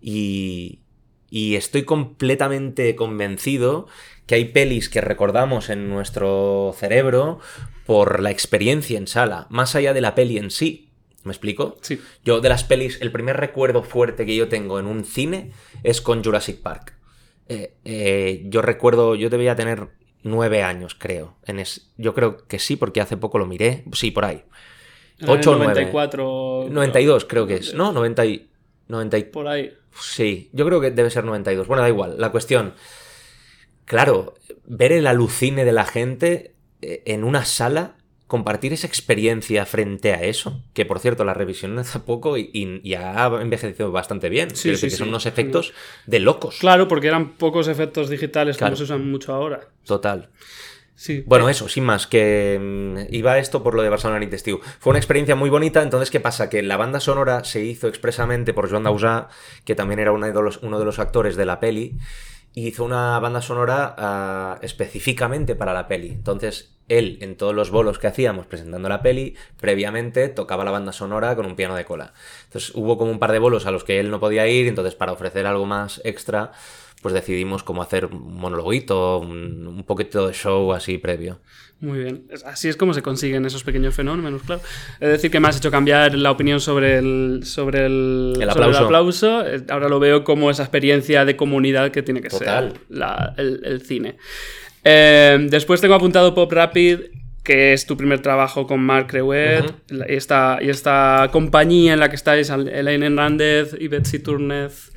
Y, 0.00 0.82
y 1.30 1.56
estoy 1.56 1.84
completamente 1.84 2.94
convencido 2.96 3.86
que 4.26 4.34
hay 4.34 4.46
pelis 4.46 4.88
que 4.88 5.00
recordamos 5.00 5.70
en 5.70 5.88
nuestro 5.88 6.74
cerebro 6.76 7.40
por 7.86 8.20
la 8.20 8.30
experiencia 8.30 8.98
en 8.98 9.06
sala, 9.06 9.46
más 9.48 9.74
allá 9.74 9.94
de 9.94 10.00
la 10.00 10.14
peli 10.14 10.38
en 10.38 10.50
sí. 10.50 10.90
¿Me 11.24 11.32
explico? 11.32 11.76
Sí. 11.80 12.00
Yo 12.24 12.40
de 12.40 12.48
las 12.48 12.64
pelis, 12.64 12.98
el 13.00 13.10
primer 13.10 13.36
recuerdo 13.36 13.82
fuerte 13.82 14.24
que 14.24 14.36
yo 14.36 14.48
tengo 14.48 14.78
en 14.78 14.86
un 14.86 15.04
cine 15.04 15.52
es 15.82 16.00
con 16.00 16.22
Jurassic 16.22 16.60
Park. 16.62 16.94
Eh, 17.48 17.74
eh, 17.84 18.42
yo 18.46 18.62
recuerdo, 18.62 19.14
yo 19.14 19.30
debía 19.30 19.56
tener 19.56 19.88
nueve 20.22 20.62
años, 20.62 20.94
creo. 20.94 21.36
En 21.46 21.62
yo 21.96 22.14
creo 22.14 22.46
que 22.46 22.58
sí, 22.58 22.76
porque 22.76 23.00
hace 23.00 23.16
poco 23.16 23.38
lo 23.38 23.46
miré. 23.46 23.84
Sí, 23.92 24.10
por 24.10 24.24
ahí. 24.24 24.44
8 25.26 25.50
o 25.50 25.56
94. 25.56 26.68
92 26.70 27.24
creo 27.24 27.46
que 27.46 27.56
es. 27.56 27.74
¿No? 27.74 27.92
90 27.92 28.26
y, 28.26 28.48
90 28.88 29.32
Por 29.32 29.48
ahí. 29.48 29.72
Sí, 30.00 30.50
yo 30.52 30.64
creo 30.66 30.80
que 30.80 30.90
debe 30.90 31.10
ser 31.10 31.24
92. 31.24 31.66
Bueno, 31.66 31.82
da 31.82 31.88
igual. 31.88 32.16
La 32.18 32.30
cuestión 32.30 32.74
claro, 33.88 34.34
ver 34.66 34.92
el 34.92 35.06
alucine 35.06 35.64
de 35.64 35.72
la 35.72 35.84
gente 35.84 36.54
eh, 36.82 37.02
en 37.06 37.24
una 37.24 37.44
sala, 37.44 37.96
compartir 38.26 38.72
esa 38.74 38.86
experiencia 38.86 39.64
frente 39.64 40.12
a 40.12 40.22
eso, 40.22 40.62
que 40.74 40.84
por 40.84 41.00
cierto 41.00 41.24
la 41.24 41.34
revisión 41.34 41.78
hace 41.78 41.98
poco 41.98 42.36
y, 42.36 42.94
ha 42.94 43.26
envejecido 43.40 43.90
bastante 43.90 44.28
bien. 44.28 44.54
Sí, 44.54 44.76
sí, 44.76 44.88
que 44.88 44.96
son 44.96 45.08
unos 45.08 45.26
efectos 45.26 45.72
de 46.06 46.20
locos. 46.20 46.58
Claro, 46.60 46.86
porque 46.86 47.08
eran 47.08 47.36
pocos 47.36 47.66
efectos 47.66 48.10
digitales 48.10 48.58
que 48.58 48.66
no 48.66 48.76
se 48.76 48.84
usan 48.84 49.10
mucho 49.10 49.32
ahora. 49.32 49.68
Total. 49.84 50.28
Sí. 50.98 51.22
Bueno, 51.28 51.48
eso, 51.48 51.68
sin 51.68 51.84
más, 51.84 52.08
que 52.08 52.58
mm, 52.60 53.14
iba 53.14 53.38
esto 53.38 53.62
por 53.62 53.76
lo 53.76 53.82
de 53.82 53.88
Barcelona 53.88 54.24
y 54.24 54.26
Testiu. 54.26 54.58
Fue 54.80 54.90
una 54.90 54.98
experiencia 54.98 55.36
muy 55.36 55.48
bonita, 55.48 55.80
entonces, 55.80 56.10
¿qué 56.10 56.18
pasa? 56.18 56.50
Que 56.50 56.60
la 56.60 56.76
banda 56.76 56.98
sonora 56.98 57.44
se 57.44 57.64
hizo 57.64 57.86
expresamente 57.86 58.52
por 58.52 58.68
Joan 58.68 58.82
Dausà, 58.82 59.28
que 59.64 59.76
también 59.76 60.00
era 60.00 60.10
uno 60.10 60.26
de 60.26 60.32
los, 60.84 60.98
actores 60.98 61.36
de 61.36 61.44
la 61.44 61.60
peli, 61.60 61.96
hizo 62.54 62.84
una 62.84 63.16
banda 63.20 63.40
sonora 63.40 63.94
ah, 63.96 64.58
específicamente 64.60 65.54
para 65.54 65.72
la 65.72 65.86
peli. 65.86 66.08
Entonces, 66.08 66.74
él, 66.88 67.18
en 67.20 67.36
todos 67.36 67.54
los 67.54 67.70
bolos 67.70 68.00
que 68.00 68.08
hacíamos 68.08 68.46
presentando 68.46 68.88
la 68.88 69.00
peli, 69.00 69.36
previamente 69.60 70.28
tocaba 70.28 70.64
la 70.64 70.72
banda 70.72 70.92
sonora 70.92 71.36
con 71.36 71.46
un 71.46 71.54
piano 71.54 71.76
de 71.76 71.84
cola. 71.84 72.12
Entonces, 72.46 72.72
hubo 72.74 72.98
como 72.98 73.12
un 73.12 73.20
par 73.20 73.30
de 73.30 73.38
bolos 73.38 73.66
a 73.66 73.70
los 73.70 73.84
que 73.84 74.00
él 74.00 74.10
no 74.10 74.18
podía 74.18 74.48
ir, 74.48 74.66
entonces, 74.66 74.96
para 74.96 75.12
ofrecer 75.12 75.46
algo 75.46 75.64
más 75.64 76.00
extra, 76.02 76.50
pues 77.02 77.14
decidimos 77.14 77.62
cómo 77.62 77.80
hacer 77.82 78.06
un 78.06 78.34
monologuito, 78.36 79.18
un, 79.18 79.66
un 79.66 79.84
poquito 79.84 80.26
de 80.26 80.34
show 80.34 80.72
así 80.72 80.98
previo. 80.98 81.40
Muy 81.80 82.00
bien. 82.00 82.26
Así 82.44 82.68
es 82.68 82.76
como 82.76 82.92
se 82.92 83.02
consiguen 83.02 83.46
esos 83.46 83.62
pequeños 83.62 83.94
fenómenos, 83.94 84.42
claro. 84.42 84.60
Es 84.98 85.08
decir, 85.10 85.30
que 85.30 85.38
me 85.38 85.46
has 85.46 85.56
hecho 85.58 85.70
cambiar 85.70 86.16
la 86.16 86.32
opinión 86.32 86.60
sobre 86.60 86.98
el, 86.98 87.42
sobre 87.44 87.86
el, 87.86 88.32
El 88.34 88.50
sobre 88.50 88.50
aplauso. 88.50 88.84
aplauso. 88.84 89.46
Eh, 89.46 89.62
Ahora 89.68 89.88
lo 89.88 90.00
veo 90.00 90.24
como 90.24 90.50
esa 90.50 90.64
experiencia 90.64 91.24
de 91.24 91.36
comunidad 91.36 91.92
que 91.92 92.02
tiene 92.02 92.20
que 92.20 92.30
Total. 92.30 92.72
ser 92.72 92.80
la- 92.88 93.32
el, 93.36 93.60
el 93.64 93.80
cine. 93.82 94.16
Eh, 94.84 95.38
después 95.50 95.80
tengo 95.80 95.94
apuntado 95.94 96.34
Pop 96.34 96.50
Rapid, 96.52 96.98
que 97.44 97.72
es 97.72 97.86
tu 97.86 97.96
primer 97.96 98.20
trabajo 98.22 98.66
con 98.66 98.80
Mark 98.80 99.12
la- 99.12 100.06
y, 100.08 100.14
esta, 100.16 100.58
y 100.60 100.70
esta 100.70 101.28
compañía 101.30 101.92
en 101.92 102.00
la 102.00 102.08
que 102.10 102.16
estáis, 102.16 102.50
Elaine 102.50 103.04
Hernández 103.06 103.76
y 103.78 103.86
Betsy 103.88 104.18
Turnez. 104.18 104.90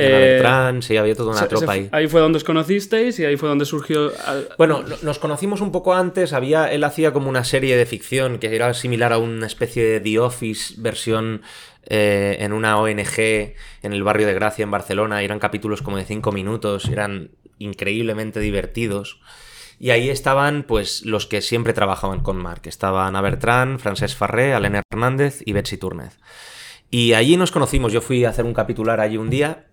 Eh, 0.00 0.78
sí, 0.80 0.96
había 0.96 1.14
toda 1.14 1.32
una 1.32 1.40
tropa 1.48 1.76
ese- 1.76 1.90
ahí. 1.92 2.06
fue 2.08 2.20
donde 2.20 2.36
os 2.36 2.44
conocisteis 2.44 3.18
y 3.18 3.24
ahí 3.24 3.36
fue 3.36 3.48
donde 3.48 3.64
surgió... 3.64 4.12
al- 4.26 4.48
Bueno, 4.56 4.82
no- 4.86 4.96
nos 5.02 5.18
conocimos 5.18 5.60
un 5.60 5.72
poco 5.72 5.94
antes. 5.94 6.32
Había, 6.32 6.70
él 6.72 6.84
hacía 6.84 7.12
como 7.12 7.28
una 7.28 7.44
serie 7.44 7.76
de 7.76 7.84
ficción 7.86 8.38
que 8.38 8.54
era 8.54 8.72
similar 8.74 9.12
a 9.12 9.18
una 9.18 9.46
especie 9.46 9.84
de 9.84 10.00
The 10.00 10.18
Office 10.20 10.74
versión 10.78 11.42
eh, 11.90 12.36
en 12.40 12.52
una 12.52 12.78
ONG 12.78 13.18
en 13.18 13.92
el 13.92 14.02
barrio 14.02 14.26
de 14.26 14.34
Gracia 14.34 14.62
en 14.62 14.70
Barcelona. 14.70 15.22
Eran 15.22 15.38
capítulos 15.38 15.82
como 15.82 15.96
de 15.96 16.04
cinco 16.04 16.32
minutos, 16.32 16.86
eran 16.88 17.30
increíblemente 17.58 18.40
divertidos. 18.40 19.20
Y 19.80 19.90
ahí 19.90 20.10
estaban, 20.10 20.64
pues, 20.64 21.04
los 21.06 21.26
que 21.26 21.40
siempre 21.40 21.72
trabajaban 21.72 22.20
con 22.20 22.36
Mark. 22.36 22.62
Estaban 22.64 23.06
Ana 23.08 23.20
Bertrán, 23.20 23.78
Francesc 23.78 24.16
Farré, 24.18 24.52
Alena 24.52 24.82
Hernández 24.92 25.40
y 25.44 25.52
Betsy 25.52 25.76
Túrnez. 25.76 26.18
Y 26.90 27.12
allí 27.12 27.36
nos 27.36 27.52
conocimos. 27.52 27.92
Yo 27.92 28.00
fui 28.00 28.24
a 28.24 28.30
hacer 28.30 28.44
un 28.44 28.54
capitular 28.54 28.98
allí 29.00 29.18
un 29.18 29.30
día. 29.30 29.66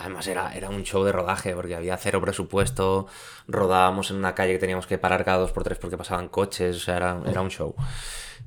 Además 0.00 0.26
era, 0.26 0.54
era 0.54 0.70
un 0.70 0.82
show 0.82 1.04
de 1.04 1.12
rodaje 1.12 1.54
porque 1.54 1.76
había 1.76 1.96
cero 1.96 2.20
presupuesto, 2.20 3.06
rodábamos 3.46 4.10
en 4.10 4.16
una 4.16 4.34
calle 4.34 4.54
que 4.54 4.58
teníamos 4.58 4.86
que 4.86 4.98
parar 4.98 5.24
cada 5.24 5.38
dos 5.38 5.52
por 5.52 5.62
tres 5.62 5.78
porque 5.78 5.98
pasaban 5.98 6.28
coches, 6.28 6.76
o 6.76 6.80
sea, 6.80 6.96
era, 6.96 7.20
era 7.26 7.42
un 7.42 7.50
show. 7.50 7.74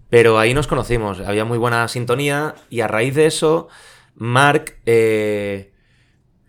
Pero 0.09 0.39
ahí 0.39 0.53
nos 0.53 0.67
conocimos, 0.67 1.19
había 1.19 1.45
muy 1.45 1.57
buena 1.57 1.87
sintonía 1.87 2.55
y 2.69 2.81
a 2.81 2.87
raíz 2.87 3.15
de 3.15 3.27
eso, 3.27 3.67
Mark 4.15 4.77
eh, 4.85 5.72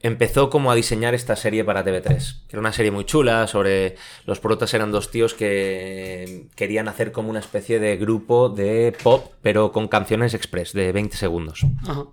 empezó 0.05 0.51
como 0.51 0.71
a 0.71 0.75
diseñar 0.75 1.15
esta 1.15 1.35
serie 1.35 1.65
para 1.65 1.85
TV3. 1.85 2.47
que 2.47 2.57
Era 2.57 2.61
una 2.61 2.73
serie 2.73 2.91
muy 2.91 3.05
chula 3.05 3.47
sobre... 3.47 3.97
Los 4.27 4.39
protas 4.39 4.73
eran 4.75 4.93
dos 4.93 5.11
tíos 5.11 5.35
que 5.35 6.47
querían 6.55 6.89
hacer 6.89 7.11
como 7.11 7.31
una 7.31 7.41
especie 7.41 7.81
de 7.81 7.97
grupo 7.97 8.49
de 8.49 8.95
pop, 9.03 9.33
pero 9.43 9.73
con 9.73 9.89
canciones 9.89 10.35
express 10.35 10.73
de 10.73 10.93
20 10.93 11.17
segundos 11.17 11.67
Ajá. 11.89 12.05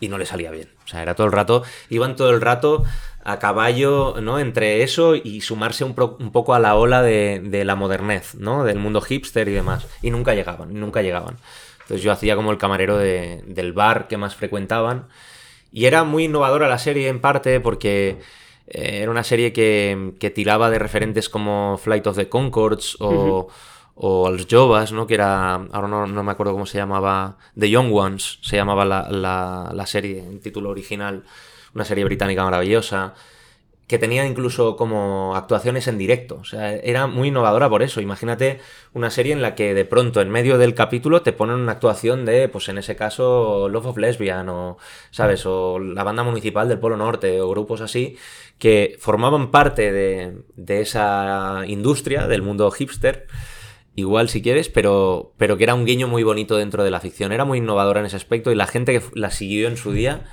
y 0.00 0.08
no 0.08 0.18
le 0.18 0.26
salía 0.26 0.50
bien. 0.50 0.68
O 0.84 0.88
sea, 0.88 1.02
era 1.02 1.14
todo 1.14 1.26
el 1.26 1.32
rato, 1.32 1.62
iban 1.88 2.14
todo 2.16 2.30
el 2.30 2.40
rato 2.40 2.84
a 3.24 3.38
caballo, 3.38 4.16
¿no? 4.20 4.38
Entre 4.38 4.82
eso 4.82 5.14
y 5.14 5.40
sumarse 5.40 5.84
un, 5.84 5.94
pro- 5.94 6.16
un 6.20 6.32
poco 6.32 6.54
a 6.54 6.58
la 6.58 6.74
ola 6.76 7.02
de, 7.02 7.40
de 7.42 7.64
la 7.64 7.74
modernez, 7.74 8.34
¿no? 8.34 8.64
Del 8.64 8.78
mundo 8.78 9.00
hipster 9.00 9.48
y 9.48 9.52
demás. 9.52 9.86
Y 10.02 10.10
nunca 10.10 10.34
llegaban, 10.34 10.72
nunca 10.78 11.02
llegaban. 11.02 11.36
Entonces 11.82 12.02
yo 12.02 12.12
hacía 12.12 12.36
como 12.36 12.50
el 12.50 12.58
camarero 12.58 12.96
de- 12.98 13.42
del 13.46 13.72
bar 13.72 14.08
que 14.08 14.16
más 14.16 14.34
frecuentaban. 14.36 15.08
Y 15.72 15.84
era 15.86 16.04
muy 16.04 16.24
innovadora 16.24 16.68
la 16.68 16.78
serie 16.78 17.08
en 17.08 17.20
parte 17.20 17.60
porque 17.60 18.18
eh, 18.66 19.00
era 19.02 19.10
una 19.10 19.24
serie 19.24 19.52
que, 19.52 20.14
que 20.18 20.30
tiraba 20.30 20.70
de 20.70 20.78
referentes 20.78 21.28
como 21.28 21.78
Flight 21.78 22.06
of 22.06 22.16
the 22.16 22.28
Concords 22.28 22.96
o, 23.00 23.48
o 23.94 24.30
los 24.30 24.46
Jovas, 24.50 24.92
¿no? 24.92 25.06
Que 25.06 25.14
era, 25.14 25.54
ahora 25.54 25.88
no, 25.88 26.06
no 26.06 26.22
me 26.24 26.32
acuerdo 26.32 26.52
cómo 26.52 26.66
se 26.66 26.78
llamaba, 26.78 27.36
The 27.58 27.70
Young 27.70 27.92
Ones, 27.92 28.38
se 28.42 28.56
llamaba 28.56 28.84
la, 28.84 29.08
la- 29.10 29.70
la 29.74 29.86
serie 29.86 30.18
en 30.18 30.40
título 30.40 30.70
original, 30.70 31.24
una 31.74 31.84
serie 31.84 32.04
británica 32.04 32.42
maravillosa, 32.44 33.14
que 33.90 33.98
tenía 33.98 34.24
incluso 34.24 34.76
como 34.76 35.34
actuaciones 35.34 35.88
en 35.88 35.98
directo, 35.98 36.38
o 36.40 36.44
sea, 36.44 36.76
era 36.76 37.08
muy 37.08 37.26
innovadora 37.26 37.68
por 37.68 37.82
eso. 37.82 38.00
Imagínate 38.00 38.60
una 38.92 39.10
serie 39.10 39.32
en 39.32 39.42
la 39.42 39.56
que 39.56 39.74
de 39.74 39.84
pronto 39.84 40.20
en 40.20 40.30
medio 40.30 40.58
del 40.58 40.74
capítulo 40.74 41.22
te 41.22 41.32
ponen 41.32 41.56
una 41.56 41.72
actuación 41.72 42.24
de, 42.24 42.48
pues 42.48 42.68
en 42.68 42.78
ese 42.78 42.94
caso, 42.94 43.68
Love 43.68 43.86
of 43.86 43.98
Lesbian 43.98 44.48
o, 44.48 44.78
¿sabes? 45.10 45.44
O 45.44 45.80
la 45.80 46.04
banda 46.04 46.22
municipal 46.22 46.68
del 46.68 46.78
Polo 46.78 46.96
Norte 46.96 47.40
o 47.40 47.50
grupos 47.50 47.80
así 47.80 48.16
que 48.58 48.96
formaban 49.00 49.50
parte 49.50 49.90
de, 49.90 50.36
de 50.54 50.82
esa 50.82 51.64
industria, 51.66 52.28
del 52.28 52.42
mundo 52.42 52.70
hipster, 52.70 53.26
igual 53.96 54.28
si 54.28 54.40
quieres, 54.40 54.68
pero, 54.68 55.32
pero 55.36 55.56
que 55.56 55.64
era 55.64 55.74
un 55.74 55.84
guiño 55.84 56.06
muy 56.06 56.22
bonito 56.22 56.56
dentro 56.56 56.84
de 56.84 56.92
la 56.92 57.00
ficción. 57.00 57.32
Era 57.32 57.44
muy 57.44 57.58
innovadora 57.58 57.98
en 57.98 58.06
ese 58.06 58.14
aspecto 58.14 58.52
y 58.52 58.54
la 58.54 58.68
gente 58.68 58.92
que 58.92 59.04
la 59.14 59.32
siguió 59.32 59.66
en 59.66 59.76
su 59.76 59.90
día 59.90 60.26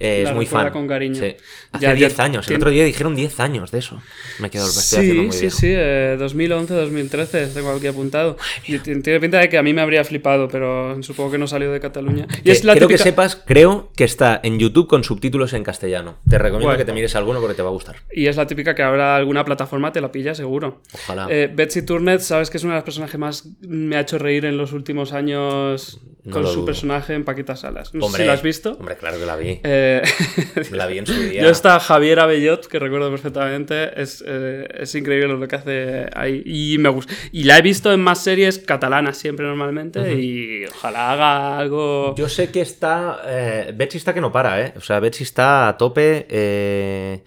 eh, 0.00 0.22
La 0.24 0.30
es 0.30 0.34
muy 0.34 0.46
fan. 0.46 0.70
con 0.70 0.88
cariño. 0.88 1.14
Sí. 1.14 1.36
Hace 1.72 1.82
Ya- 1.84 1.90
ya 1.90 1.94
10 1.94 2.18
años. 2.20 2.48
El 2.48 2.56
otro 2.56 2.70
día 2.70 2.84
dijeron 2.84 3.14
10 3.14 3.38
años 3.38 3.70
de 3.70 3.78
eso. 3.78 4.00
Me 4.40 4.50
quedo 4.50 4.66
estoy 4.66 5.06
Sí, 5.06 5.12
muy 5.12 5.30
sí, 5.32 5.40
viejo. 5.42 5.56
sí, 5.56 5.66
eh, 5.70 6.16
2011-2013, 6.18 7.48
tengo 7.54 7.70
aquí 7.70 7.86
apuntado. 7.86 8.36
Y 8.66 8.78
tiene 8.78 9.20
pinta 9.20 9.38
de 9.38 9.48
que 9.48 9.58
a 9.58 9.62
mí 9.62 9.72
me 9.72 9.80
habría 9.82 10.02
flipado, 10.04 10.48
pero 10.48 11.02
supongo 11.02 11.32
que 11.32 11.38
no 11.38 11.46
salió 11.46 11.70
de 11.72 11.80
Cataluña. 11.80 12.26
Y 12.38 12.42
Que- 12.42 12.52
es 12.52 12.64
la 12.64 12.74
que 12.74 12.80
típica- 12.80 13.02
sepas, 13.02 13.36
creo 13.46 13.90
que 13.96 14.04
está 14.04 14.40
en 14.42 14.58
YouTube 14.58 14.88
con 14.88 15.04
subtítulos 15.04 15.52
en 15.52 15.62
castellano. 15.64 16.18
Te 16.28 16.38
recomiendo 16.38 16.76
que 16.76 16.84
te 16.84 16.92
mires 16.92 17.14
alguno 17.16 17.40
porque 17.40 17.54
te 17.54 17.62
va 17.62 17.68
a 17.68 17.72
gustar. 17.72 17.96
Y 18.12 18.26
es 18.26 18.36
la 18.36 18.46
típica 18.46 18.74
que 18.74 18.82
habrá 18.82 19.16
alguna 19.16 19.44
plataforma, 19.44 19.92
te 19.92 20.00
la 20.00 20.10
pilla 20.10 20.34
seguro. 20.34 20.80
Ojalá. 20.94 21.26
Eh, 21.30 21.50
Betsy 21.54 21.82
Turnet, 21.82 22.20
sabes 22.20 22.50
que 22.50 22.56
es 22.56 22.64
una 22.64 22.74
de 22.74 22.78
las 22.78 22.84
personas 22.84 23.10
que 23.10 23.18
más 23.18 23.46
me 23.60 23.96
ha 23.96 24.00
hecho 24.00 24.18
reír 24.18 24.44
en 24.44 24.56
los 24.56 24.72
últimos 24.72 25.12
años 25.12 26.00
No 26.24 26.32
con 26.32 26.46
su 26.46 26.54
dudo. 26.56 26.64
personaje 26.66 27.14
en 27.14 27.24
Paquita 27.24 27.56
Salas. 27.56 27.94
No 27.94 28.00
sé 28.00 28.06
Hombre, 28.06 28.22
si 28.22 28.26
la 28.26 28.32
has 28.34 28.42
visto. 28.42 28.72
Hombre, 28.78 28.96
claro 28.96 29.18
que 29.18 29.26
la 29.26 29.36
vi. 29.36 29.60
Eh, 29.62 30.02
La 30.70 30.86
vi 30.86 30.98
en 30.98 31.06
su 31.06 31.14
día. 31.14 31.42
Yo 31.42 31.48
está 31.50 31.80
Javier 31.80 32.20
Abellot, 32.20 32.66
que 32.66 32.78
recuerdo 32.78 33.10
perfectamente, 33.10 34.00
es, 34.00 34.22
eh, 34.26 34.68
es 34.80 34.94
increíble 34.94 35.28
lo 35.28 35.48
que 35.48 35.56
hace 35.56 36.06
ahí. 36.14 36.42
Y 36.44 36.76
me 36.78 36.88
gusta. 36.90 37.12
Y 37.32 37.44
la 37.44 37.58
he 37.58 37.62
visto 37.62 37.92
en 37.92 38.00
más 38.00 38.22
series 38.22 38.58
catalanas 38.58 39.16
siempre 39.16 39.46
normalmente 39.46 40.14
y 40.14 40.64
ojalá 40.66 41.12
haga 41.12 41.58
algo... 41.58 42.14
Yo 42.16 42.28
sé 42.28 42.50
que 42.50 42.60
está. 42.60 43.22
Eh, 43.26 43.72
Betsy 43.74 43.98
está 43.98 44.12
que 44.12 44.20
no 44.20 44.30
para, 44.30 44.60
¿eh? 44.60 44.74
O 44.76 44.80
sea, 44.80 45.00
Betsy 45.00 45.24
está 45.24 45.68
a 45.68 45.76
tope. 45.78 46.26
eh, 46.28 47.22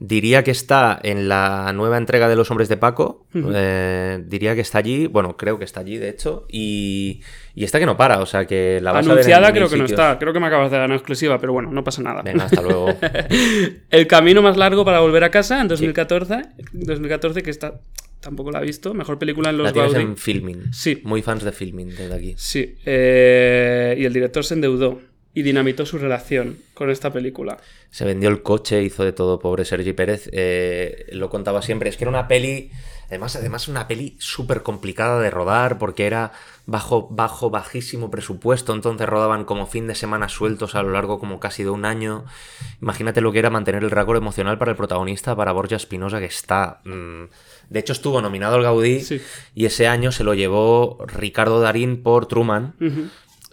diría 0.00 0.44
que 0.44 0.50
está 0.50 0.98
en 1.02 1.28
la 1.28 1.72
nueva 1.72 1.98
entrega 1.98 2.28
de 2.28 2.36
Los 2.36 2.50
Hombres 2.50 2.68
de 2.68 2.76
Paco. 2.76 3.26
eh, 3.34 4.22
diría 4.26 4.54
que 4.54 4.60
está 4.60 4.78
allí. 4.78 5.06
Bueno, 5.06 5.36
creo 5.36 5.58
que 5.58 5.64
está 5.64 5.80
allí, 5.80 5.98
de 5.98 6.08
hecho. 6.08 6.46
Y, 6.50 7.20
y 7.54 7.64
está 7.64 7.78
que 7.78 7.86
no 7.86 7.96
para. 7.96 8.20
O 8.20 8.26
sea, 8.26 8.46
que 8.46 8.80
la 8.80 8.92
vas 8.92 8.98
a 8.98 9.00
ver 9.00 9.06
en 9.08 9.32
Anunciada 9.32 9.52
creo 9.52 9.68
que 9.68 9.76
no 9.76 9.84
está. 9.84 10.18
Creo 10.18 10.32
que 10.32 10.40
me 10.40 10.46
acabas 10.46 10.70
de 10.70 10.76
dar 10.78 10.86
una 10.86 10.96
exclusiva, 10.96 11.38
pero 11.40 11.52
bueno, 11.52 11.70
no 11.72 11.82
pasa 11.84 12.02
nada. 12.02 12.22
Venga, 12.22 12.44
hasta 12.44 12.62
luego. 12.62 12.94
El 13.90 14.06
camino 14.06 14.42
más 14.42 14.56
largo 14.56 14.84
para 14.84 15.00
volver 15.00 15.24
a 15.24 15.30
casa 15.30 15.60
en 15.60 15.68
2014. 15.68 16.42
2014 16.72 17.42
que 17.42 17.50
está... 17.50 17.80
Tampoco 18.20 18.50
la 18.50 18.60
he 18.60 18.64
visto. 18.64 18.94
Mejor 18.94 19.16
película 19.18 19.50
en 19.50 19.58
los 19.58 19.66
La 19.66 19.72
tienes 19.72 19.92
Gaudí. 19.92 20.04
en 20.06 20.16
filming. 20.16 20.72
Sí. 20.72 21.00
Muy 21.04 21.22
fans 21.22 21.44
de 21.44 21.52
filming 21.52 21.90
desde 21.90 22.12
aquí. 22.14 22.34
Sí. 22.36 22.74
eh, 22.84 23.94
y 23.96 24.04
el 24.04 24.12
director 24.12 24.44
se 24.44 24.54
endeudó 24.54 25.00
y 25.38 25.42
dinamitó 25.42 25.86
su 25.86 25.98
relación 25.98 26.58
con 26.74 26.90
esta 26.90 27.12
película. 27.12 27.58
Se 27.90 28.04
vendió 28.04 28.28
el 28.28 28.42
coche, 28.42 28.82
hizo 28.82 29.04
de 29.04 29.12
todo, 29.12 29.38
pobre 29.38 29.64
Sergi 29.64 29.92
Pérez. 29.92 30.28
eh, 30.32 31.06
lo 31.12 31.30
contaba 31.30 31.62
siempre. 31.62 31.88
Es 31.90 31.96
que 31.96 32.02
era 32.04 32.10
una 32.10 32.26
peli. 32.26 32.70
Además, 33.06 33.36
además 33.36 33.68
una 33.68 33.86
peli 33.86 34.16
súper 34.18 34.62
complicada 34.62 35.20
de 35.20 35.30
rodar 35.30 35.78
porque 35.78 36.06
era 36.06 36.32
bajo, 36.66 37.06
bajo, 37.10 37.50
bajísimo 37.50 38.10
presupuesto. 38.10 38.74
Entonces 38.74 39.08
rodaban 39.08 39.44
como 39.44 39.66
fin 39.68 39.86
de 39.86 39.94
semana 39.94 40.28
sueltos 40.28 40.74
a 40.74 40.82
lo 40.82 40.90
largo 40.90 41.20
como 41.20 41.38
casi 41.38 41.62
de 41.62 41.70
un 41.70 41.84
año. 41.84 42.24
Imagínate 42.82 43.20
lo 43.20 43.30
que 43.32 43.38
era 43.38 43.48
mantener 43.48 43.84
el 43.84 43.90
récord 43.92 44.16
emocional 44.16 44.58
para 44.58 44.72
el 44.72 44.76
protagonista, 44.76 45.36
para 45.36 45.52
Borja 45.52 45.76
Espinosa, 45.76 46.18
que 46.18 46.26
está. 46.26 46.80
mm, 46.84 47.24
de 47.70 47.78
hecho, 47.80 47.92
estuvo 47.92 48.20
nominado 48.20 48.56
al 48.56 48.62
Gaudí 48.64 49.00
Sí. 49.00 49.20
y 49.54 49.66
ese 49.66 49.86
año 49.86 50.10
se 50.10 50.24
lo 50.24 50.34
llevó 50.34 50.98
Ricardo 51.06 51.60
Darín 51.60 52.02
por 52.02 52.26
Truman. 52.26 52.74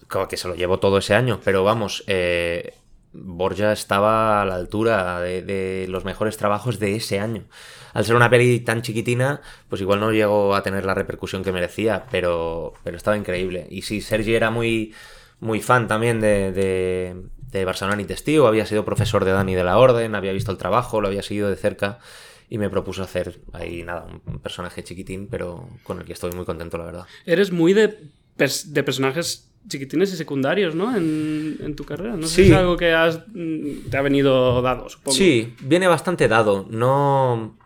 Como 0.07 0.27
que 0.27 0.37
se 0.37 0.47
lo 0.47 0.55
llevó 0.55 0.79
todo 0.79 0.97
ese 0.97 1.15
año, 1.15 1.39
pero 1.43 1.63
vamos, 1.63 2.03
eh, 2.07 2.73
Borja 3.13 3.71
estaba 3.71 4.41
a 4.41 4.45
la 4.45 4.55
altura 4.55 5.19
de, 5.21 5.85
los 5.89 6.05
mejores 6.05 6.37
trabajos 6.37 6.79
de 6.79 6.95
ese 6.95 7.19
año. 7.19 7.45
Al 7.93 8.03
ser 8.03 8.15
una 8.15 8.29
peli 8.29 8.59
tan 8.59 8.81
chiquitina, 8.81 9.41
pues 9.69 9.81
igual 9.81 10.01
no 10.01 10.11
llegó 10.11 10.53
a 10.53 10.63
tener 10.63 10.85
la 10.85 10.93
repercusión 10.93 11.43
que 11.43 11.53
merecía, 11.53 12.05
pero, 12.11 12.73
pero 12.83 12.97
estaba 12.97 13.17
increíble. 13.17 13.67
Y 13.69 13.83
sí, 13.83 14.01
Sergi 14.01 14.35
era 14.35 14.51
muy, 14.51 14.93
muy 15.39 15.61
fan 15.61 15.87
también 15.87 16.19
de, 16.19 16.51
de, 16.51 17.65
Barcelona 17.65 18.01
y 18.01 18.05
Testigo, 18.05 18.47
había 18.47 18.65
sido 18.65 18.83
profesor 18.83 19.23
de 19.23 19.31
Dani 19.31 19.55
de 19.55 19.63
la 19.63 19.77
Orden, 19.77 20.13
había 20.13 20.33
visto 20.33 20.51
el 20.51 20.57
trabajo, 20.57 20.99
lo 20.99 21.07
había 21.07 21.23
seguido 21.23 21.49
de 21.49 21.55
cerca 21.55 21.99
y 22.49 22.57
me 22.57 22.69
propuso 22.69 23.01
hacer 23.01 23.39
ahí 23.53 23.83
nada, 23.83 24.07
un- 24.25 24.39
personaje 24.39 24.83
chiquitín, 24.83 25.29
pero 25.29 25.69
con 25.83 25.99
el 25.99 26.05
que 26.05 26.11
estoy 26.11 26.31
muy 26.31 26.43
contento, 26.43 26.77
la 26.77 26.83
verdad. 26.83 27.05
Eres 27.25 27.53
muy 27.53 27.71
de, 27.71 27.97
de 28.37 28.83
personajes 28.83 29.44
chiquitines 29.67 30.13
y 30.13 30.17
secundarios, 30.17 30.75
¿no? 30.75 30.95
En, 30.95 31.57
en 31.61 31.75
tu 31.75 31.83
carrera. 31.85 32.15
No 32.15 32.27
sé 32.27 32.35
Sí. 32.35 32.43
si 32.45 32.51
es 32.51 32.57
algo 32.57 32.77
que 32.77 32.93
has, 32.93 33.21
mm, 33.33 33.89
te 33.89 33.97
ha 33.97 34.01
venido 34.01 34.61
dado, 34.61 34.89
supongo. 34.89 35.15
Sí, 35.15 35.53
viene 35.61 35.87
bastante 35.87 36.27
dado. 36.27 36.65
No. 36.69 37.57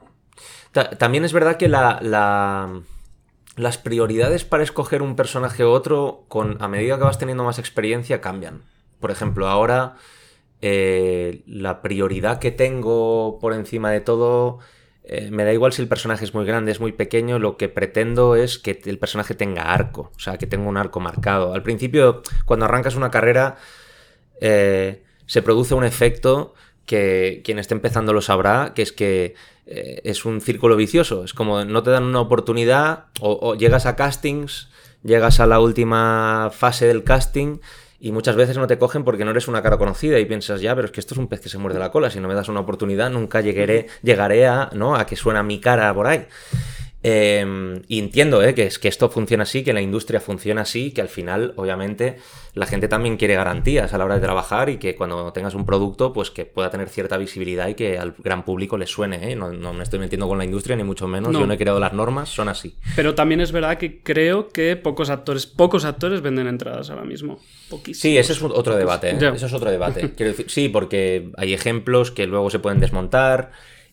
Ta- 0.71 0.91
también 0.91 1.25
es 1.25 1.33
verdad 1.33 1.57
que 1.57 1.67
la, 1.67 1.99
la- 2.01 2.81
las 3.55 3.77
prioridades 3.77 4.45
para 4.45 4.63
escoger 4.63 5.01
un 5.01 5.15
personaje 5.15 5.65
u 5.65 5.69
otro, 5.69 6.23
con, 6.29 6.62
a 6.62 6.67
medida 6.67 6.97
que 6.97 7.03
vas 7.03 7.17
teniendo 7.19 7.43
más 7.43 7.59
experiencia, 7.59 8.21
cambian. 8.21 8.62
Por 8.99 9.12
ejemplo, 9.12 9.47
ahora 9.49 9.95
eh, 10.62 11.41
la 11.45 11.81
prioridad 11.81 12.39
que 12.39 12.52
tengo 12.52 13.37
por 13.39 13.54
encima 13.54 13.91
de 13.91 14.02
todo, 14.02 14.60
eh, 15.10 15.29
me 15.31 15.43
da 15.43 15.51
igual 15.51 15.73
si 15.73 15.81
el 15.81 15.87
personaje 15.87 16.23
es 16.23 16.33
muy 16.33 16.45
grande, 16.45 16.71
es 16.71 16.79
muy 16.79 16.91
pequeño, 16.91 17.39
lo 17.39 17.57
que 17.57 17.67
pretendo 17.67 18.35
es 18.35 18.60
que 18.60 18.79
el 18.85 18.99
personaje 18.99 19.33
tenga 19.33 19.73
arco, 19.73 20.12
o 20.15 20.19
sea, 20.19 20.37
que 20.37 20.47
tenga 20.47 20.69
un 20.69 20.77
arco 20.77 20.99
marcado. 20.99 21.53
Al 21.53 21.63
principio, 21.63 22.21
cuando 22.45 22.65
arrancas 22.65 22.95
una 22.95 23.12
carrera, 23.12 23.57
eh, 24.39 25.03
se 25.25 25.41
produce 25.41 25.73
un 25.73 25.83
efecto 25.83 26.53
que 26.85 27.41
quien 27.43 27.60
esté 27.60 27.73
empezando 27.73 28.13
lo 28.13 28.21
sabrá, 28.21 28.73
que 28.73 28.81
es 28.81 28.91
que 28.91 29.35
es 29.71 30.25
un 30.25 30.41
círculo 30.41 30.75
vicioso. 30.75 31.23
Es 31.23 31.35
como 31.35 31.63
no 31.63 31.83
te 31.83 31.91
dan 31.91 32.05
una 32.05 32.21
oportunidad 32.21 33.05
o 33.21 33.53
llegas 33.53 33.85
a 33.85 33.95
castings, 33.95 34.67
llegas 35.03 35.39
a 35.39 35.45
la 35.45 35.60
última 35.60 36.49
fase 36.51 36.87
del 36.87 37.03
casting 37.03 37.60
y 38.00 38.12
muchas 38.12 38.35
veces 38.35 38.58
no 38.58 38.67
te 38.67 38.77
cogen 38.77 39.04
porque 39.04 39.25
no 39.25 39.31
eres 39.31 39.47
una 39.47 39.62
cara 39.62 39.77
conocida 39.77 40.19
y 40.19 40.25
piensas, 40.25 40.62
ya, 40.62 40.75
pero 40.75 40.85
es 40.85 40.91
que 40.91 41.00
esto 41.00 41.13
es 41.13 41.17
un 41.17 41.27
pez 41.27 41.41
que 41.41 41.50
se 41.50 41.58
muerde 41.58 41.79
la 41.79 41.91
cola, 41.91 42.10
si 42.10 42.19
no 42.19 42.27
me 42.27 42.33
das 42.33 42.50
una 42.50 42.62
oportunidad 42.62 43.10
nunca 43.10 43.41
llegaré, 43.41 43.87
llegaré 44.04 44.47
a, 44.47 44.69
¿no? 44.73 44.95
a 44.95 45.06
que 45.06 45.15
suena 45.15 45.43
mi 45.43 45.60
cara 45.60 45.93
por 45.93 46.08
ahí. 46.08 46.25
Em, 47.02 47.81
y 47.87 48.00
entiendo 48.00 48.43
¿eh? 48.43 48.54
que, 48.54 48.63
es, 48.63 48.77
que 48.77 48.89
esto 48.89 49.10
funciona 49.10 49.43
así, 49.43 49.63
que 49.63 49.71
la 49.71 49.81
industria 49.81 50.19
funciona 50.19 50.62
así, 50.62 50.91
que 50.91 51.00
al 51.00 51.08
final, 51.08 51.54
obviamente, 51.56 52.17
la 52.56 52.65
gente 52.65 52.89
también 52.89 53.15
quiere 53.15 53.35
garantías 53.35 53.93
a 53.93 53.97
la 53.97 54.04
hora 54.04 54.15
de 54.15 54.21
trabajar 54.21 54.69
y 54.69 54.77
que 54.77 54.95
cuando 54.95 55.31
tengas 55.31 55.54
un 55.54 55.65
producto, 55.65 56.12
pues 56.12 56.29
que 56.29 56.45
pueda 56.45 56.69
tener 56.69 56.89
cierta 56.89 57.17
visibilidad 57.17 57.69
y 57.69 57.75
que 57.75 57.97
al 57.97 58.15
gran 58.17 58.43
público 58.43 58.77
le 58.77 58.85
suene. 58.85 59.31
¿eh? 59.31 59.35
No, 59.35 59.73
me 59.73 59.83
estoy 59.83 60.00
metiendo 60.00 60.27
con 60.27 60.37
la 60.37 60.43
industria, 60.43 60.75
ni 60.75 60.83
mucho 60.83 61.08
menos. 61.08 61.31
Yo 61.31 61.47
no 61.47 61.54
he 61.54 61.58
creado 61.58 61.79
las 61.79 61.93
normas, 61.93 62.27
son 62.27 62.50
así. 62.50 62.75
Pero 62.97 63.15
también 63.15 63.39
es 63.39 63.54
verdad 63.54 63.77
que 63.77 64.02
creo 64.04 64.50
que 64.50 64.75
pocos 64.75 65.10
actores, 65.10 65.45
pocos 65.45 65.85
actores 65.85 66.19
venden 66.19 66.47
entradas 66.47 66.89
ahora 66.89 67.06
mismo. 67.06 67.39
Sí, 67.93 68.17
ese 68.17 68.33
es 68.33 68.41
otro 68.41 68.75
debate. 68.75 69.12
¿eh? 69.12 69.31
Eso 69.33 69.45
es 69.45 69.54
otro 69.54 69.71
debate. 69.71 70.12
Quiero 70.17 70.31
decir, 70.31 70.50
sí, 70.50 70.67
porque 70.67 71.31
hay 71.37 71.54
ejemplos 71.54 72.12
que 72.12 72.27
luego 72.27 72.50
se 72.50 72.60
pueden 72.60 72.81
desmontar 72.81 73.52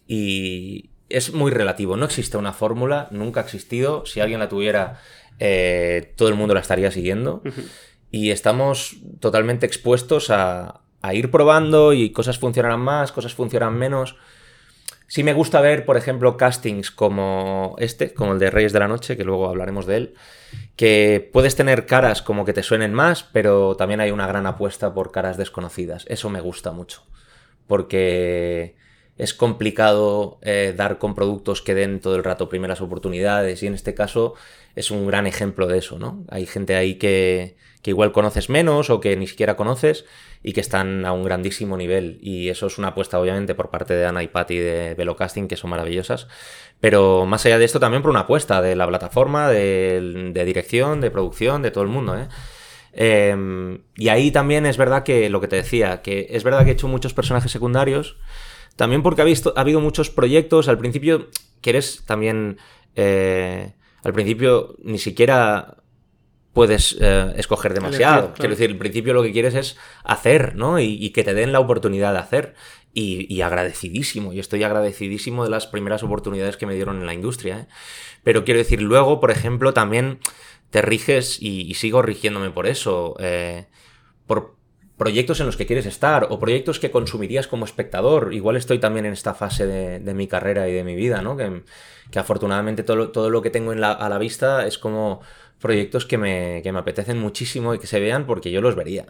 y 0.08 0.90
es 1.16 1.32
muy 1.32 1.50
relativo. 1.50 1.96
No 1.96 2.04
existe 2.04 2.36
una 2.36 2.52
fórmula, 2.52 3.08
nunca 3.10 3.40
ha 3.40 3.44
existido. 3.44 4.04
Si 4.04 4.20
alguien 4.20 4.40
la 4.40 4.48
tuviera, 4.48 5.00
eh, 5.38 6.12
todo 6.16 6.28
el 6.28 6.34
mundo 6.34 6.54
la 6.54 6.60
estaría 6.60 6.90
siguiendo. 6.90 7.42
Y 8.10 8.30
estamos 8.30 8.96
totalmente 9.20 9.66
expuestos 9.66 10.30
a, 10.30 10.82
ir 11.12 11.30
probando 11.30 11.92
y 11.92 12.10
cosas 12.10 12.38
funcionarán 12.38 12.80
más, 12.80 13.12
cosas 13.12 13.34
funcionan 13.34 13.74
menos. 13.78 14.16
Sí 15.06 15.22
me 15.22 15.34
gusta 15.34 15.60
ver, 15.60 15.86
por 15.86 15.96
ejemplo, 15.96 16.36
castings 16.36 16.90
como 16.90 17.76
este, 17.78 18.12
como 18.12 18.32
el 18.32 18.40
de 18.40 18.50
Reyes 18.50 18.72
de 18.72 18.80
la 18.80 18.88
Noche, 18.88 19.16
que 19.16 19.22
luego 19.22 19.48
hablaremos 19.48 19.86
de 19.86 19.96
él, 19.96 20.14
que 20.74 21.30
puedes 21.32 21.54
tener 21.54 21.86
caras 21.86 22.22
como 22.22 22.44
que 22.44 22.52
te 22.52 22.64
suenen 22.64 22.92
más, 22.92 23.22
pero 23.22 23.76
también 23.76 24.00
hay 24.00 24.10
una 24.10 24.26
gran 24.26 24.46
apuesta 24.46 24.92
por 24.92 25.12
caras 25.12 25.36
desconocidas. 25.36 26.06
Eso 26.08 26.28
me 26.28 26.40
gusta 26.40 26.72
mucho, 26.72 27.04
porque 27.68 28.74
es 29.18 29.34
complicado 29.34 30.38
eh, 30.42 30.74
dar 30.76 30.98
con 30.98 31.14
productos 31.14 31.62
que 31.62 31.74
den 31.74 32.00
todo 32.00 32.16
el 32.16 32.24
rato 32.24 32.48
primeras 32.48 32.80
oportunidades 32.80 33.62
y 33.62 33.66
en 33.66 33.74
este 33.74 33.94
caso 33.94 34.34
es 34.74 34.90
un 34.90 35.06
gran 35.06 35.26
ejemplo 35.26 35.66
de 35.66 35.78
eso, 35.78 35.98
¿no? 35.98 36.24
Hay 36.28 36.44
gente 36.44 36.76
ahí 36.76 36.96
que, 36.96 37.56
que 37.80 37.90
igual 37.90 38.12
conoces 38.12 38.50
menos 38.50 38.90
o 38.90 39.00
que 39.00 39.16
ni 39.16 39.26
siquiera 39.26 39.56
conoces 39.56 40.04
y 40.42 40.52
que 40.52 40.60
están 40.60 41.06
a 41.06 41.12
un 41.12 41.24
grandísimo 41.24 41.76
nivel 41.76 42.18
y 42.20 42.50
eso 42.50 42.66
es 42.66 42.78
una 42.78 42.88
apuesta 42.88 43.18
obviamente 43.18 43.54
por 43.54 43.70
parte 43.70 43.94
de 43.94 44.04
Ana 44.04 44.22
y 44.22 44.28
Patty 44.28 44.58
de 44.58 44.94
Velocasting 44.94 45.48
que 45.48 45.56
son 45.56 45.70
maravillosas, 45.70 46.28
pero 46.80 47.24
más 47.26 47.46
allá 47.46 47.58
de 47.58 47.64
esto 47.64 47.80
también 47.80 48.02
por 48.02 48.10
una 48.10 48.20
apuesta 48.20 48.60
de 48.60 48.76
la 48.76 48.86
plataforma, 48.86 49.48
de, 49.48 50.42
dirección, 50.44 51.00
de 51.00 51.10
producción, 51.10 51.62
de 51.62 51.70
todo 51.70 51.84
el 51.84 51.90
mundo, 51.90 52.18
¿eh? 52.18 52.28
Em, 52.98 53.82
y 53.94 54.08
ahí 54.08 54.30
también 54.30 54.64
es 54.64 54.78
verdad 54.78 55.02
que 55.02 55.28
lo 55.28 55.40
que 55.40 55.48
te 55.48 55.56
decía, 55.56 56.00
que 56.00 56.28
es 56.30 56.44
verdad 56.44 56.64
que 56.64 56.70
he 56.70 56.72
hecho 56.72 56.88
muchos 56.88 57.12
personajes 57.12 57.52
secundarios, 57.52 58.16
también 58.76 59.02
porque 59.02 59.22
ha, 59.22 59.24
visto, 59.24 59.54
ha 59.56 59.62
habido 59.62 59.80
muchos 59.80 60.10
proyectos. 60.10 60.68
Al 60.68 60.78
principio, 60.78 61.28
quieres 61.62 62.04
también. 62.06 62.58
Eh, 62.94 63.72
al 64.02 64.12
principio 64.12 64.76
ni 64.82 64.98
siquiera 64.98 65.78
puedes 66.52 66.96
eh, 67.00 67.32
escoger 67.36 67.74
demasiado. 67.74 68.32
Quiero 68.34 68.50
decir, 68.50 68.70
al 68.70 68.78
principio 68.78 69.14
lo 69.14 69.22
que 69.22 69.32
quieres 69.32 69.54
es 69.54 69.76
hacer, 70.04 70.54
¿no? 70.54 70.78
Y, 70.78 71.10
que 71.10 71.24
te 71.24 71.34
den 71.34 71.52
la 71.52 71.60
oportunidad 71.60 72.12
de 72.12 72.18
hacer. 72.18 72.54
Y, 72.94 73.40
agradecidísimo. 73.42 74.32
Y 74.32 74.40
estoy 74.40 74.62
agradecidísimo 74.62 75.44
de 75.44 75.50
las 75.50 75.66
primeras 75.66 76.02
oportunidades 76.02 76.56
que 76.56 76.66
me 76.66 76.74
dieron 76.74 77.00
en 77.00 77.06
la 77.06 77.12
industria. 77.12 77.58
¿eh? 77.58 77.66
Pero 78.22 78.44
quiero 78.44 78.58
decir, 78.58 78.80
luego, 78.80 79.20
por 79.20 79.30
ejemplo, 79.30 79.74
también 79.74 80.18
te 80.70 80.80
riges 80.80 81.36
y, 81.40 81.74
sigo 81.74 82.00
rigiéndome 82.00 82.50
por 82.50 82.66
eso. 82.66 83.16
por 84.26 84.55
proyectos 84.96 85.40
en 85.40 85.46
los 85.46 85.56
que 85.56 85.66
quieres 85.66 85.86
estar 85.86 86.26
o 86.30 86.38
proyectos 86.38 86.80
que 86.80 86.90
consumirías 86.90 87.46
como 87.46 87.64
espectador. 87.64 88.32
Igual 88.32 88.56
estoy 88.56 88.78
también 88.78 89.06
en 89.06 89.12
esta 89.12 89.34
fase 89.34 89.66
de, 89.66 90.14
mi 90.14 90.26
carrera 90.26 90.68
y 90.68 90.72
de 90.72 90.84
mi 90.84 90.94
vida, 90.94 91.22
¿no? 91.22 91.36
Que, 91.36 91.62
afortunadamente 92.18 92.82
todo, 92.82 93.10
todo, 93.10 93.30
lo 93.30 93.42
que 93.42 93.50
tengo 93.50 93.72
a 93.72 94.08
la 94.08 94.18
vista 94.18 94.66
es 94.66 94.78
como 94.78 95.20
proyectos 95.60 96.06
que 96.06 96.18
me, 96.18 96.60
que 96.62 96.72
me 96.72 96.78
apetecen 96.78 97.18
muchísimo 97.18 97.74
y 97.74 97.78
que 97.78 97.86
se 97.86 98.00
vean 98.00 98.26
porque 98.26 98.50
yo 98.50 98.60
los 98.60 98.74
vería. 98.74 99.06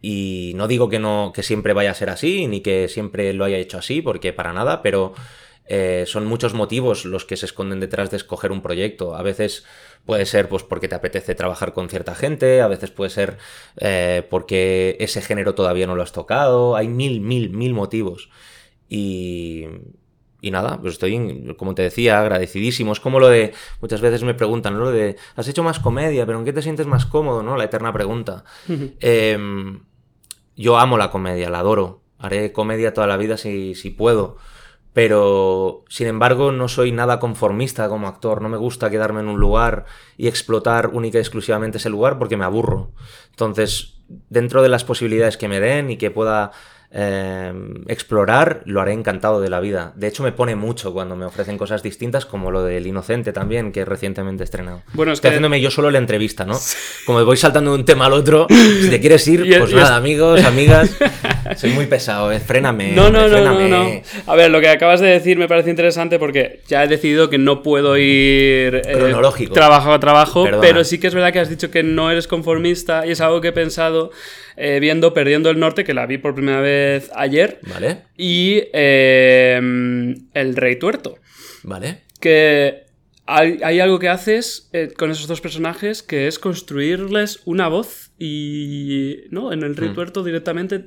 Y 0.00 0.52
no 0.56 0.66
digo 0.66 0.88
que 0.88 0.98
no 0.98 1.32
que 1.34 1.44
siempre 1.44 1.72
vaya 1.72 1.92
a 1.92 1.94
ser 1.94 2.10
así, 2.10 2.48
ni 2.48 2.60
que 2.60 2.88
siempre 2.88 3.32
lo 3.32 3.44
haya 3.44 3.58
hecho 3.58 3.78
así, 3.78 4.02
porque 4.02 4.32
para 4.32 4.52
nada, 4.52 4.82
pero 4.82 5.14
eh, 5.64 6.04
son 6.06 6.26
muchos 6.26 6.54
motivos 6.54 7.04
los 7.04 7.24
que 7.24 7.36
se 7.36 7.46
esconden 7.46 7.80
detrás 7.80 8.10
de 8.10 8.16
escoger 8.16 8.52
un 8.52 8.62
proyecto. 8.62 9.14
A 9.14 9.22
veces 9.22 9.64
puede 10.04 10.26
ser 10.26 10.48
pues, 10.48 10.62
porque 10.62 10.88
te 10.88 10.94
apetece 10.94 11.34
trabajar 11.34 11.72
con 11.72 11.88
cierta 11.88 12.14
gente, 12.14 12.60
a 12.60 12.68
veces 12.68 12.90
puede 12.90 13.10
ser 13.10 13.38
eh, 13.76 14.26
porque 14.28 14.96
ese 15.00 15.22
género 15.22 15.54
todavía 15.54 15.86
no 15.86 15.94
lo 15.94 16.02
has 16.02 16.12
tocado. 16.12 16.76
Hay 16.76 16.88
mil, 16.88 17.20
mil, 17.20 17.50
mil 17.50 17.74
motivos. 17.74 18.30
Y, 18.88 19.66
y 20.40 20.50
nada, 20.50 20.78
pues 20.80 20.94
estoy, 20.94 21.54
como 21.56 21.74
te 21.74 21.82
decía, 21.82 22.20
agradecidísimo. 22.20 22.92
Es 22.92 23.00
como 23.00 23.20
lo 23.20 23.28
de, 23.28 23.54
muchas 23.80 24.00
veces 24.00 24.24
me 24.24 24.34
preguntan, 24.34 24.78
Lo 24.78 24.90
de, 24.90 25.16
has 25.36 25.48
hecho 25.48 25.62
más 25.62 25.78
comedia, 25.78 26.26
pero 26.26 26.38
¿en 26.38 26.44
qué 26.44 26.52
te 26.52 26.62
sientes 26.62 26.86
más 26.86 27.06
cómodo? 27.06 27.42
¿no? 27.42 27.56
La 27.56 27.64
eterna 27.64 27.92
pregunta. 27.92 28.44
Em, 29.00 29.84
yo 30.56 30.78
amo 30.78 30.98
la 30.98 31.10
comedia, 31.10 31.48
la 31.48 31.60
adoro. 31.60 32.02
Haré 32.18 32.52
comedia 32.52 32.92
toda 32.92 33.06
la 33.06 33.16
vida 33.16 33.36
si, 33.36 33.74
si 33.74 33.90
puedo 33.90 34.36
pero 34.92 35.84
sin 35.88 36.06
embargo 36.06 36.52
no 36.52 36.68
soy 36.68 36.92
nada 36.92 37.18
conformista 37.18 37.88
como 37.88 38.08
actor, 38.08 38.42
no 38.42 38.48
me 38.48 38.56
gusta 38.56 38.90
quedarme 38.90 39.20
en 39.20 39.28
un 39.28 39.40
lugar 39.40 39.86
y 40.16 40.28
explotar 40.28 40.88
única 40.88 41.18
y 41.18 41.20
exclusivamente 41.20 41.78
ese 41.78 41.90
lugar 41.90 42.18
porque 42.18 42.36
me 42.36 42.44
aburro. 42.44 42.90
Entonces, 43.30 44.00
dentro 44.28 44.62
de 44.62 44.68
las 44.68 44.84
posibilidades 44.84 45.36
que 45.36 45.48
me 45.48 45.60
den 45.60 45.90
y 45.90 45.96
que 45.96 46.10
pueda 46.10 46.52
Em, 46.94 47.84
explorar, 47.88 48.60
lo 48.66 48.82
haré 48.82 48.92
encantado 48.92 49.40
de 49.40 49.48
la 49.48 49.60
vida. 49.60 49.94
De 49.96 50.08
hecho, 50.08 50.22
me 50.22 50.30
pone 50.30 50.56
mucho 50.56 50.92
cuando 50.92 51.16
me 51.16 51.24
ofrecen 51.24 51.56
cosas 51.56 51.82
distintas, 51.82 52.26
como 52.26 52.50
lo 52.50 52.62
del 52.64 52.86
Inocente 52.86 53.32
también, 53.32 53.72
que 53.72 53.86
recientemente 53.86 54.42
he 54.42 54.44
estrenado. 54.44 54.82
Bueno, 54.92 55.12
Estoy 55.12 55.28
haciéndome 55.28 55.58
yo 55.62 55.70
solo 55.70 55.90
la 55.90 55.96
entrevista, 55.96 56.44
¿no? 56.44 56.52
Como 57.06 57.24
voy 57.24 57.38
saltando 57.38 57.70
de 57.70 57.78
un 57.78 57.84
tema 57.86 58.06
al 58.06 58.12
otro, 58.12 58.46
si 58.50 58.90
te 58.90 59.00
quieres 59.00 59.26
ir, 59.26 59.58
pues 59.58 59.72
nada, 59.72 59.96
amigos, 59.96 60.44
amigas. 60.44 60.94
Soy 61.56 61.70
muy 61.70 61.86
pesado, 61.86 62.32
eh, 62.32 62.40
fréname. 62.40 62.92
No, 62.92 63.10
no, 63.10 63.28
no, 63.28 63.68
no, 63.68 64.02
A 64.26 64.36
ver, 64.36 64.50
lo 64.50 64.60
que 64.60 64.68
acabas 64.68 65.00
de 65.00 65.08
decir 65.08 65.38
me 65.38 65.48
parece 65.48 65.70
interesante 65.70 66.18
porque 66.18 66.60
ya 66.68 66.84
he 66.84 66.88
decidido 66.88 67.30
que 67.30 67.38
no 67.38 67.62
puedo 67.62 67.96
ir 67.96 68.76
eh, 68.76 68.82
cronológico. 68.92 69.54
trabajo 69.54 69.92
a 69.92 70.00
trabajo, 70.00 70.48
pero 70.60 70.84
sí 70.84 70.98
que 70.98 71.06
es 71.06 71.14
verdad 71.14 71.32
que 71.32 71.40
has 71.40 71.48
dicho 71.48 71.70
que 71.70 71.82
no 71.82 72.10
eres 72.10 72.26
conformista 72.26 73.06
y 73.06 73.10
es 73.10 73.20
algo 73.20 73.40
que 73.40 73.48
he 73.48 73.52
pensado 73.52 74.10
eh, 74.56 74.78
viendo 74.80 75.14
Perdiendo 75.14 75.50
el 75.50 75.58
Norte, 75.58 75.84
que 75.84 75.94
la 75.94 76.06
vi 76.06 76.18
por 76.18 76.34
primera 76.34 76.60
vez 76.60 77.10
ayer. 77.14 77.60
Vale. 77.62 78.02
Y 78.16 78.62
em, 78.72 80.28
El 80.34 80.56
Rey 80.56 80.76
Tuerto. 80.76 81.16
Vale. 81.62 82.02
Que 82.20 82.84
hay, 83.26 83.80
algo 83.80 83.98
que 83.98 84.08
haces 84.08 84.68
eh, 84.72 84.92
con 84.96 85.10
esos 85.10 85.26
dos 85.26 85.40
personajes 85.40 86.02
que 86.02 86.26
es 86.26 86.38
construirles 86.38 87.40
una 87.44 87.68
voz 87.68 88.10
y, 88.18 89.24
¿no? 89.30 89.52
En 89.52 89.62
El 89.62 89.76
Rey 89.76 89.90
hmm. 89.90 89.94
Tuerto 89.94 90.24
directamente 90.24 90.84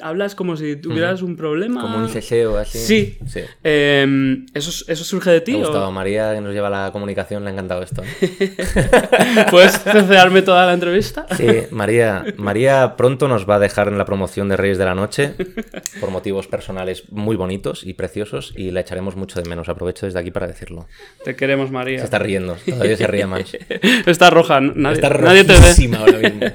hablas 0.00 0.34
como 0.34 0.56
si 0.56 0.76
tuvieras 0.76 1.22
un 1.22 1.36
problema. 1.36 1.82
Como 1.82 1.98
un 1.98 2.08
ceseo 2.08 2.56
así. 2.56 3.18
Sí. 3.26 3.40
Em, 3.64 4.46
¿eso, 4.54 4.84
¿eso, 4.86 5.04
surge 5.04 5.30
de 5.30 5.40
ti? 5.40 5.52
Me 5.52 5.58
ha 5.58 5.60
gustado. 5.62 5.90
María, 5.90 6.34
que 6.34 6.40
nos 6.40 6.52
lleva 6.52 6.70
la 6.70 6.90
comunicación, 6.92 7.44
le 7.44 7.50
ha 7.50 7.52
encantado 7.52 7.82
esto. 7.82 8.02
¿eh? 8.02 8.54
¿Puedes 9.50 9.78
cecearme 9.78 10.42
toda 10.42 10.66
la 10.66 10.74
entrevista? 10.74 11.26
Sí, 11.36 11.46
María, 11.70 12.24
María 12.36 12.94
pronto 12.96 13.28
nos 13.28 13.48
va 13.48 13.56
a 13.56 13.58
dejar 13.58 13.88
en 13.88 13.98
la 13.98 14.04
promoción 14.04 14.48
de 14.48 14.56
Reyes 14.56 14.78
de 14.78 14.84
la 14.84 14.94
Noche 14.94 15.34
por 16.00 16.10
motivos 16.10 16.46
personales 16.46 17.04
muy 17.10 17.36
bonitos 17.36 17.84
y 17.84 17.94
preciosos 17.94 18.52
y 18.56 18.70
la 18.70 18.80
echaremos 18.80 19.16
mucho 19.16 19.40
de 19.42 19.48
menos. 19.48 19.68
Aprovecho 19.68 20.06
desde 20.06 20.18
aquí 20.18 20.30
para 20.30 20.46
decirlo. 20.46 20.86
Te 21.24 21.34
queremos, 21.34 21.70
María. 21.70 21.98
Se 21.98 22.04
está 22.04 22.18
riendo, 22.18 22.56
todavía 22.66 22.96
se 22.96 23.06
ríe 23.06 23.26
más. 23.26 23.56
está 24.06 24.30
roja, 24.30 24.60
nadie, 24.60 24.94
está 24.94 25.08
nadie 25.10 25.44
te 25.44 25.54
ve. 25.54 25.96
ahora 25.96 26.18
mismo. 26.18 26.40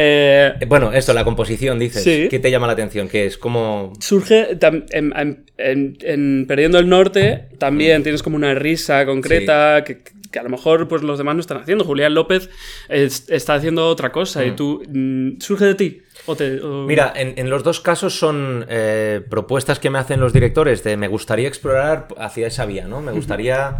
Eh, 0.00 0.54
bueno, 0.68 0.92
esto, 0.92 1.12
la 1.12 1.24
composición, 1.24 1.78
dices. 1.78 2.04
¿Qué 2.04 2.38
te 2.38 2.47
te 2.48 2.52
llama 2.52 2.66
la 2.66 2.72
atención? 2.72 3.08
Que 3.08 3.26
es 3.26 3.38
como... 3.38 3.92
Surge 4.00 4.56
en, 4.60 5.12
en- 5.16 5.44
en- 5.58 5.98
en 6.00 6.46
Perdiendo 6.46 6.78
el 6.78 6.88
Norte, 6.88 7.48
también 7.58 8.02
tienes 8.02 8.22
como 8.22 8.36
una 8.36 8.54
risa 8.54 9.04
concreta 9.06 9.84
que, 9.84 9.98
que 10.30 10.38
a 10.38 10.42
lo 10.42 10.48
mejor 10.50 10.88
pues, 10.88 11.02
los 11.02 11.18
demás 11.18 11.34
no 11.34 11.40
están 11.40 11.58
haciendo. 11.58 11.84
Julián 11.84 12.14
López 12.14 12.48
es- 12.88 13.28
está 13.30 13.54
haciendo 13.54 13.86
otra 13.88 14.10
cosa 14.12 14.44
y 14.44 14.52
tú... 14.52 14.82
mm, 14.88 15.40
¿Surge 15.40 15.64
de 15.66 15.74
ti? 15.74 16.02
O 16.26 16.36
te- 16.36 16.60
o- 16.60 16.84
Mira, 16.86 17.12
en, 17.16 17.34
en 17.38 17.48
los 17.50 17.62
dos 17.62 17.80
casos 17.80 18.18
son 18.18 18.64
eh, 18.68 19.20
propuestas 19.28 19.78
que 19.78 19.90
me 19.90 19.98
hacen 19.98 20.20
los 20.20 20.32
directores 20.32 20.84
de 20.84 20.96
me 20.96 21.08
gustaría 21.08 21.48
explorar 21.48 22.08
hacia 22.18 22.46
esa 22.46 22.66
vía, 22.66 22.86
¿no? 22.86 23.00
Me 23.00 23.12
gustaría... 23.12 23.76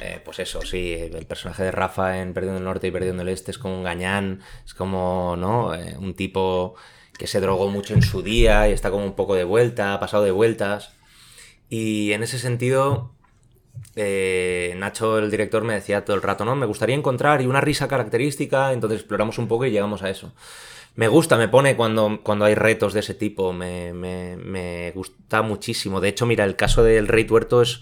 eh, 0.00 0.18
pues 0.24 0.38
eso, 0.40 0.62
sí, 0.62 0.94
el 0.94 1.26
personaje 1.26 1.62
de 1.64 1.70
Rafa 1.70 2.20
en 2.20 2.32
Perdiendo 2.32 2.58
el 2.58 2.64
Norte 2.64 2.86
y 2.88 2.90
Perdiendo 2.90 3.22
el 3.22 3.28
Este 3.28 3.50
es 3.50 3.58
como 3.58 3.76
un 3.76 3.84
gañán, 3.84 4.40
es 4.66 4.74
como, 4.74 5.36
¿no? 5.38 5.74
Eh, 5.74 5.94
un 5.98 6.14
tipo 6.14 6.74
que 7.20 7.26
se 7.26 7.38
drogó 7.38 7.68
mucho 7.68 7.92
en 7.92 8.00
su 8.00 8.22
día 8.22 8.66
y 8.66 8.72
está 8.72 8.90
como 8.90 9.04
un 9.04 9.12
poco 9.14 9.34
de 9.34 9.44
vuelta, 9.44 9.92
ha 9.92 10.00
pasado 10.00 10.24
de 10.24 10.30
vueltas. 10.30 10.94
Y 11.68 12.12
en 12.12 12.22
ese 12.22 12.38
sentido, 12.38 13.10
eh, 13.94 14.74
Nacho, 14.78 15.18
el 15.18 15.30
director, 15.30 15.62
me 15.62 15.74
decía 15.74 16.02
todo 16.02 16.16
el 16.16 16.22
rato, 16.22 16.46
¿no? 16.46 16.56
Me 16.56 16.64
gustaría 16.64 16.96
encontrar 16.96 17.42
y 17.42 17.46
una 17.46 17.60
risa 17.60 17.88
característica, 17.88 18.72
entonces 18.72 19.00
exploramos 19.00 19.36
un 19.36 19.48
poco 19.48 19.66
y 19.66 19.70
llegamos 19.70 20.02
a 20.02 20.08
eso. 20.08 20.32
Me 20.94 21.08
gusta, 21.08 21.36
me 21.36 21.46
pone 21.48 21.76
cuando, 21.76 22.20
cuando 22.22 22.46
hay 22.46 22.54
retos 22.54 22.94
de 22.94 23.00
ese 23.00 23.12
tipo, 23.12 23.52
me, 23.52 23.92
me- 23.92 24.90
gusta 24.94 25.42
muchísimo. 25.42 26.00
De 26.00 26.08
hecho, 26.08 26.24
mira, 26.24 26.46
el 26.46 26.56
caso 26.56 26.82
del 26.82 27.06
Rey 27.06 27.24
Tuerto 27.24 27.60
es, 27.60 27.80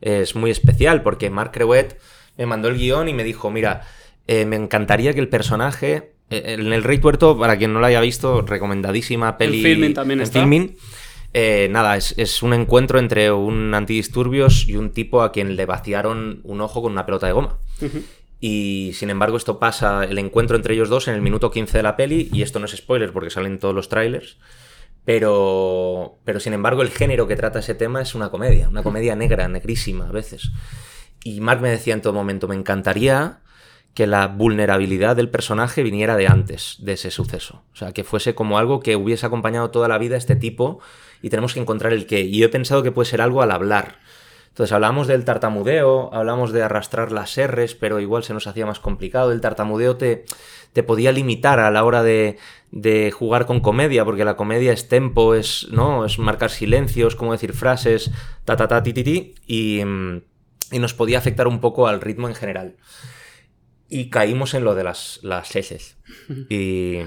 es 0.00 0.34
muy 0.34 0.50
especial 0.50 1.02
porque 1.02 1.30
Marc 1.30 1.54
Creuet 1.54 1.96
me 2.36 2.46
mandó 2.46 2.66
el 2.66 2.76
guion 2.76 3.08
y 3.08 3.14
me 3.14 3.22
dijo, 3.22 3.52
mira, 3.52 3.82
eh, 4.26 4.46
me 4.46 4.56
encantaría 4.56 5.14
que 5.14 5.20
el 5.20 5.28
personaje... 5.28 6.18
eh, 6.30 6.56
En 6.58 6.72
el 6.72 6.82
Rey 6.82 6.98
Tuerto, 6.98 7.38
para 7.38 7.58
quien 7.58 7.72
no 7.72 7.80
lo 7.80 7.86
haya 7.86 8.00
visto, 8.00 8.42
recomendadísima 8.42 9.36
peli. 9.36 9.62
Filmin 9.62 9.94
también 9.94 10.20
en 10.20 10.24
está. 10.24 10.40
Filmin. 10.40 10.76
Eh, 11.32 11.68
nada, 11.70 11.96
es, 11.96 12.14
es 12.16 12.42
un 12.42 12.54
encuentro 12.54 12.98
entre 12.98 13.30
un 13.30 13.72
antidisturbios 13.74 14.66
y 14.66 14.76
un 14.76 14.90
tipo 14.90 15.22
a 15.22 15.30
quien 15.30 15.54
le 15.54 15.66
vaciaron 15.66 16.40
un 16.42 16.60
ojo 16.60 16.82
con 16.82 16.92
una 16.92 17.06
pelota 17.06 17.26
de 17.26 17.32
goma. 17.32 17.58
Ujú. 17.80 18.02
Y 18.40 18.92
sin 18.94 19.10
embargo, 19.10 19.36
esto 19.36 19.58
pasa, 19.58 20.04
el 20.04 20.18
encuentro 20.18 20.56
entre 20.56 20.74
ellos 20.74 20.88
dos 20.88 21.08
en 21.08 21.14
el 21.14 21.20
minuto 21.20 21.50
15 21.50 21.76
de 21.76 21.82
la 21.82 21.96
peli, 21.96 22.30
y 22.32 22.42
esto 22.42 22.58
no 22.58 22.64
es 22.64 22.72
spoiler 22.72 23.12
porque 23.12 23.30
salen 23.30 23.58
todos 23.58 23.74
los 23.74 23.88
trailers. 23.88 24.38
Pero, 25.04 26.18
pero 26.24 26.40
sin 26.40 26.52
embargo, 26.52 26.82
el 26.82 26.90
género 26.90 27.26
que 27.26 27.36
trata 27.36 27.58
ese 27.58 27.74
tema 27.74 28.02
es 28.02 28.14
una 28.14 28.30
comedia, 28.30 28.68
una 28.68 28.82
comedia 28.82 29.14
negra, 29.14 29.48
negrísima 29.48 30.08
a 30.08 30.12
veces. 30.12 30.50
Y 31.22 31.40
Mark 31.40 31.60
me 31.60 31.70
decía 31.70 31.94
en 31.94 32.02
todo 32.02 32.12
momento: 32.12 32.48
me 32.48 32.54
encantaría 32.54 33.40
que 33.94 34.06
la 34.06 34.28
vulnerabilidad 34.28 35.16
del 35.16 35.30
personaje 35.30 35.82
viniera 35.82 36.16
de 36.16 36.28
antes 36.28 36.76
de 36.80 36.92
ese 36.92 37.10
suceso. 37.10 37.64
O 37.72 37.76
sea, 37.76 37.92
que 37.92 38.04
fuese 38.04 38.34
como 38.34 38.58
algo 38.58 38.80
que 38.80 38.96
hubiese 38.96 39.26
acompañado 39.26 39.70
toda 39.70 39.88
la 39.88 39.98
vida 39.98 40.16
este 40.16 40.36
tipo 40.36 40.80
y 41.22 41.30
tenemos 41.30 41.54
que 41.54 41.60
encontrar 41.60 41.92
el 41.92 42.06
qué. 42.06 42.20
Y 42.20 42.38
yo 42.38 42.46
he 42.46 42.50
pensado 42.50 42.82
que 42.82 42.92
puede 42.92 43.10
ser 43.10 43.20
algo 43.20 43.42
al 43.42 43.50
hablar. 43.50 43.98
Entonces 44.48 44.72
hablamos 44.72 45.06
del 45.06 45.24
tartamudeo, 45.24 46.12
hablamos 46.12 46.52
de 46.52 46.62
arrastrar 46.62 47.12
las 47.12 47.36
R's, 47.40 47.74
pero 47.74 48.00
igual 48.00 48.24
se 48.24 48.34
nos 48.34 48.46
hacía 48.46 48.66
más 48.66 48.80
complicado. 48.80 49.32
El 49.32 49.40
tartamudeo 49.40 49.96
te, 49.96 50.24
te 50.72 50.82
podía 50.82 51.12
limitar 51.12 51.60
a 51.60 51.70
la 51.70 51.84
hora 51.84 52.02
de, 52.02 52.36
de 52.70 53.10
jugar 53.10 53.46
con 53.46 53.60
comedia, 53.60 54.04
porque 54.04 54.24
la 54.24 54.36
comedia 54.36 54.72
es 54.72 54.88
tempo, 54.88 55.34
es, 55.34 55.68
¿no? 55.70 56.04
es 56.04 56.18
marcar 56.18 56.50
silencios, 56.50 57.16
como 57.16 57.32
decir 57.32 57.52
frases, 57.52 58.10
ta 58.44 58.56
ta 58.56 58.66
ta 58.66 58.82
ti 58.82 58.92
ti 58.92 59.04
ti, 59.04 59.34
y, 59.46 59.80
y 60.72 60.78
nos 60.78 60.94
podía 60.94 61.18
afectar 61.18 61.46
un 61.46 61.60
poco 61.60 61.86
al 61.86 62.00
ritmo 62.00 62.28
en 62.28 62.34
general. 62.34 62.76
Y 63.90 64.08
caímos 64.08 64.54
en 64.54 64.64
lo 64.64 64.74
de 64.74 64.84
las, 64.84 65.20
las 65.22 65.54
heces. 65.56 65.96
Y, 66.48 66.98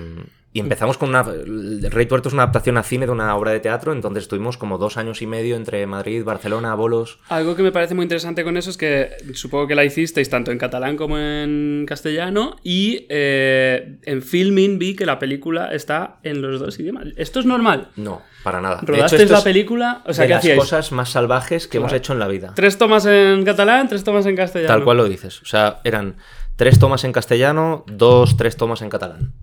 y 0.55 0.59
empezamos 0.59 0.99
con 0.99 1.09
una... 1.09 1.21
El 1.21 1.89
Rey 1.89 2.05
Tuerto 2.05 2.29
es 2.29 2.33
una 2.33 2.43
adaptación 2.43 2.77
a 2.77 2.83
cine 2.83 3.07
de 3.07 3.11
una 3.11 3.35
obra 3.35 3.51
de 3.51 3.59
teatro, 3.59 3.91
entonces 3.91 4.23
estuvimos 4.25 4.55
como 4.55 4.77
dos 4.77 4.97
años 4.97 5.23
y 5.23 5.25
medio 5.25 5.55
entre 5.55 5.87
Madrid, 5.87 6.23
Barcelona, 6.23 6.75
Bolos. 6.75 7.17
Algo 7.29 7.55
que 7.55 7.63
me 7.63 7.71
parece 7.71 7.95
muy 7.95 8.03
interesante 8.03 8.43
con 8.43 8.55
eso 8.55 8.69
es 8.69 8.77
que 8.77 9.09
supongo 9.33 9.65
que 9.65 9.73
la 9.73 9.83
hicisteis 9.83 10.29
tanto 10.29 10.51
en 10.51 10.59
catalán 10.59 10.95
como 10.95 11.17
en 11.17 11.85
castellano 11.87 12.57
y 12.61 13.07
eh, 13.09 13.97
en 14.03 14.21
filming 14.21 14.77
vi 14.77 14.95
que 14.95 15.07
la 15.07 15.17
película 15.17 15.73
está 15.73 16.19
en 16.21 16.43
los 16.43 16.59
dos 16.59 16.79
idiomas. 16.79 17.07
¿Esto 17.17 17.39
es 17.39 17.47
normal? 17.47 17.89
No, 17.95 18.21
para 18.43 18.61
nada. 18.61 18.81
De 18.81 18.85
¿Rodasteis 18.85 19.31
la 19.31 19.43
película? 19.43 20.03
O 20.05 20.13
sea, 20.13 20.25
de 20.25 20.27
¿qué 20.27 20.33
las 20.35 20.43
hacíais? 20.43 20.59
cosas 20.59 20.91
más 20.91 21.09
salvajes 21.09 21.67
que 21.67 21.77
hemos 21.77 21.93
hecho 21.93 22.13
en 22.13 22.19
la 22.19 22.27
vida. 22.27 22.53
Tres 22.55 22.77
tomas 22.77 23.07
en 23.07 23.43
catalán, 23.43 23.87
tres 23.87 24.03
tomas 24.03 24.27
en 24.27 24.35
castellano. 24.35 24.71
Tal 24.71 24.83
cual 24.83 24.97
lo 24.97 25.05
dices. 25.05 25.41
O 25.41 25.45
sea, 25.45 25.79
eran 25.83 26.17
tres 26.55 26.79
tomas 26.79 27.03
en 27.03 27.11
castellano, 27.11 27.83
dos, 27.87 28.37
tres 28.37 28.57
tomas 28.57 28.81
en 28.81 28.89
catalán. 28.89 29.33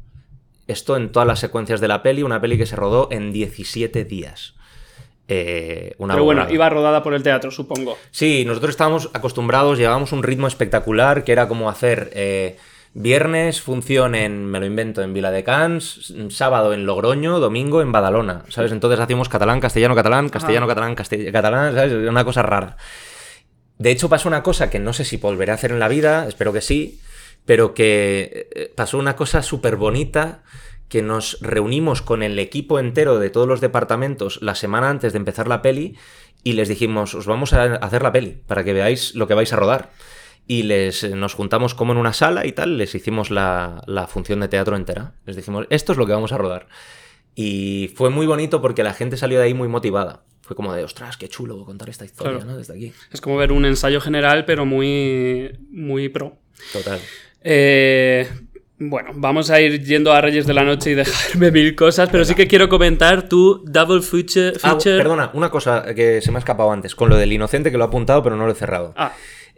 Esto 0.66 0.96
en 0.96 1.11
todas 1.11 1.26
las 1.26 1.40
secuencias 1.40 1.80
de 1.80 1.88
la 1.88 2.02
peli, 2.02 2.22
una 2.22 2.40
peli 2.40 2.56
que 2.56 2.66
se 2.66 2.76
rodó 2.76 3.08
en 3.11 3.32
17 3.32 4.04
días. 4.04 4.54
Eh, 5.26 5.94
una 5.98 6.14
Pero 6.14 6.24
bueno, 6.24 6.46
iba 6.50 6.68
rodada 6.68 7.02
por 7.02 7.14
el 7.14 7.22
teatro, 7.22 7.50
supongo. 7.50 7.96
Sí, 8.11 8.44
nosotros 8.44 8.70
estábamos 8.70 9.11
acostumbrados, 9.12 9.78
llevábamos 9.78 10.12
un 10.12 10.22
ritmo 10.22 10.46
espectacular 10.46 11.24
que 11.24 11.32
era 11.32 11.46
como 11.46 11.70
hacer 11.70 12.11
eh, 12.14 12.56
viernes 12.94 13.61
función 13.61 14.16
en, 14.16 14.46
me 14.46 14.58
lo 14.58 14.66
invento, 14.66 15.02
en 15.02 15.12
Vila 15.12 15.30
de 15.30 15.44
Cans, 15.44 16.12
sábado 16.30 16.72
en 16.72 16.84
Logroño, 16.84 17.38
domingo 17.38 17.80
en 17.80 17.92
Badalona, 17.92 18.44
¿sabes? 18.48 18.72
Entonces 18.72 18.98
hacíamos 18.98 19.28
catalán, 19.28 19.61
castellano, 19.61 19.94
catalán, 19.94 20.28
castellano, 20.28 20.66
catalán, 20.66 20.94
catalán, 20.96 21.74
¿sabes? 21.74 21.92
Una 21.92 22.24
cosa 22.24 22.42
rara. 22.42 22.76
De 23.81 23.91
hecho, 23.91 24.11
pasó 24.11 24.28
una 24.28 24.43
cosa 24.43 24.68
que 24.68 24.78
no 24.78 24.93
sé 24.93 25.07
si 25.07 25.16
volveré 25.16 25.53
a 25.53 25.55
hacer 25.55 25.72
en 25.72 25.78
la 25.78 25.89
vida, 25.89 26.28
espero 26.28 26.53
que 26.53 26.61
sí, 26.61 27.01
pero 27.47 27.72
que 27.72 28.51
eh, 28.55 28.72
pasó 28.76 28.99
una 28.99 29.16
cosa 29.16 29.43
súper 29.43 29.76
bonita 29.76 30.43
que 30.91 31.01
nos 31.01 31.39
reunimos 31.41 32.03
con 32.03 32.22
el 32.22 32.39
equipo 32.39 32.78
entero 32.78 33.18
de 33.18 33.31
todos 33.31 33.49
los 33.49 33.62
departamentos 33.62 34.43
la 34.43 34.55
semana 34.55 34.91
antes 34.91 35.14
de 35.14 35.16
empezar 35.16 35.49
la 35.49 35.62
peli 35.62 35.97
y 36.45 36.53
les 36.53 36.68
dijimos, 36.68 37.14
os 37.14 37.24
vamos 37.24 37.55
a 37.55 37.76
hacer 37.76 38.03
la 38.03 38.12
peli 38.12 38.43
para 38.47 38.64
que 38.64 38.74
veáis 38.74 39.14
lo 39.14 39.26
que 39.26 39.33
vais 39.33 39.51
a 39.55 39.57
rodar. 39.57 39.93
Y 40.47 40.64
les, 40.64 41.03
eh, 41.03 41.16
nos 41.16 41.33
juntamos 41.33 41.74
como 41.74 41.93
en 41.93 41.99
una 41.99 42.12
sala 42.12 42.45
y 42.45 42.53
tal, 42.53 42.76
les 42.76 42.95
hicimos 42.95 43.31
la, 43.31 43.83
la 43.87 44.07
función 44.07 44.41
de 44.41 44.49
teatro 44.49 44.76
entera. 44.76 45.14
Les 45.24 45.37
dijimos, 45.37 45.66
esto 45.70 45.93
es 45.93 45.99
lo 45.99 46.05
que 46.05 46.12
vamos 46.12 46.33
a 46.33 46.39
rodar. 46.39 46.68
Y 47.35 47.95
fue 47.97 48.11
muy 48.11 48.26
bonito 48.26 48.61
porque 48.61 48.83
la 48.83 48.93
gente 48.93 49.16
salió 49.16 49.39
de 49.39 49.47
ahí 49.47 49.55
muy 49.55 49.68
motivada. 49.68 50.24
Fue 50.51 50.57
como 50.57 50.72
de, 50.74 50.82
ostras, 50.82 51.16
qué 51.16 51.28
chulo 51.28 51.64
contar 51.64 51.88
esta 51.90 52.05
historia, 52.05 52.38
Claro. 52.38 52.51
¿no? 52.51 52.57
Desde 52.59 52.74
aquí. 52.74 52.92
Es 53.12 53.20
como 53.20 53.36
ver 53.36 53.53
un 53.53 53.64
ensayo 53.64 54.01
general, 54.01 54.44
pero 54.46 54.66
muy, 54.66 55.48
muy 55.70 56.09
pro. 56.09 56.38
Total. 56.72 56.98
Eh, 57.40 58.28
bueno, 58.78 59.11
vamos 59.14 59.48
a 59.51 59.61
ir 59.61 59.80
yendo 59.84 60.12
a 60.12 60.20
Reyes 60.20 60.48
de 60.48 60.55
la 60.55 60.64
Noche 60.64 60.90
y 60.90 60.94
dejarme 60.94 61.53
mil 61.53 61.76
cosas, 61.76 62.09
pero 62.11 62.24
sí 62.24 62.34
que 62.34 62.48
quiero 62.48 62.68
comentar 62.68 63.28
tu 63.28 63.62
Double 63.64 64.03
Feature. 64.03 64.55
Ah, 64.64 64.76
perdona, 64.82 65.30
una 65.34 65.51
cosa 65.51 65.84
que 65.94 66.20
se 66.20 66.32
me 66.32 66.38
ha 66.38 66.40
escapado 66.40 66.72
antes, 66.72 66.96
con 66.96 67.09
lo 67.11 67.16
del 67.16 67.32
inocente 67.32 67.70
que 67.70 67.78
lo 67.78 67.84
he 67.84 67.86
apuntado 67.86 68.20
pero 68.24 68.34
no 68.34 68.44
lo 68.46 68.51
he 68.51 68.57
cerrado. 68.57 68.92
Ah, 68.96 69.12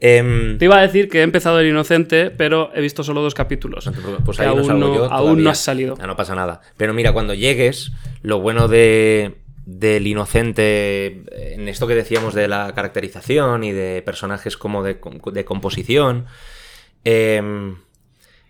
Em, 0.05 0.59
te 0.59 0.65
iba 0.65 0.79
a 0.79 0.83
decir 0.83 1.09
que 1.09 1.21
he 1.21 1.23
empezado 1.23 1.61
El 1.61 1.69
Inocente, 1.69 2.33
pero 2.33 2.73
he 2.75 2.81
visto 2.81 3.05
solo 3.05 3.23
dos 3.23 3.35
capítulos. 3.37 3.89
pues 4.25 4.41
ahí 4.41 4.49
aún, 4.49 4.67
no, 4.81 4.93
yo 4.97 5.05
aún 5.13 5.45
no 5.45 5.51
has 5.51 5.59
salido. 5.61 5.95
Ah, 6.01 6.09
no 6.09 6.17
pasa 6.17 6.35
nada. 6.35 6.61
Pero 6.77 6.93
mira, 6.93 7.13
cuando 7.13 7.35
llegues, 7.35 7.93
lo 8.21 8.41
bueno 8.41 8.67
de 8.67 9.37
del 9.65 10.07
inocente 10.07 11.25
en 11.55 11.69
esto 11.69 11.87
que 11.87 11.95
decíamos 11.95 12.35
de 12.35 12.49
la 12.49 12.73
caracterización 12.75 13.65
y 13.65 13.73
de 13.73 14.03
personajes 14.03 14.57
como 14.57 14.83
de, 14.83 14.99
de 15.33 15.45
composición 15.45 16.27
em, 17.05 17.77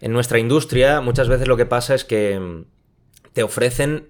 en 0.01 0.13
nuestra 0.13 0.39
industria 0.39 1.01
muchas 1.01 1.29
veces 1.29 1.49
lo 1.49 1.57
que 1.57 1.67
pasa 1.67 1.95
es 1.95 2.05
que 2.05 2.33
em, 2.33 2.65
te 3.35 3.43
ofrecen 3.43 4.09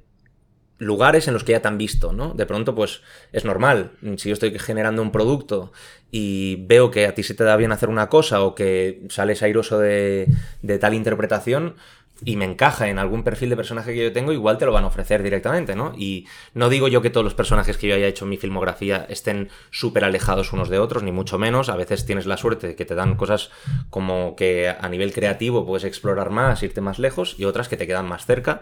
lugares 0.82 1.28
en 1.28 1.34
los 1.34 1.44
que 1.44 1.52
ya 1.52 1.62
te 1.62 1.68
han 1.68 1.78
visto, 1.78 2.12
¿no? 2.12 2.34
De 2.34 2.44
pronto, 2.44 2.74
pues 2.74 3.02
es 3.30 3.44
normal. 3.44 3.92
Si 4.16 4.28
yo 4.28 4.32
estoy 4.32 4.58
generando 4.58 5.00
un 5.00 5.12
producto 5.12 5.72
y 6.10 6.56
veo 6.66 6.90
que 6.90 7.06
a 7.06 7.14
ti 7.14 7.22
se 7.22 7.34
te 7.34 7.44
da 7.44 7.56
bien 7.56 7.70
hacer 7.70 7.88
una 7.88 8.08
cosa 8.08 8.42
o 8.42 8.56
que 8.56 9.06
sales 9.08 9.42
airoso 9.44 9.78
de, 9.78 10.26
de 10.60 10.78
tal 10.80 10.94
interpretación 10.94 11.76
y 12.24 12.36
me 12.36 12.44
encaja 12.44 12.88
en 12.88 12.98
algún 12.98 13.22
perfil 13.22 13.50
de 13.50 13.56
personaje 13.56 13.94
que 13.94 14.04
yo 14.04 14.12
tengo, 14.12 14.32
igual 14.32 14.58
te 14.58 14.66
lo 14.66 14.72
van 14.72 14.84
a 14.84 14.88
ofrecer 14.88 15.22
directamente, 15.22 15.74
¿no? 15.74 15.92
Y 15.96 16.26
no 16.54 16.68
digo 16.68 16.88
yo 16.88 17.02
que 17.02 17.10
todos 17.10 17.24
los 17.24 17.34
personajes 17.34 17.76
que 17.76 17.88
yo 17.88 17.94
haya 17.94 18.06
hecho 18.06 18.24
en 18.24 18.30
mi 18.30 18.36
filmografía 18.36 19.06
estén 19.08 19.50
súper 19.70 20.04
alejados 20.04 20.52
unos 20.52 20.68
de 20.68 20.78
otros, 20.78 21.02
ni 21.02 21.12
mucho 21.12 21.38
menos. 21.38 21.68
A 21.68 21.76
veces 21.76 22.06
tienes 22.06 22.26
la 22.26 22.36
suerte 22.36 22.68
de 22.68 22.76
que 22.76 22.84
te 22.84 22.94
dan 22.94 23.16
cosas 23.16 23.50
como 23.90 24.36
que 24.36 24.68
a 24.68 24.88
nivel 24.88 25.12
creativo 25.12 25.66
puedes 25.66 25.84
explorar 25.84 26.30
más, 26.30 26.62
irte 26.62 26.80
más 26.80 26.98
lejos, 26.98 27.36
y 27.38 27.44
otras 27.44 27.68
que 27.68 27.76
te 27.76 27.86
quedan 27.86 28.08
más 28.08 28.26
cerca, 28.26 28.60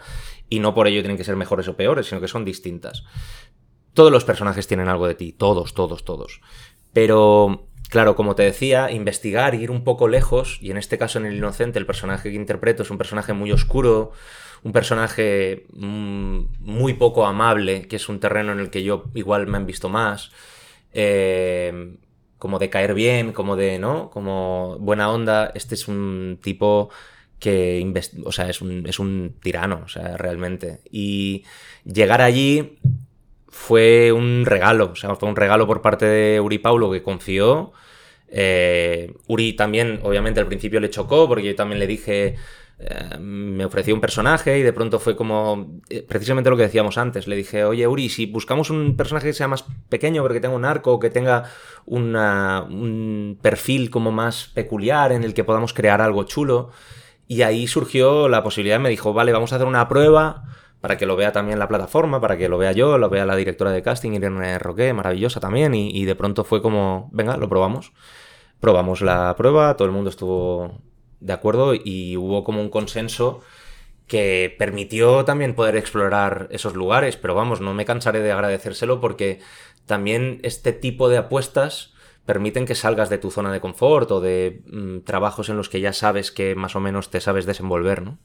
y 0.48 0.61
no 0.61 0.74
por 0.74 0.86
ello 0.86 1.00
tienen 1.00 1.16
que 1.16 1.24
ser 1.24 1.36
mejores 1.36 1.68
o 1.68 1.76
peores, 1.76 2.06
sino 2.06 2.20
que 2.20 2.28
son 2.28 2.44
distintas. 2.44 3.04
Todos 3.92 4.12
los 4.12 4.24
personajes 4.24 4.66
tienen 4.66 4.88
algo 4.88 5.06
de 5.06 5.14
ti, 5.14 5.32
todos, 5.32 5.74
todos, 5.74 6.04
todos. 6.04 6.40
Pero, 6.92 7.68
claro, 7.91 8.16
como 8.16 8.34
te 8.34 8.45
decía, 8.45 8.91
investigar 8.91 9.55
y 9.55 9.62
ir 9.62 9.70
un 9.70 9.84
poco 9.84 10.09
lejos, 10.09 10.59
y 10.62 10.70
en 10.70 10.78
este 10.78 10.99
caso 10.99 11.18
en 11.18 11.26
El 11.26 11.36
Inocente, 11.36 11.78
el 11.78 11.86
personaje 11.86 12.30
que 12.30 12.36
interpreto 12.36 12.82
es 12.82 12.91
un 12.91 12.99
personaje 12.99 13.32
muy 13.34 13.53
oscuro, 13.53 14.12
un 14.62 14.72
personaje 14.72 15.66
mm, 15.72 16.41
muy 16.61 16.95
poco 16.95 17.26
amable, 17.26 17.88
que 17.88 17.97
es 17.97 18.09
un 18.09 18.20
terreno 18.20 18.53
en 18.53 18.61
el 18.61 18.70
que 18.70 18.82
yo 18.82 19.05
igual 19.14 19.47
me 19.47 19.57
han 19.59 19.66
visto 19.66 19.88
más. 19.88 20.32
eh, 20.93 21.97
como 22.38 22.59
de 22.59 22.70
caer 22.70 22.95
bien, 22.95 23.32
como 23.32 23.57
de, 23.57 23.78
¿no? 23.78 24.11
Como 24.11 24.78
buena 24.80 25.11
onda. 25.12 25.53
Este 25.55 25.74
es 25.74 25.88
un 25.88 26.38
tipo 26.43 26.91
que 27.38 27.93
o 28.24 28.32
sea, 28.32 28.49
es 28.51 28.61
un, 28.62 28.86
es 28.86 28.99
un 28.99 29.36
tirano, 29.43 29.82
o 29.84 29.88
sea, 29.88 30.16
realmente. 30.16 30.80
Y 30.91 31.45
llegar 31.84 32.22
allí 32.22 32.78
fue 33.51 34.12
un 34.12 34.44
regalo, 34.46 34.90
o 34.92 34.96
sea, 34.96 35.14
fue 35.16 35.28
un 35.28 35.36
regalo 35.36 35.66
por 35.66 35.82
parte 35.82 36.07
de 36.07 36.40
Uri 36.40 36.59
Paulo 36.59 36.90
que 36.90 37.03
confió. 37.03 37.72
Eh, 38.28 39.12
Uri 39.26 39.55
también, 39.55 40.01
obviamente, 40.05 40.40
al 40.40 40.46
principio 40.46 40.78
le 40.80 40.88
chocó 40.88 41.28
porque 41.28 41.44
yo 41.44 41.57
también 41.57 41.80
le 41.80 41.88
dije, 41.88 42.36
eh, 42.78 43.18
me 43.18 43.64
ofreció 43.64 43.92
un 43.92 44.01
personaje 44.01 44.57
y 44.59 44.62
de 44.62 44.72
pronto 44.72 45.01
fue 45.01 45.16
como, 45.16 45.80
eh, 45.90 46.05
precisamente 46.09 46.48
lo 46.48 46.57
que 46.57 46.62
decíamos 46.62 46.96
antes, 46.96 47.26
le 47.26 47.34
dije, 47.34 47.64
oye 47.64 47.88
Uri, 47.88 48.09
si 48.09 48.26
buscamos 48.26 48.70
un 48.70 48.96
personaje 48.96 49.26
que 49.26 49.32
sea 49.32 49.48
más 49.48 49.64
pequeño, 49.88 50.22
pero 50.22 50.34
que 50.34 50.40
tenga 50.40 50.55
un 50.55 50.64
arco, 50.64 51.01
que 51.01 51.11
tenga 51.11 51.51
un 51.86 53.36
perfil 53.42 53.90
como 53.90 54.12
más 54.12 54.46
peculiar 54.55 55.11
en 55.11 55.24
el 55.24 55.34
que 55.34 55.42
podamos 55.42 55.74
crear 55.74 56.01
algo 56.01 56.22
chulo. 56.22 56.70
Y 57.26 57.42
ahí 57.42 57.66
surgió 57.66 58.28
la 58.28 58.42
posibilidad, 58.42 58.80
me 58.80 58.88
dijo, 58.88 59.12
vale, 59.12 59.32
vamos 59.32 59.53
a 59.53 59.57
hacer 59.57 59.68
una 59.68 59.88
prueba 59.88 60.44
para 60.80 60.96
que 60.96 61.06
lo 61.06 61.16
vea 61.16 61.32
también 61.32 61.58
la 61.58 61.68
plataforma, 61.68 62.20
para 62.20 62.36
que 62.36 62.48
lo 62.48 62.58
vea 62.58 62.72
yo, 62.72 62.98
lo 62.98 63.10
vea 63.10 63.26
la 63.26 63.36
directora 63.36 63.70
de 63.70 63.82
casting, 63.82 64.12
Irene 64.12 64.58
Roque, 64.58 64.92
maravillosa 64.92 65.40
también, 65.40 65.74
y, 65.74 65.90
y 65.90 66.04
de 66.04 66.14
pronto 66.14 66.44
fue 66.44 66.62
como, 66.62 67.10
venga, 67.12 67.36
lo 67.36 67.48
probamos. 67.48 67.92
Probamos 68.60 69.00
la 69.00 69.34
prueba, 69.36 69.76
todo 69.76 69.86
el 69.86 69.92
mundo 69.92 70.10
estuvo 70.10 70.80
de 71.20 71.32
acuerdo 71.32 71.74
y 71.74 72.16
hubo 72.16 72.44
como 72.44 72.60
un 72.60 72.70
consenso 72.70 73.40
que 74.06 74.54
permitió 74.58 75.24
también 75.24 75.54
poder 75.54 75.76
explorar 75.76 76.48
esos 76.50 76.74
lugares, 76.74 77.16
pero 77.16 77.34
vamos, 77.34 77.60
no 77.60 77.74
me 77.74 77.84
cansaré 77.84 78.20
de 78.20 78.32
agradecérselo 78.32 79.00
porque 79.00 79.38
también 79.86 80.40
este 80.42 80.72
tipo 80.72 81.08
de 81.08 81.18
apuestas 81.18 81.94
permiten 82.30 82.64
que 82.64 82.76
salgas 82.76 83.10
de 83.10 83.18
tu 83.18 83.32
zona 83.32 83.50
de 83.52 83.58
confort 83.58 84.08
o 84.12 84.20
de 84.20 84.60
mm, 84.70 84.98
trabajos 85.00 85.48
en 85.48 85.56
los 85.56 85.68
que 85.68 85.80
ya 85.80 85.92
sabes 85.92 86.30
que 86.30 86.54
más 86.54 86.76
o 86.76 86.80
menos 86.80 87.10
te 87.10 87.20
sabes 87.20 87.44
desenvolver, 87.44 88.02
¿no? 88.02 88.18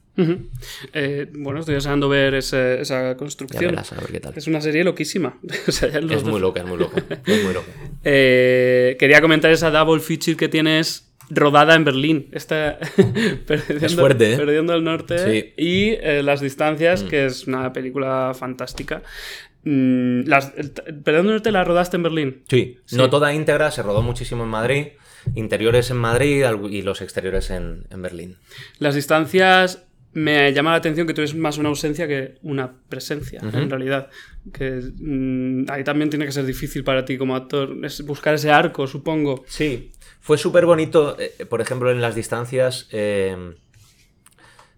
Eh, 0.93 1.25
bueno, 1.33 1.59
estoy 1.61 1.73
deseando 1.73 2.07
ver 2.07 2.35
ese- 2.35 2.81
esa 2.81 3.01
Ya 3.13 3.17
construcción. 3.17 3.71
verás, 3.71 3.91
a 3.93 3.95
ver 3.95 4.11
qué 4.11 4.19
tal. 4.19 4.33
Es 4.35 4.45
una 4.45 4.61
serie 4.61 4.83
loquísima. 4.83 5.39
O 5.67 5.71
sea, 5.71 5.89
Es 5.89 6.07
dos- 6.07 6.23
muy 6.25 6.39
loca, 6.39 6.59
es 6.61 6.67
muy 6.67 6.77
loca. 6.77 7.01
Es 7.25 7.43
muy 7.43 7.53
loca. 7.53 7.67
Eh, 8.03 8.95
quería 8.99 9.19
comentar 9.21 9.49
esa 9.49 9.71
double 9.71 9.99
feature 9.99 10.37
que 10.37 10.47
tienes 10.47 11.11
rodada 11.31 11.73
en 11.73 11.83
Berlín. 11.85 12.29
Esta, 12.33 12.77
perdiendo, 13.47 13.85
Es 13.87 13.95
fuerte, 13.95 14.33
¿eh? 14.33 14.37
Perdiendo 14.37 14.75
el 14.75 14.83
norte. 14.83 15.17
Sí. 15.17 15.53
Y 15.57 15.89
eh, 15.99 16.21
Las 16.23 16.39
Distancias, 16.41 17.01
que 17.03 17.25
es 17.25 17.47
una 17.47 17.73
película 17.73 18.33
fantástica. 18.37 19.01
Mm, 19.65 20.27
las, 20.27 20.53
norte 21.05 21.51
la 21.51 21.63
rodaste 21.63 21.97
en 21.97 22.03
Berlín. 22.03 22.43
Sí, 22.47 22.77
Sí. 22.85 22.95
no 22.95 23.09
toda 23.09 23.33
íntegra, 23.33 23.71
se 23.71 23.81
rodó 23.83 24.01
muchísimo 24.01 24.43
en 24.43 24.49
Madrid, 24.49 24.87
interiores 25.33 25.89
en 25.91 25.97
Madrid 25.97 26.45
y 26.69 26.81
los 26.83 27.01
exteriores 27.01 27.49
en, 27.49 27.87
en 27.89 28.01
Berlín. 28.01 28.37
Las 28.79 28.93
distancias 28.95 29.83
me 30.13 30.53
llama 30.53 30.71
la 30.71 30.77
atención 30.77 31.05
que 31.07 31.13
tú 31.13 31.21
eres 31.21 31.35
más 31.35 31.57
una 31.57 31.69
ausencia 31.69 32.07
que 32.07 32.35
una 32.41 32.71
presencia, 32.87 33.41
en 33.41 33.69
realidad. 33.69 34.09
Que 34.53 34.79
mm, 34.95 35.65
ahí 35.69 35.83
también 35.83 36.09
tiene 36.09 36.25
que 36.25 36.31
ser 36.31 36.45
difícil 36.45 36.85
para 36.85 37.03
ti 37.03 37.17
como 37.17 37.35
actor 37.35 37.75
es 37.83 38.01
buscar 38.05 38.35
ese 38.35 38.49
arco, 38.49 38.87
supongo. 38.87 39.43
Sí, 39.47 39.91
fue 40.21 40.37
súper 40.37 40.65
bonito, 40.65 41.17
eh, 41.19 41.45
por 41.45 41.59
ejemplo, 41.59 41.91
en 41.91 41.99
las 42.01 42.15
distancias, 42.15 42.87
eh, 42.91 43.35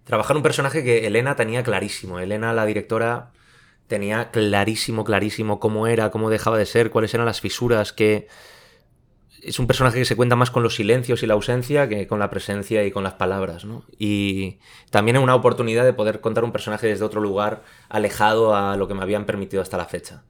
trabajar 0.05 0.35
un 0.37 0.43
personaje 0.43 0.83
que 0.83 1.05
Elena 1.05 1.35
tenía 1.35 1.61
clarísimo. 1.61 2.19
Elena, 2.19 2.51
la 2.53 2.65
directora, 2.65 3.31
tenía 3.87 4.31
clarísimo, 4.31 5.03
clarísimo 5.03 5.59
cómo 5.59 5.87
era, 5.87 6.11
cómo 6.11 6.29
dejaba 6.29 6.57
de 6.57 6.65
ser, 6.65 6.89
cuáles 6.89 7.13
eran 7.13 7.25
las 7.25 7.41
fisuras, 7.41 7.93
que 7.93 8.27
es 9.41 9.59
un 9.59 9.67
personaje 9.67 9.99
que 9.99 10.05
se 10.05 10.15
cuenta 10.15 10.35
más 10.35 10.51
con 10.51 10.63
los 10.63 10.75
silencios 10.75 11.23
y 11.23 11.27
la 11.27 11.35
ausencia 11.35 11.87
que 11.87 12.05
con 12.07 12.19
la 12.19 12.29
presencia 12.29 12.83
y 12.85 12.91
con 12.91 13.03
las 13.03 13.13
palabras, 13.13 13.63
¿no? 13.65 13.83
Y 13.97 14.57
también 14.89 15.15
es 15.17 15.23
una 15.23 15.35
oportunidad 15.35 15.85
de 15.85 15.93
poder 15.93 16.19
contar 16.21 16.43
un 16.43 16.51
personaje 16.51 16.87
desde 16.87 17.05
otro 17.05 17.21
lugar, 17.21 17.63
alejado 17.87 18.55
a 18.55 18.75
lo 18.75 18.87
que 18.87 18.93
me 18.93 19.03
habían 19.03 19.25
permitido 19.25 19.61
hasta 19.61 19.77
la 19.77 19.85
fecha. 19.85 20.23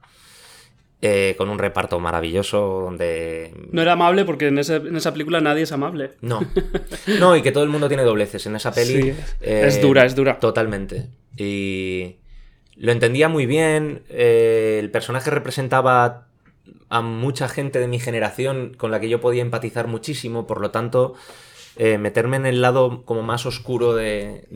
Eh, 0.99 1.35
con 1.37 1.49
un 1.49 1.59
reparto 1.59 1.99
maravilloso 1.99 2.81
donde 2.85 3.53
No 3.71 3.83
era 3.83 3.93
amable 3.93 4.25
porque 4.25 4.47
en, 4.47 4.57
ese- 4.57 4.77
en 4.77 4.95
esa 4.95 5.11
película 5.13 5.39
nadie 5.41 5.61
es 5.63 5.71
amable. 5.71 6.13
no. 6.21 6.39
No, 7.19 7.35
y 7.35 7.43
que 7.43 7.51
todo 7.51 7.63
el 7.63 7.69
mundo 7.69 7.87
tiene 7.87 8.01
dobleces 8.03 8.45
en 8.47 8.55
esa 8.55 8.71
peli. 8.73 9.01
Sí, 9.03 9.13
eh, 9.41 9.63
es 9.67 9.79
dura, 9.79 10.05
es 10.05 10.15
dura. 10.15 10.39
Totalmente. 10.39 11.07
Y 11.37 12.15
lo 12.77 12.91
entendía 12.91 13.29
muy 13.29 13.45
bien. 13.45 14.03
eh, 14.09 14.77
el 14.79 14.91
personaje 14.91 15.29
representaba 15.29 16.27
a 16.89 17.01
mucha 17.01 17.49
gente 17.49 17.79
de 17.79 17.87
mi 17.87 17.99
generación 17.99 18.73
con 18.77 18.91
la 18.91 18.99
que 18.99 19.09
yo 19.09 19.19
podía 19.21 19.41
empatizar 19.41 19.87
muchísimo. 19.87 20.47
Por 20.47 20.61
lo 20.61 20.71
tanto, 20.71 21.15
eh, 21.75 21.97
meterme 21.97 22.37
en 22.37 22.45
el 22.45 22.61
lado 22.61 23.03
como 23.05 23.23
más 23.23 23.45
oscuro 23.45 23.93
de, 23.95 24.47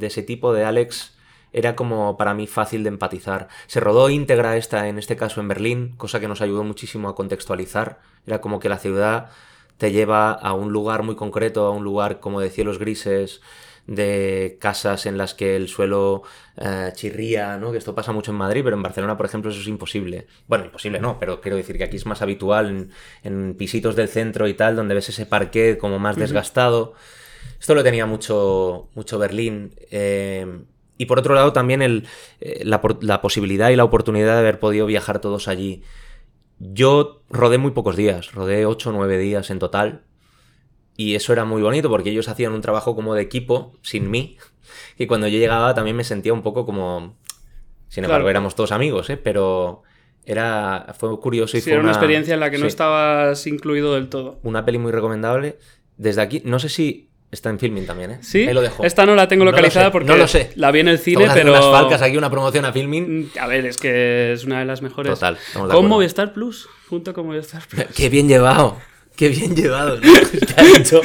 ese 0.00 0.22
tipo 0.22 0.52
de 0.52 0.64
Alex 0.64 1.14
era 1.52 1.76
como 1.76 2.16
para 2.16 2.34
mí 2.34 2.46
fácil 2.46 2.82
de 2.82 2.88
empatizar. 2.88 3.48
Se 3.66 3.80
rodó 3.80 4.10
íntegra 4.10 4.56
esta, 4.56 4.88
en 4.88 4.98
este 4.98 5.16
caso 5.16 5.40
en 5.40 5.48
Berlín, 5.48 5.94
cosa 5.96 6.18
que 6.18 6.26
nos 6.28 6.40
ayudó 6.40 6.64
muchísimo 6.64 7.08
a 7.08 7.14
contextualizar. 7.14 8.00
Era 8.26 8.40
como 8.40 8.58
que 8.58 8.68
la 8.68 8.78
ciudad 8.78 9.30
te 9.78 9.92
lleva 9.92 10.32
a 10.32 10.52
un 10.52 10.72
lugar 10.72 11.02
muy 11.04 11.14
concreto, 11.14 11.66
a 11.66 11.70
un 11.70 11.84
lugar 11.84 12.20
como 12.20 12.40
de 12.40 12.50
cielos 12.50 12.78
grises, 12.78 13.40
de 13.86 14.56
casas 14.60 15.06
en 15.06 15.18
las 15.18 15.34
que 15.34 15.56
el 15.56 15.68
suelo 15.68 16.22
eh, 16.56 16.90
chirría, 16.94 17.56
¿no? 17.58 17.72
Que 17.72 17.78
esto 17.78 17.94
pasa 17.94 18.12
mucho 18.12 18.30
en 18.30 18.38
Madrid, 18.38 18.62
pero 18.64 18.76
en 18.76 18.82
Barcelona, 18.82 19.16
por 19.16 19.26
ejemplo, 19.26 19.50
eso 19.50 19.60
es 19.60 19.68
imposible. 19.68 20.26
Bueno, 20.46 20.64
imposible 20.66 21.00
no, 21.00 21.18
pero 21.18 21.40
quiero 21.40 21.56
decir 21.56 21.76
que 21.78 21.84
aquí 21.84 21.96
es 21.96 22.06
más 22.06 22.22
habitual 22.22 22.68
en, 22.70 22.90
en 23.22 23.54
pisitos 23.54 23.96
del 23.96 24.08
centro 24.08 24.48
y 24.48 24.54
tal, 24.54 24.76
donde 24.76 24.94
ves 24.94 25.08
ese 25.08 25.26
parquet 25.26 25.78
como 25.78 25.98
más 25.98 26.16
desgastado. 26.16 26.94
Esto 27.60 27.74
lo 27.74 27.82
tenía 27.84 28.06
mucho, 28.06 28.88
mucho 28.94 29.18
Berlín. 29.18 29.74
eh, 29.90 30.46
y 30.96 31.06
por 31.06 31.18
otro 31.18 31.34
lado, 31.34 31.52
también 31.52 31.82
el, 31.82 32.06
eh, 32.40 32.62
la, 32.64 32.80
la 33.00 33.20
posibilidad 33.20 33.70
y 33.70 33.76
la 33.76 33.84
oportunidad 33.84 34.34
de 34.34 34.38
haber 34.40 34.60
podido 34.60 34.86
viajar 34.86 35.20
todos 35.20 35.48
allí. 35.48 35.82
Yo 36.58 37.22
rodé 37.30 37.58
muy 37.58 37.72
pocos 37.72 37.96
días, 37.96 38.32
rodé 38.32 38.64
8 38.66 38.90
o 38.90 38.92
9 38.92 39.18
días 39.18 39.50
en 39.50 39.58
total. 39.58 40.02
Y 40.96 41.14
eso 41.14 41.32
era 41.32 41.44
muy 41.44 41.60
bonito 41.62 41.88
porque 41.88 42.10
ellos 42.10 42.28
hacían 42.28 42.52
un 42.52 42.60
trabajo 42.60 42.94
como 42.94 43.14
de 43.14 43.22
equipo, 43.22 43.74
sin 43.82 44.10
mí. 44.10 44.36
Y 44.98 45.06
cuando 45.06 45.26
yo 45.28 45.38
llegaba 45.38 45.74
también 45.74 45.96
me 45.96 46.04
sentía 46.04 46.32
un 46.32 46.42
poco 46.42 46.64
como... 46.64 47.16
Sin 47.88 48.04
embargo, 48.04 48.22
Claro. 48.24 48.30
éramos 48.30 48.54
todos 48.54 48.70
amigos, 48.72 49.10
¿eh? 49.10 49.16
Pero 49.16 49.82
era, 50.24 50.94
fue 50.98 51.18
curioso 51.20 51.56
y 51.56 51.60
Sí, 51.60 51.64
fue 51.64 51.72
era 51.72 51.80
una 51.80 51.90
una 51.90 51.96
experiencia 51.98 52.34
en 52.34 52.40
la 52.40 52.50
que 52.50 52.58
no 52.58 52.66
estabas 52.66 53.46
incluido 53.46 53.94
del 53.94 54.08
todo. 54.08 54.38
Una 54.42 54.64
peli 54.64 54.78
muy 54.78 54.90
recomendable. 54.92 55.58
Desde 55.96 56.22
aquí, 56.22 56.42
no 56.44 56.58
sé 56.58 56.68
si 56.68 57.08
está 57.30 57.50
en 57.50 57.58
filming 57.58 57.86
también, 57.86 58.12
¿eh? 58.12 58.18
Sí, 58.22 58.46
Ahí 58.48 58.54
lo 58.54 58.62
dejo. 58.62 58.84
esta 58.84 59.04
no 59.04 59.14
la 59.16 59.26
tengo 59.28 59.44
No 59.44 59.50
lo 59.50 59.56
localizada 59.56 59.86
sé, 59.86 59.92
porque 59.92 60.08
no 60.08 60.16
lo 60.16 60.26
sé. 60.28 60.50
la 60.56 60.70
vi 60.70 60.80
en 60.80 60.88
el 60.88 60.98
cine, 60.98 61.26
pero... 61.34 61.50
unas 61.52 61.64
falcas 61.66 62.00
aquí, 62.02 62.16
una 62.16 62.30
promoción 62.30 62.64
a 62.64 62.72
filming. 62.72 63.20
Mm, 63.24 63.30
A 63.40 63.46
ver, 63.48 63.66
es 63.66 63.76
que 63.78 64.32
es 64.32 64.44
una 64.44 64.60
de 64.60 64.64
las 64.64 64.80
mejores. 64.82 65.12
Total, 65.12 65.36
Con. 65.70 65.86
Movistar 65.88 66.32
Plus, 66.32 66.68
junto 66.88 67.12
con 67.14 67.26
Movistar 67.26 67.62
Plus. 67.68 67.84
Qué 67.96 68.08
bien 68.08 68.28
llevado. 68.28 68.76
Qué 69.16 69.28
bien 69.28 69.54
llevado. 69.54 69.96
¿no? 69.96 70.00
¿Qué 70.02 70.54
ha 70.56 70.64
dicho? 70.78 71.00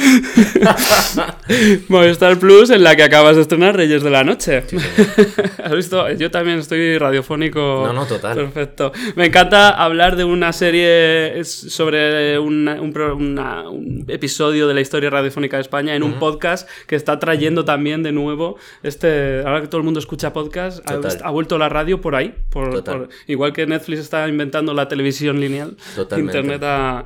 Movistar 1.88 2.38
Plus, 2.38 2.70
en 2.70 2.82
la 2.82 2.96
que 2.96 3.04
acabas 3.04 3.36
de 3.36 3.42
estrenar 3.42 3.76
Reyes 3.76 4.02
de 4.02 4.10
la 4.10 4.24
Noche. 4.24 4.64
¿Has 5.62 5.72
visto? 5.72 6.10
Yo 6.12 6.30
también 6.30 6.58
estoy 6.58 6.98
radiofónico. 6.98 7.84
No, 7.86 7.92
no, 7.92 8.06
total. 8.06 8.36
Perfecto. 8.36 8.92
Me 9.14 9.26
encanta 9.26 9.70
hablar 9.70 10.16
de 10.16 10.24
una 10.24 10.52
serie 10.52 11.44
sobre 11.44 12.38
una- 12.38 12.80
un, 12.80 12.92
pro- 12.92 13.14
una- 13.16 13.68
un 13.68 14.04
episodio 14.08 14.66
de 14.66 14.74
la 14.74 14.80
historia 14.80 15.10
radiofónica 15.10 15.56
de 15.58 15.62
España 15.62 15.94
en 15.94 16.02
un 16.02 16.14
podcast 16.18 16.68
que 16.88 16.96
está 16.96 17.18
trayendo 17.20 17.64
también 17.64 18.02
de 18.02 18.10
nuevo 18.12 18.56
este. 18.82 19.40
Ahora 19.46 19.60
que 19.60 19.68
todo 19.68 19.78
el 19.78 19.84
mundo 19.84 20.00
escucha 20.00 20.32
podcast, 20.32 20.80
ha, 21.22 21.30
vuelto 21.30 21.58
la 21.58 21.68
radio 21.68 22.00
por 22.00 22.16
ahí. 22.16 22.34
Por, 22.50 22.70
Total. 22.72 22.98
por- 22.98 23.08
igual 23.28 23.52
que 23.52 23.66
Netflix 23.66 24.00
está 24.00 24.26
inventando 24.28 24.74
la 24.74 24.88
televisión 24.88 25.40
lineal. 25.40 25.76
Totalmente. 25.94 26.38
Internet 26.38 26.62
ha. 26.64 27.04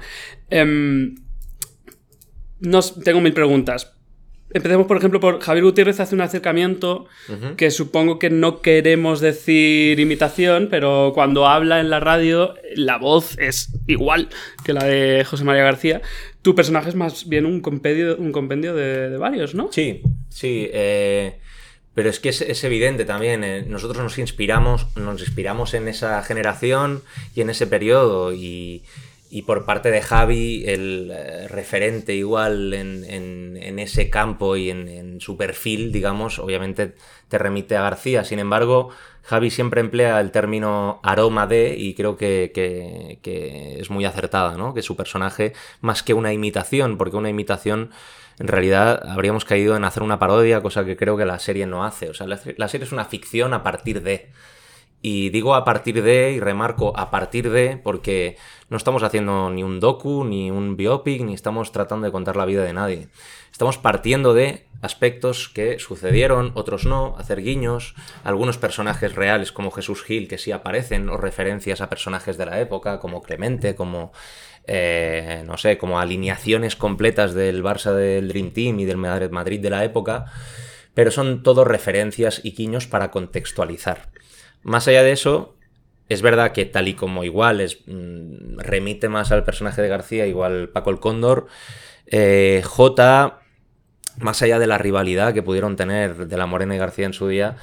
Em, 0.51 1.17
nos, 2.61 3.01
tengo 3.01 3.21
mil 3.21 3.33
preguntas. 3.33 3.93
Empecemos, 4.53 4.87
por 4.87 4.97
ejemplo, 4.97 5.19
por 5.19 5.41
Javier 5.41 5.65
Gutiérrez 5.65 5.99
hace 5.99 6.15
un 6.15 6.21
acercamiento 6.21 7.07
que 7.57 7.73
supongo 7.73 8.21
que 8.21 8.31
no 8.31 8.63
queremos 8.63 9.21
decir 9.21 9.99
imitación, 9.99 10.69
pero 10.71 11.11
cuando 11.13 11.49
habla 11.49 11.81
en 11.81 11.91
la 11.91 11.99
radio, 11.99 12.55
la 12.77 12.97
voz 12.99 13.37
es 13.39 13.73
igual 13.89 14.29
que 14.65 14.73
la 14.73 14.85
de 14.85 15.25
José 15.25 15.43
María 15.43 15.65
García. 15.65 16.03
Tu 16.43 16.55
personaje 16.55 16.91
es 16.91 16.95
más 16.95 17.29
bien 17.29 17.47
un 17.47 17.61
compendio, 17.61 18.17
un 18.17 18.31
compendio 18.31 18.77
de, 18.77 19.11
de 19.11 19.17
varios, 19.17 19.57
¿no? 19.57 19.71
Sí, 19.73 20.03
sí. 20.29 20.69
eh, 20.73 21.35
pero 21.95 22.09
es 22.11 22.21
que 22.21 22.29
es, 22.29 22.41
es 22.41 22.63
evidente 22.63 23.05
también. 23.05 23.43
eh, 23.43 23.65
nosotros 23.67 24.03
nos 24.05 24.19
inspiramos, 24.19 24.87
nos 24.97 25.21
inspiramos 25.21 25.75
en 25.75 25.89
esa 25.89 26.23
generación 26.23 27.03
y 27.35 27.41
en 27.41 27.51
ese 27.51 27.67
periodo. 27.67 28.33
Y, 28.33 28.85
y 29.35 29.43
por 29.43 29.65
parte 29.65 29.91
de 29.91 30.01
Javi, 30.01 30.63
el 30.65 31.11
eh, 31.13 31.49
referente 31.49 32.15
igual 32.15 32.73
en, 32.73 33.05
en, 33.05 33.79
ese 33.81 34.09
campo 34.09 34.55
y 34.55 34.71
en, 34.71 35.21
su 35.21 35.37
perfil, 35.37 35.91
digamos, 35.91 36.39
obviamente 36.39 36.95
te 37.27 37.39
remite 37.39 37.77
a 37.77 37.83
García. 37.83 38.23
Sin 38.23 38.39
embargo, 38.39 38.91
Javi 39.25 39.51
siempre 39.51 39.81
emplea 39.81 40.21
el 40.21 40.31
término 40.31 41.01
aroma 41.03 41.49
de 41.49 41.75
y 41.77 41.95
creo 41.95 42.17
que, 42.17 42.53
que, 42.55 43.81
es 43.81 43.91
muy 43.91 44.05
acertada, 44.05 44.57
¿no? 44.57 44.73
Que 44.73 44.83
su 44.83 44.95
personaje, 44.95 45.53
más 45.81 46.05
que 46.05 46.15
una 46.15 46.33
imitación, 46.33 46.97
porque 46.97 47.17
una 47.17 47.29
imitación 47.29 47.91
en 48.39 48.47
realidad 48.47 49.05
habríamos 49.05 49.45
caído 49.45 49.75
en 49.75 49.83
hacer 49.83 50.05
una 50.05 50.21
parodia, 50.21 50.63
cosa 50.63 50.85
que 50.85 50.97
creo 50.97 51.17
que 51.17 51.25
la 51.25 51.41
serie 51.41 51.67
no 51.67 51.85
hace. 51.85 52.09
O 52.09 52.15
sea, 52.15 52.29
la 52.29 52.69
serie 52.69 52.87
es 52.87 52.93
una 52.93 53.07
ficción 53.07 53.53
a 53.53 53.65
partir 53.65 54.01
de. 54.05 54.31
Y 55.07 55.29
digo 55.29 55.55
a 55.55 55.67
partir 55.67 56.03
de, 56.03 56.33
y 56.33 56.41
remarco 56.41 56.95
a 56.97 57.11
partir 57.11 57.51
de, 57.51 57.77
porque 57.77 58.39
no 58.71 58.79
estamos 58.79 59.03
haciendo 59.03 59.51
ni 59.51 59.63
un 59.63 59.79
docu, 59.79 60.25
ni 60.25 60.51
un 60.51 60.79
biopic, 60.79 61.21
ni 61.21 61.35
estamos 61.35 61.73
tratando 61.73 62.07
de 62.07 62.11
contar 62.11 62.37
la 62.37 62.47
vida 62.47 62.65
de 62.65 62.73
nadie. 62.73 63.09
Estamos 63.53 63.77
partiendo 63.77 64.33
de 64.33 64.65
aspectos 64.81 65.51
que 65.51 65.79
sucedieron, 65.79 66.53
otros 66.55 66.87
no, 66.87 67.17
hacer 67.19 67.43
guiños, 67.43 67.95
algunos 68.23 68.57
personajes 68.57 69.15
reales 69.15 69.53
como 69.53 69.71
Jesús 69.73 70.03
Gil 70.03 70.27
que 70.27 70.39
sí 70.39 70.53
aparecen, 70.53 71.11
o 71.11 71.19
referencias 71.19 71.83
a 71.83 71.91
personajes 71.91 72.39
de 72.39 72.47
la 72.47 72.59
época, 72.61 72.99
como 72.99 73.21
Clemente, 73.21 73.75
como, 73.75 74.11
eh, 74.67 75.43
no 75.45 75.59
sé, 75.59 75.77
como 75.77 76.01
alineaciones 76.01 76.77
completas 76.77 77.35
del 77.35 77.63
Barça 77.63 77.93
del 77.93 78.29
Dream 78.29 78.53
Team 78.53 78.81
y 78.81 78.87
del 78.87 78.97
Madrid 78.97 79.61
de 79.61 79.69
la 79.69 79.85
época, 79.85 80.33
pero 80.95 81.11
son 81.11 81.43
todo 81.43 81.67
referencias 81.67 82.41
y 82.43 82.53
guiños 82.53 82.87
para 82.87 83.11
contextualizar. 83.11 84.09
Más 84.65 84.89
allá 84.89 85.03
de 85.03 85.13
eso, 85.13 85.55
es 86.09 86.23
verdad 86.23 86.53
que 86.53 86.65
tal 86.65 86.89
y 86.89 86.95
como 86.95 87.25
igual 87.25 87.61
es, 87.61 87.79
mm, 87.87 88.59
remite 88.59 89.09
más 89.09 89.33
al 89.33 89.45
personaje 89.45 89.83
de 89.83 89.89
García, 89.89 90.27
igual 90.27 90.69
Paco 90.71 90.91
el 90.91 90.99
Cóndor, 90.99 91.47
eh, 92.07 92.63
J, 92.65 93.41
más 94.19 94.43
allá 94.43 94.59
de 94.59 94.67
la 94.67 94.79
rivalidad 94.79 95.35
que 95.35 95.43
pudieron 95.43 95.77
tener 95.77 96.27
de 96.27 96.37
la 96.37 96.47
Morena 96.47 96.75
y 96.75 96.79
García 96.79 97.07
en 97.07 97.13
su 97.13 97.29
día, 97.29 97.57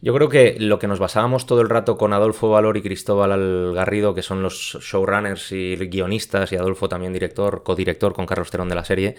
yo 0.00 0.14
creo 0.14 0.28
que 0.28 0.56
lo 0.60 0.78
que 0.78 0.86
nos 0.86 1.00
basábamos 1.00 1.46
todo 1.46 1.60
el 1.60 1.68
rato 1.68 1.96
con 1.96 2.12
Adolfo 2.12 2.50
Valor 2.50 2.76
y 2.76 2.82
Cristóbal 2.82 3.32
Algarrido, 3.32 4.14
que 4.14 4.22
son 4.22 4.42
los 4.42 4.78
showrunners 4.80 5.50
y 5.50 5.74
guionistas, 5.76 6.52
y 6.52 6.56
Adolfo 6.56 6.88
también 6.88 7.12
director, 7.12 7.64
codirector 7.64 8.14
con 8.14 8.26
Carlos 8.26 8.50
Terón 8.50 8.68
de 8.68 8.76
la 8.76 8.84
serie, 8.84 9.16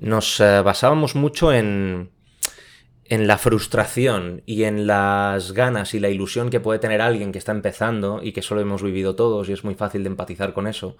nos 0.00 0.40
eh, 0.40 0.62
basábamos 0.62 1.14
mucho 1.14 1.52
en, 1.52 2.10
en 3.10 3.26
la 3.26 3.38
frustración 3.38 4.42
y 4.46 4.62
en 4.62 4.86
las 4.86 5.50
ganas 5.52 5.94
y 5.94 6.00
la 6.00 6.10
ilusión 6.10 6.48
que 6.48 6.60
puede 6.60 6.78
tener 6.78 7.02
alguien 7.02 7.32
que 7.32 7.38
está 7.38 7.50
empezando 7.50 8.20
y 8.22 8.30
que 8.30 8.40
solo 8.40 8.60
hemos 8.60 8.84
vivido 8.84 9.16
todos 9.16 9.48
y 9.48 9.52
es 9.52 9.64
muy 9.64 9.74
fácil 9.74 10.04
de 10.04 10.10
empatizar 10.10 10.52
con 10.52 10.68
eso. 10.68 10.96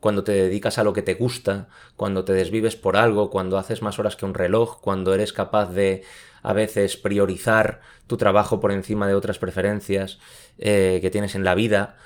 Cuando 0.00 0.24
te 0.24 0.32
dedicas 0.32 0.78
a 0.78 0.84
lo 0.84 0.92
que 0.92 1.02
te 1.02 1.14
gusta, 1.14 1.68
cuando 1.94 2.24
te 2.24 2.32
desvives 2.32 2.74
por 2.74 2.96
algo, 2.96 3.30
cuando 3.30 3.58
haces 3.58 3.80
más 3.80 4.00
horas 4.00 4.16
que 4.16 4.26
un 4.26 4.34
reloj, 4.34 4.80
cuando 4.80 5.14
eres 5.14 5.32
capaz 5.32 5.66
de 5.72 6.02
a 6.42 6.52
veces 6.52 6.96
priorizar 6.96 7.80
tu 8.08 8.16
trabajo 8.16 8.58
por 8.58 8.72
encima 8.72 9.06
de 9.06 9.14
otras 9.14 9.38
preferencias 9.38 10.18
eh, 10.58 10.98
que 11.00 11.10
tienes 11.10 11.36
en 11.36 11.44
la 11.44 11.54
vida. 11.54 11.96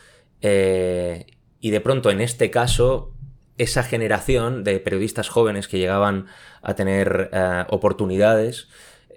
Eh, 0.43 1.25
y 1.61 1.71
de 1.71 1.81
pronto 1.81 2.11
en 2.11 2.21
este 2.21 2.51
caso 2.51 3.15
esa 3.57 3.83
generación 3.83 4.65
de 4.65 4.81
periodistas 4.81 5.31
jóvenes 5.31 5.67
que 5.67 5.79
llegaban 5.79 6.27
a 6.63 6.75
tener 6.75 7.31
eh, 7.33 7.65
oportunidades 7.69 8.69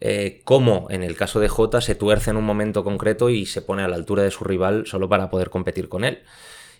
eh, 0.05 0.41
cómo 0.43 0.87
en 0.89 1.01
el 1.01 1.15
caso 1.15 1.39
de 1.39 1.47
Jota 1.47 1.79
se 1.79 1.95
tuerce 1.95 2.29
en 2.29 2.35
un 2.35 2.43
momento 2.43 2.83
concreto 2.83 3.29
y 3.29 3.45
se 3.45 3.61
pone 3.61 3.83
a 3.83 3.87
la 3.87 3.95
altura 3.95 4.21
de 4.21 4.31
su 4.31 4.43
rival 4.43 4.85
solo 4.85 5.07
para 5.07 5.29
poder 5.29 5.49
competir 5.49 5.87
con 5.87 6.03
él 6.03 6.23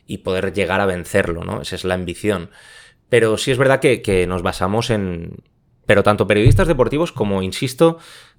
y 0.05 0.17
poder 0.17 0.51
llegar 0.51 0.81
a 0.81 0.85
vencerlo, 0.85 1.45
¿no? 1.45 1.61
Esa 1.61 1.77
es 1.77 1.85
la 1.85 1.93
ambición. 1.93 2.49
Pero 3.07 3.37
sí 3.37 3.51
es 3.51 3.57
verdad 3.57 3.79
que, 3.79 4.01
que 4.01 4.27
nos 4.27 4.41
basamos 4.41 4.89
en... 4.89 5.37
Pero 5.85 6.03
tanto 6.03 6.27
periodistas 6.27 6.67
deportivos 6.67 7.13
como, 7.13 7.41
insisto, 7.41 7.97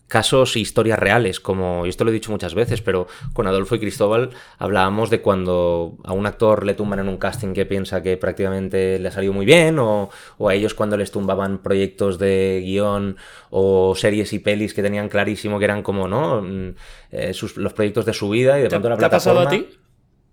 casos 0.09 0.55
e 0.57 0.61
historias 0.61 0.99
reales, 0.99 1.41
como, 1.41 1.87
y 1.87 1.89
esto 1.89 2.05
lo 2.05 2.11
he 2.11 2.15
dicho 2.15 2.31
muchas 2.31 2.55
veces, 2.55 2.83
pero 2.83 3.07
con 3.33 3.47
Adolfo 3.47 3.75
y 3.75 3.81
Cristóbal 3.81 4.31
hablábamos 4.59 5.11
de 5.11 5.21
cuando 5.21 5.97
a 6.05 6.13
un 6.13 6.27
actor 6.27 6.67
le 6.67 6.75
tumban 6.75 6.99
en 6.99 7.09
un 7.09 7.17
casting 7.17 7.55
que 7.55 7.65
piensa 7.65 8.03
que 8.03 8.17
prácticamente 8.17 8.99
le 8.99 9.09
ha 9.09 9.11
salido 9.11 9.33
muy 9.33 9.47
bien, 9.47 9.79
o, 9.79 10.11
a 10.47 10.55
ellos 10.55 10.75
cuando 10.75 10.97
les 10.97 11.11
tumbaban 11.11 11.59
proyectos 11.59 12.19
de 12.19 12.63
guion 12.65 13.17
o 13.51 13.95
series 13.97 14.33
y 14.33 14.39
pelis 14.39 14.75
que 14.75 14.83
tenían 14.83 15.09
clarísimo 15.09 15.59
que 15.59 15.65
eran 15.65 15.83
como, 15.83 16.07
¿no? 16.07 16.43
Mm, 16.43 16.75
eh, 17.13 17.33
los 17.57 17.73
proyectos 17.73 18.05
de 18.05 18.13
su 18.13 18.29
vida 18.29 18.59
y 18.59 18.63
de 18.63 18.69
pronto 18.69 18.91
la 18.91 18.97
plataforma... 18.97 19.41
ha 19.41 19.45
pasado 19.45 19.63
a 19.63 19.69
ti? 19.69 19.79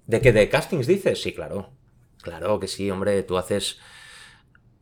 ¿De 0.06 0.22
qué? 0.22 0.34
¿De 0.34 0.50
castings 0.50 0.88
dices? 0.88 1.22
Sí, 1.22 1.34
claro. 1.34 1.70
Claro 2.22 2.60
que 2.60 2.68
sí, 2.68 2.92
hombre, 2.92 3.24
tú 3.24 3.38
haces... 3.38 3.80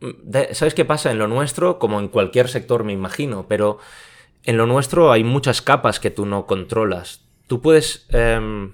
Mm, 0.01 0.33
¿Sabes 0.53 0.73
qué 0.73 0.83
pasa? 0.83 1.11
En 1.11 1.19
lo 1.19 1.27
nuestro, 1.27 1.77
como 1.77 1.99
en 1.99 2.07
cualquier 2.07 2.47
sector, 2.49 2.83
me 2.83 2.93
imagino, 2.93 3.45
pero 3.47 3.79
en 4.43 4.57
lo 4.57 4.65
nuestro 4.65 5.11
hay 5.11 5.23
muchas 5.23 5.61
capas 5.61 5.99
que 5.99 6.11
tú 6.11 6.25
no 6.25 6.45
controlas. 6.45 7.25
Tú 7.47 7.61
puedes. 7.61 8.05
Em, 8.09 8.73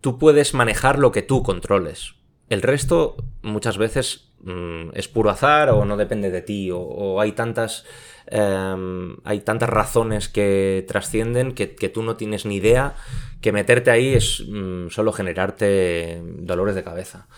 tú 0.00 0.18
puedes 0.18 0.54
manejar 0.54 0.98
lo 0.98 1.12
que 1.12 1.22
tú 1.22 1.42
controles. 1.42 2.14
El 2.48 2.62
resto 2.62 3.16
muchas 3.42 3.78
veces 3.78 4.32
mm, 4.40 4.90
es 4.94 5.08
puro 5.08 5.30
azar 5.30 5.70
o 5.70 5.84
no 5.84 5.96
depende 5.96 6.30
de 6.30 6.42
ti. 6.42 6.70
O, 6.72 7.20
hay 7.20 7.32
tantas. 7.32 7.84
Em, 8.26 9.16
hay 9.24 9.40
tantas 9.40 9.68
razones 9.70 10.28
que 10.28 10.84
trascienden 10.88 11.52
que, 11.52 11.66
tú 11.66 12.02
no 12.02 12.16
tienes 12.16 12.44
ni 12.44 12.56
idea 12.56 12.94
que 13.40 13.52
meterte 13.52 13.90
ahí 13.90 14.14
es 14.14 14.44
mm, 14.46 14.88
solo 14.88 15.12
generarte 15.12 16.20
dolores 16.24 16.74
de 16.74 16.82
cabeza. 16.82 17.28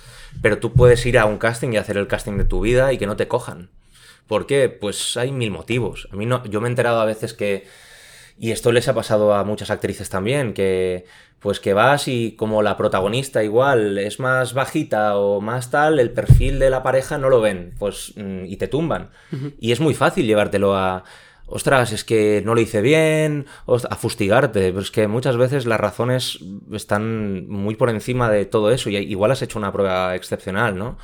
Pero 0.42 0.58
tú 0.58 0.72
puedes 0.72 1.04
ir 1.06 1.18
a 1.18 1.26
un 1.26 1.38
casting 1.38 1.72
y 1.72 1.76
hacer 1.76 1.96
el 1.98 2.08
casting 2.08 2.38
de 2.38 2.44
tu 2.44 2.60
vida 2.60 2.92
y 2.92 2.98
que 2.98 3.06
no 3.06 3.16
te 3.16 3.28
cojan. 3.28 3.70
¿Por 4.30 4.46
qué? 4.46 4.68
Pues 4.68 5.16
hay 5.16 5.32
mil 5.32 5.50
motivos. 5.50 6.06
A 6.12 6.14
mí 6.14 6.24
no, 6.24 6.44
yo 6.44 6.60
me 6.60 6.68
he 6.68 6.70
enterado 6.70 7.00
a 7.00 7.04
veces 7.04 7.34
que, 7.34 7.66
y 8.38 8.52
esto 8.52 8.70
les 8.70 8.86
ha 8.86 8.94
pasado 8.94 9.34
a 9.34 9.42
muchas 9.42 9.70
actrices 9.70 10.08
también, 10.08 10.54
que 10.54 11.04
pues 11.40 11.58
que 11.58 11.74
vas 11.74 12.06
y 12.06 12.36
como 12.36 12.62
la 12.62 12.76
protagonista 12.76 13.42
igual 13.42 13.98
es 13.98 14.20
más 14.20 14.54
bajita 14.54 15.16
o 15.16 15.40
más 15.40 15.72
tal, 15.72 15.98
el 15.98 16.12
perfil 16.12 16.60
de 16.60 16.70
la 16.70 16.84
pareja 16.84 17.18
no 17.18 17.28
lo 17.28 17.40
ven, 17.40 17.74
pues 17.76 18.12
mm, 18.14 18.44
y 18.44 18.56
te 18.56 18.68
tumban. 18.68 19.10
Y 19.58 19.72
es 19.72 19.80
muy 19.80 19.94
fácil 19.94 20.26
llevártelo 20.26 20.76
a 20.76 21.02
ostras, 21.46 21.90
es 21.90 22.04
que 22.04 22.40
no 22.46 22.54
lo 22.54 22.60
hice 22.60 22.82
bien, 22.82 23.46
a 23.66 23.96
fustigarte, 23.96 24.68
pero 24.68 24.80
es 24.80 24.92
que 24.92 25.08
muchas 25.08 25.36
veces 25.36 25.66
las 25.66 25.80
razones 25.80 26.38
están 26.70 27.48
muy 27.48 27.74
por 27.74 27.90
encima 27.90 28.30
de 28.30 28.44
todo 28.44 28.70
eso 28.70 28.90
y 28.90 28.96
igual 28.96 29.32
has 29.32 29.42
hecho 29.42 29.58
una 29.58 29.72
prueba 29.72 30.14
excepcional, 30.14 30.78
¿no? 30.78 30.98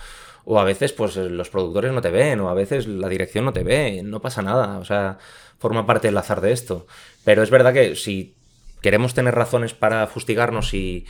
O 0.48 0.60
a 0.60 0.64
veces, 0.64 0.92
pues 0.92 1.16
los 1.16 1.50
productores 1.50 1.92
no 1.92 2.00
te 2.00 2.10
ven, 2.10 2.38
o 2.38 2.48
a 2.48 2.54
veces 2.54 2.86
la 2.86 3.08
dirección 3.08 3.44
no 3.44 3.52
te 3.52 3.64
ve, 3.64 4.02
no 4.04 4.20
pasa 4.20 4.42
nada. 4.42 4.78
O 4.78 4.84
sea, 4.84 5.18
forma 5.58 5.86
parte 5.86 6.08
del 6.08 6.16
azar 6.16 6.40
de 6.40 6.52
esto. 6.52 6.86
Pero 7.24 7.42
es 7.42 7.50
verdad 7.50 7.72
que 7.72 7.96
si 7.96 8.36
queremos 8.80 9.12
tener 9.12 9.34
razones 9.34 9.74
para 9.74 10.06
fustigarnos 10.06 10.72
y, 10.72 11.06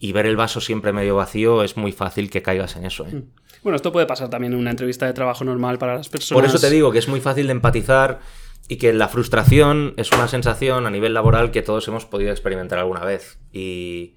ver 0.00 0.26
el 0.26 0.36
vaso 0.36 0.60
siempre 0.60 0.92
medio 0.92 1.14
vacío, 1.14 1.62
es 1.62 1.76
muy 1.76 1.92
fácil 1.92 2.30
que 2.30 2.42
caigas 2.42 2.74
en 2.74 2.84
eso. 2.84 3.06
¿eh? 3.06 3.14
Mm. 3.14 3.22
Bueno, 3.62 3.76
esto 3.76 3.92
puede 3.92 4.06
pasar 4.06 4.28
también 4.28 4.54
en 4.54 4.58
una 4.58 4.70
entrevista 4.70 5.06
de 5.06 5.12
trabajo 5.12 5.44
normal 5.44 5.78
para 5.78 5.94
las 5.94 6.08
personas. 6.08 6.42
Por 6.42 6.48
eso 6.48 6.58
te 6.58 6.72
digo 6.74 6.90
que 6.90 6.98
es 6.98 7.08
muy 7.08 7.20
fácil 7.20 7.46
de 7.46 7.52
empatizar 7.52 8.20
y 8.68 8.76
que 8.76 8.92
la 8.92 9.08
frustración 9.08 9.94
es 9.96 10.10
una 10.12 10.28
sensación 10.28 10.86
a 10.86 10.90
nivel 10.90 11.14
laboral 11.14 11.50
que 11.50 11.62
todos 11.62 11.86
hemos 11.88 12.06
podido 12.06 12.30
experimentar 12.30 12.78
alguna 12.78 13.04
vez. 13.04 13.38
Y 13.52 14.14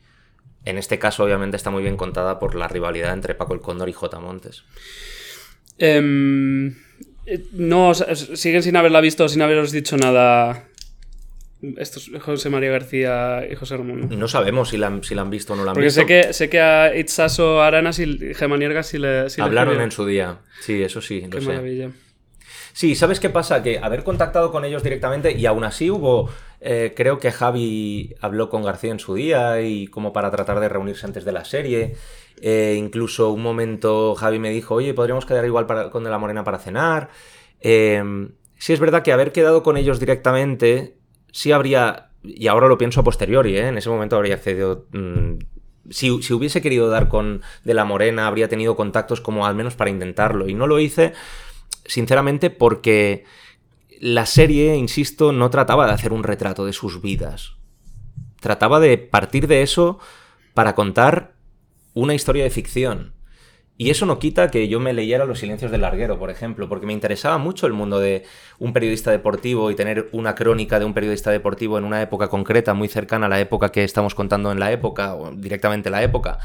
en 0.65 0.77
este 0.77 0.99
caso, 0.99 1.23
obviamente, 1.23 1.57
está 1.57 1.69
muy 1.69 1.83
bien 1.83 1.97
contada 1.97 2.39
por 2.39 2.55
la 2.55 2.67
rivalidad 2.67 3.13
entre 3.13 3.35
Paco 3.35 3.53
el 3.53 3.61
Cóndor 3.61 3.89
y 3.89 3.93
J. 3.93 4.19
Montes. 4.19 4.63
Em, 5.77 6.75
eh, 7.25 7.43
no, 7.53 7.93
siguen 7.93 8.63
sin 8.63 8.75
haberla 8.75 9.01
visto, 9.01 9.27
sin 9.27 9.41
haberos 9.41 9.71
dicho 9.71 9.97
nada. 9.97 10.67
Estos 11.77 12.11
José 12.21 12.49
María 12.49 12.71
García 12.71 13.47
y 13.49 13.55
José 13.55 13.77
Ramón. 13.77 14.09
No, 14.17 14.27
sabemos 14.27 14.69
si 14.69 14.77
la, 14.77 14.87
han, 14.87 15.03
si 15.03 15.15
la 15.15 15.21
han 15.21 15.29
visto 15.29 15.53
o 15.53 15.55
no 15.55 15.63
la 15.63 15.71
han 15.71 15.75
Porque 15.75 15.85
visto. 15.85 16.01
Sé 16.01 16.07
que, 16.07 16.33
sé 16.33 16.49
que 16.49 16.59
a 16.59 16.95
Itzaso 16.95 17.61
Aranas 17.61 17.99
y 17.99 18.33
Gemanierga 18.33 18.83
sí 18.83 18.97
le. 18.97 19.27
Hablaron 19.39 19.79
en 19.79 19.91
su 19.91 20.05
día. 20.05 20.39
Sí, 20.59 20.83
eso 20.83 21.01
sí. 21.01 21.25
Qué 21.31 21.39
maravilla. 21.39 21.91
Sí, 22.73 22.95
¿sabes 22.95 23.19
qué 23.19 23.29
pasa? 23.29 23.61
Que 23.61 23.77
haber 23.77 24.03
contactado 24.03 24.51
con 24.51 24.65
ellos 24.65 24.81
directamente 24.81 25.31
y 25.31 25.45
aún 25.45 25.63
así 25.63 25.91
hubo, 25.91 26.29
eh, 26.59 26.93
creo 26.95 27.19
que 27.19 27.31
Javi 27.31 28.15
habló 28.19 28.49
con 28.49 28.63
García 28.63 28.91
en 28.91 28.99
su 28.99 29.13
día 29.13 29.61
y 29.61 29.85
como 29.87 30.11
para 30.11 30.31
tratar 30.31 30.59
de 30.59 30.69
reunirse 30.69 31.05
antes 31.05 31.23
de 31.23 31.31
la 31.31 31.45
serie. 31.45 31.95
Eh, 32.41 32.75
incluso 32.77 33.31
un 33.31 33.43
momento 33.43 34.15
Javi 34.15 34.39
me 34.39 34.49
dijo, 34.49 34.73
oye, 34.73 34.95
podríamos 34.95 35.27
quedar 35.27 35.45
igual 35.45 35.67
con 35.91 36.03
De 36.03 36.09
la 36.09 36.17
Morena 36.17 36.43
para 36.43 36.57
cenar. 36.57 37.09
Em, 37.61 38.31
sí 38.57 38.73
es 38.73 38.79
verdad 38.79 39.03
que 39.03 39.13
haber 39.13 39.31
quedado 39.31 39.61
con 39.61 39.77
ellos 39.77 39.99
directamente, 39.99 40.97
sí 41.31 41.51
habría, 41.51 42.09
y 42.23 42.47
ahora 42.47 42.67
lo 42.67 42.79
pienso 42.79 43.01
a 43.01 43.03
posteriori, 43.03 43.55
¿eh? 43.55 43.67
en 43.67 43.77
ese 43.77 43.89
momento 43.89 44.15
habría 44.17 44.35
accedido... 44.35 44.87
Mm, 44.91 45.37
si, 45.89 46.09
hubiese 46.09 46.61
querido 46.61 46.89
dar 46.89 47.09
con 47.09 47.41
De 47.65 47.73
la 47.73 47.85
Morena, 47.85 48.27
habría 48.27 48.47
tenido 48.47 48.75
contactos 48.75 49.21
como 49.21 49.45
al 49.45 49.53
menos 49.53 49.75
para 49.75 49.89
intentarlo. 49.89 50.47
Y 50.47 50.53
no 50.53 50.65
lo 50.65 50.79
hice 50.79 51.13
sinceramente 51.85 52.49
porque 52.49 53.25
la 53.99 54.25
serie, 54.25 54.75
insisto, 54.75 55.31
no 55.31 55.49
trataba 55.49 55.87
de 55.87 55.93
hacer 55.93 56.13
un 56.13 56.23
retrato 56.23 56.65
de 56.65 56.73
sus 56.73 57.01
vidas. 57.01 57.55
Trataba 58.39 58.79
de 58.79 58.97
partir 58.97 59.47
de 59.47 59.61
eso 59.61 59.99
para 60.53 60.75
contar 60.75 61.35
una 61.93 62.13
historia 62.13 62.43
de 62.43 62.49
ficción. 62.49 63.13
Y 63.75 63.89
eso 63.89 64.05
no 64.05 64.19
quita 64.19 64.51
que 64.51 64.67
yo 64.67 64.79
me 64.79 64.93
leyera 64.93 65.25
Los 65.25 65.39
silencios 65.39 65.71
del 65.71 65.81
larguero, 65.81 66.19
por 66.19 66.29
ejemplo, 66.29 66.69
porque 66.69 66.85
me 66.85 66.93
interesaba 66.93 67.39
mucho 67.39 67.65
el 67.65 67.73
mundo 67.73 67.99
de 67.99 68.23
un 68.59 68.71
periodista 68.71 69.09
deportivo 69.09 69.71
y 69.71 69.75
tener 69.75 70.09
una 70.11 70.35
crónica 70.35 70.77
de 70.77 70.85
un 70.85 70.93
periodista 70.93 71.31
deportivo 71.31 71.77
en 71.79 71.83
una 71.83 72.01
época 72.01 72.27
concreta, 72.27 72.75
muy 72.75 72.87
cercana 72.87 73.25
a 73.25 73.29
la 73.29 73.39
época 73.39 73.69
que 73.69 73.83
estamos 73.83 74.13
contando 74.13 74.51
en 74.51 74.59
la 74.59 74.71
época, 74.71 75.15
o 75.15 75.31
directamente 75.31 75.89
la 75.89 76.03
época. 76.03 76.37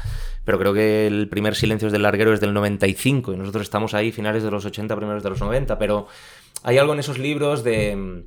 Pero 0.43 0.57
creo 0.57 0.73
que 0.73 1.05
el 1.05 1.29
primer 1.29 1.55
Silencios 1.55 1.91
del 1.91 2.01
larguero 2.01 2.33
es 2.33 2.39
del 2.39 2.53
95 2.53 3.33
y 3.33 3.37
nosotros 3.37 3.63
estamos 3.63 3.93
ahí 3.93 4.11
finales 4.11 4.41
de 4.41 4.49
los 4.49 4.65
80, 4.65 4.95
primeros 4.95 5.21
de 5.21 5.29
los 5.29 5.39
90, 5.39 5.77
pero 5.77 6.07
hay 6.63 6.79
algo 6.79 6.93
en 6.93 6.99
esos 6.99 7.19
libros 7.19 7.63
de, 7.63 8.23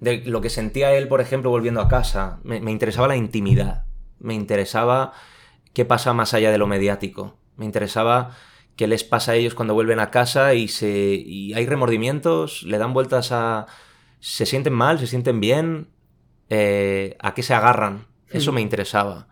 de 0.00 0.18
lo 0.26 0.42
que 0.42 0.50
sentía 0.50 0.92
él, 0.94 1.08
por 1.08 1.22
ejemplo, 1.22 1.48
volviendo 1.48 1.80
a 1.80 1.88
casa. 1.88 2.40
me, 2.44 2.60
me 2.60 2.72
interesaba 2.72 3.08
la 3.08 3.16
intimidad, 3.16 3.86
me 4.18 4.34
interesaba 4.34 5.12
qué 5.72 5.86
pasa 5.86 6.12
más 6.12 6.34
allá 6.34 6.50
de 6.50 6.58
lo 6.58 6.66
mediático 6.66 7.38
me 7.56 7.64
interesaba 7.64 8.36
qué 8.76 8.86
les 8.86 9.04
pasa 9.04 9.32
a 9.32 9.34
ellos 9.34 9.54
cuando 9.54 9.74
vuelven 9.74 10.00
a 10.00 10.10
casa 10.10 10.54
y, 10.54 10.68
se, 10.68 10.88
y 10.88 11.54
hay 11.54 11.66
remordimientos, 11.66 12.62
le 12.62 12.78
dan 12.78 12.92
vueltas 12.94 13.32
a... 13.32 13.66
se 14.20 14.46
sienten 14.46 14.72
mal, 14.72 14.98
se 14.98 15.06
sienten 15.06 15.40
bien, 15.40 15.88
eh, 16.48 17.16
a 17.20 17.34
qué 17.34 17.42
se 17.42 17.54
agarran. 17.54 18.06
Eso 18.30 18.52
me 18.52 18.62
interesaba. 18.62 19.28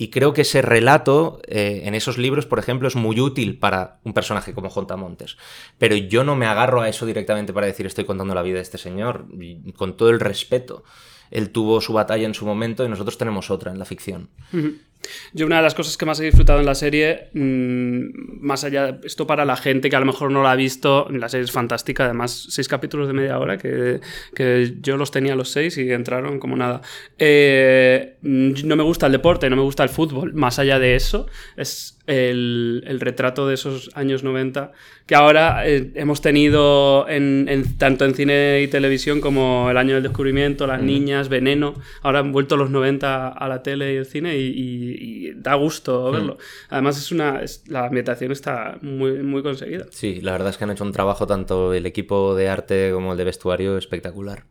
Y 0.00 0.08
creo 0.08 0.32
que 0.32 0.42
ese 0.42 0.62
relato 0.62 1.42
eh, 1.46 1.82
en 1.84 1.94
esos 1.94 2.16
libros, 2.16 2.46
por 2.46 2.58
ejemplo, 2.58 2.88
es 2.88 2.96
muy 2.96 3.20
útil 3.20 3.58
para 3.58 4.00
un 4.02 4.14
personaje 4.14 4.54
como 4.54 4.70
Montes. 4.96 5.36
Pero 5.76 5.94
yo 5.94 6.24
no 6.24 6.36
me 6.36 6.46
agarro 6.46 6.80
a 6.80 6.88
eso 6.88 7.04
directamente 7.04 7.52
para 7.52 7.66
decir 7.66 7.84
estoy 7.84 8.06
contando 8.06 8.34
la 8.34 8.40
vida 8.40 8.56
de 8.56 8.62
este 8.62 8.78
señor, 8.78 9.26
con 9.76 9.98
todo 9.98 10.08
el 10.08 10.18
respeto. 10.18 10.84
Él 11.30 11.50
tuvo 11.50 11.82
su 11.82 11.92
batalla 11.92 12.24
en 12.24 12.32
su 12.32 12.46
momento 12.46 12.82
y 12.82 12.88
nosotros 12.88 13.18
tenemos 13.18 13.50
otra 13.50 13.72
en 13.72 13.78
la 13.78 13.84
ficción. 13.84 14.30
Yo 15.32 15.46
una 15.46 15.56
de 15.56 15.62
las 15.62 15.74
cosas 15.74 15.96
que 15.96 16.06
más 16.06 16.20
he 16.20 16.24
disfrutado 16.24 16.60
en 16.60 16.66
la 16.66 16.74
serie, 16.74 17.28
mm, 17.32 18.40
más 18.44 18.64
allá 18.64 18.92
de 18.92 19.06
esto 19.06 19.26
para 19.26 19.44
la 19.44 19.56
gente 19.56 19.88
que 19.90 19.96
a 19.96 20.00
lo 20.00 20.06
mejor 20.06 20.30
no 20.30 20.42
la 20.42 20.52
ha 20.52 20.56
visto, 20.56 21.08
la 21.10 21.28
serie 21.28 21.44
es 21.44 21.52
fantástica, 21.52 22.04
además 22.04 22.46
seis 22.50 22.68
capítulos 22.68 23.06
de 23.06 23.14
media 23.14 23.38
hora, 23.38 23.58
que, 23.58 24.00
yo 24.80 24.96
los 24.96 25.10
tenía 25.10 25.34
los 25.34 25.50
seis 25.50 25.76
y 25.78 25.90
entraron 25.92 26.38
como 26.38 26.56
nada. 26.56 26.82
Eh, 27.18 28.16
no 28.22 28.76
me 28.76 28.82
gusta 28.82 29.06
el 29.06 29.12
deporte, 29.12 29.48
no 29.50 29.56
me 29.56 29.62
gusta 29.62 29.82
el 29.82 29.88
fútbol, 29.88 30.34
más 30.34 30.58
allá 30.58 30.78
de 30.78 30.94
eso, 30.96 31.26
es 31.56 31.99
el, 32.10 32.98
retrato 33.00 33.46
de 33.46 33.54
esos 33.54 33.90
años 33.94 34.24
90 34.24 34.72
que 35.06 35.14
ahora 35.14 35.66
eh, 35.66 35.92
hemos 35.94 36.20
tenido 36.20 37.08
en, 37.08 37.76
tanto 37.78 38.04
en 38.04 38.14
cine 38.14 38.60
y 38.62 38.68
televisión 38.68 39.20
como 39.20 39.68
el 39.70 39.76
año 39.76 39.94
del 39.94 40.02
descubrimiento, 40.02 40.66
las 40.66 40.82
niñas, 40.82 41.28
Veneno, 41.28 41.74
ahora 42.02 42.20
han 42.20 42.32
vuelto 42.32 42.56
los 42.56 42.70
90 42.70 43.28
a 43.28 43.48
la 43.48 43.62
tele 43.62 43.94
y 43.94 43.96
el 43.96 44.06
cine 44.06 44.36
y, 44.36 45.32
da 45.36 45.54
gusto 45.54 46.10
verlo. 46.10 46.38
Además 46.68 46.98
es 46.98 47.12
una 47.12 47.40
la 47.68 47.86
ambientación 47.86 48.32
está 48.32 48.78
muy, 48.82 49.22
muy 49.22 49.42
conseguida. 49.42 49.86
Sí, 49.90 50.20
la 50.20 50.32
verdad 50.32 50.50
es 50.50 50.58
que 50.58 50.64
han 50.64 50.70
hecho 50.70 50.84
un 50.84 50.92
trabajo 50.92 51.26
tanto 51.26 51.72
el 51.72 51.86
equipo 51.86 52.34
de 52.34 52.48
arte 52.48 52.90
como 52.92 53.12
el 53.12 53.18
de 53.18 53.24
vestuario 53.24 53.78
espectacular. 53.78 54.44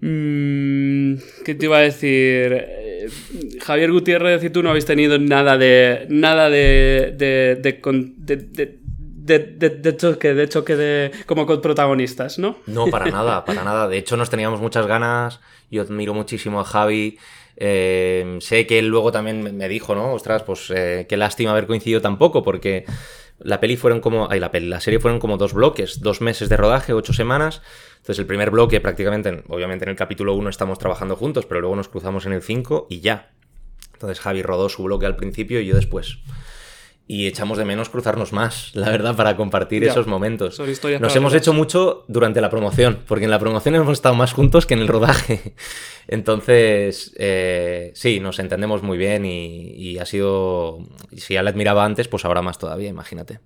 Mm, 0.00 1.16
¿Qué 1.44 1.54
te 1.54 1.66
iba 1.66 1.78
a 1.78 1.82
decir? 1.82 2.89
Javier 3.60 3.92
Gutiérrez 3.92 4.42
y 4.44 4.50
tú 4.50 4.62
no 4.62 4.70
habéis 4.70 4.86
tenido 4.86 5.18
nada 5.18 5.56
de. 5.56 6.06
nada 6.08 6.50
de. 6.50 7.14
de, 7.16 7.56
de, 7.56 7.80
choque, 9.96 10.34
de 10.34 10.48
choque 10.48 10.76
de. 10.76 11.10
como 11.26 11.46
con 11.46 11.60
protagonistas, 11.60 12.38
¿no? 12.38 12.58
No, 12.66 12.86
para 12.86 13.06
nada, 13.10 13.44
para 13.44 13.64
nada. 13.64 13.88
De 13.88 13.98
hecho, 13.98 14.16
nos 14.16 14.30
teníamos 14.30 14.60
muchas 14.60 14.86
ganas. 14.86 15.40
Yo 15.70 15.82
admiro 15.82 16.14
muchísimo 16.14 16.60
a 16.60 16.64
Javi. 16.64 17.18
Eh, 17.56 18.38
sé 18.40 18.66
que 18.66 18.78
él 18.78 18.88
luego 18.88 19.12
también 19.12 19.56
me 19.56 19.68
dijo, 19.68 19.94
¿no? 19.94 20.14
Ostras, 20.14 20.42
pues 20.42 20.72
eh, 20.74 21.06
qué 21.08 21.16
lástima 21.16 21.50
haber 21.50 21.66
coincidido 21.66 22.00
tampoco, 22.00 22.42
porque 22.42 22.84
la 23.38 23.60
peli 23.60 23.76
fueron 23.76 24.00
como. 24.00 24.28
Ay, 24.30 24.40
la 24.40 24.50
peli, 24.50 24.68
la 24.68 24.80
serie 24.80 25.00
fueron 25.00 25.20
como 25.20 25.36
dos 25.36 25.52
bloques, 25.52 26.00
dos 26.00 26.20
meses 26.20 26.48
de 26.48 26.56
rodaje, 26.56 26.92
ocho 26.92 27.12
semanas. 27.12 27.62
Entonces, 28.00 28.18
el 28.18 28.26
primer 28.26 28.50
bloque, 28.50 28.80
prácticamente, 28.80 29.44
obviamente 29.48 29.84
en 29.84 29.90
el 29.90 29.96
capítulo 29.96 30.34
1 30.34 30.50
estamos 30.50 30.78
trabajando 30.78 31.16
juntos, 31.16 31.46
pero 31.46 31.60
luego 31.60 31.76
nos 31.76 31.88
cruzamos 31.88 32.26
en 32.26 32.32
el 32.32 32.42
5 32.42 32.88
y 32.90 33.00
ya. 33.00 33.30
Entonces, 33.92 34.20
Javi 34.20 34.42
rodó 34.42 34.68
su 34.68 34.82
bloque 34.82 35.06
al 35.06 35.16
principio 35.16 35.60
y 35.60 35.66
yo 35.66 35.76
después 35.76 36.18
y 37.12 37.26
echamos 37.26 37.58
de 37.58 37.64
menos 37.64 37.88
cruzarnos 37.88 38.32
más, 38.32 38.70
la 38.74 38.88
verdad, 38.88 39.16
para 39.16 39.34
compartir 39.34 39.82
esos 39.82 40.06
momentos. 40.06 40.60
Nos 41.00 41.16
hemos 41.16 41.34
hecho 41.34 41.52
mucho 41.52 42.04
durante 42.06 42.40
la 42.40 42.50
promoción, 42.50 43.00
porque 43.08 43.24
en 43.24 43.32
la 43.32 43.40
promoción 43.40 43.74
hemos 43.74 43.94
estado 43.94 44.14
más 44.14 44.32
juntos 44.32 44.64
que 44.64 44.74
en 44.74 44.80
el 44.80 44.86
rodaje. 44.86 45.56
Entonces, 46.06 47.12
eh, 47.18 47.90
sí, 47.96 48.20
nos 48.20 48.38
entendemos 48.38 48.84
muy 48.84 48.96
bien 48.96 49.24
y, 49.24 49.98
ha 49.98 50.06
sido, 50.06 50.86
si 51.16 51.34
ya 51.34 51.42
la 51.42 51.50
admiraba 51.50 51.84
antes, 51.84 52.06
pues 52.06 52.24
ahora 52.24 52.42
más 52.42 52.60
todavía, 52.60 52.90
imagínate. 52.90 53.40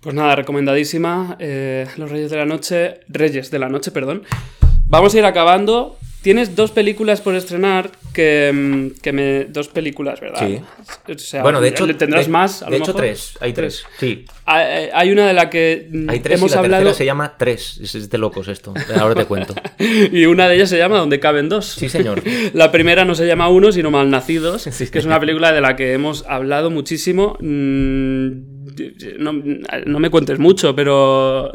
Pues 0.00 0.14
nada, 0.14 0.34
recomendadísima. 0.34 1.36
Eh, 1.38 1.86
Los 1.96 2.10
Reyes 2.10 2.30
de 2.30 2.36
la 2.38 2.46
Noche, 2.46 3.00
Reyes 3.08 3.50
de 3.50 3.58
la 3.58 3.68
Noche, 3.68 3.90
perdón. 3.90 4.22
Vamos 4.88 5.14
a 5.14 5.18
ir 5.18 5.24
acabando. 5.24 5.98
Tienes 6.22 6.54
dos 6.54 6.70
películas 6.70 7.22
por 7.22 7.34
estrenar 7.34 7.90
que, 8.12 8.50
mm, 8.52 9.00
que 9.00 9.12
me. 9.12 9.44
Dos 9.44 9.68
películas, 9.68 10.20
¿verdad? 10.20 10.46
Sí. 10.46 11.38
bueno, 11.40 11.62
de 11.62 11.68
hecho. 11.68 11.86
¿Tendrás 11.96 12.28
más? 12.28 12.64
de 12.68 12.76
hecho, 12.76 12.94
tres. 12.94 13.38
Hay 13.40 13.54
tres. 13.54 13.84
Sí. 13.98 14.26
Hay, 14.44 15.10
una 15.10 15.26
de 15.26 15.32
la 15.32 15.48
que. 15.48 15.88
Mm, 15.90 16.10
hay 16.10 16.20
tres 16.20 16.38
hemos 16.38 16.52
y 16.52 16.54
la 16.56 16.60
hablado. 16.60 16.92
se 16.92 17.06
llama 17.06 17.36
Tres. 17.38 17.78
Es 17.82 18.10
de 18.10 18.18
locos 18.18 18.48
esto. 18.48 18.74
Ahora 18.98 19.14
te 19.14 19.24
cuento. 19.24 19.54
y 20.12 20.26
una 20.26 20.46
de 20.46 20.56
ellas 20.56 20.68
se 20.68 20.76
llama 20.76 20.98
Donde 20.98 21.20
caben 21.20 21.48
dos. 21.48 21.66
Sí, 21.66 21.88
señor. 21.88 22.22
la 22.52 22.70
primera 22.70 23.06
no 23.06 23.14
se 23.14 23.26
llama 23.26 23.48
Uno, 23.48 23.72
sino 23.72 23.90
Malnacidos. 23.90 24.68
Que 24.90 24.98
es 24.98 25.04
una 25.04 25.20
película 25.20 25.52
de 25.52 25.60
la 25.60 25.76
que 25.76 25.92
hemos 25.92 26.24
hablado 26.26 26.70
muchísimo. 26.70 27.36
Mm, 27.40 28.49
no, 29.18 29.32
no 29.86 29.98
me 29.98 30.10
cuentes 30.10 30.38
mucho, 30.38 30.74
pero 30.74 31.52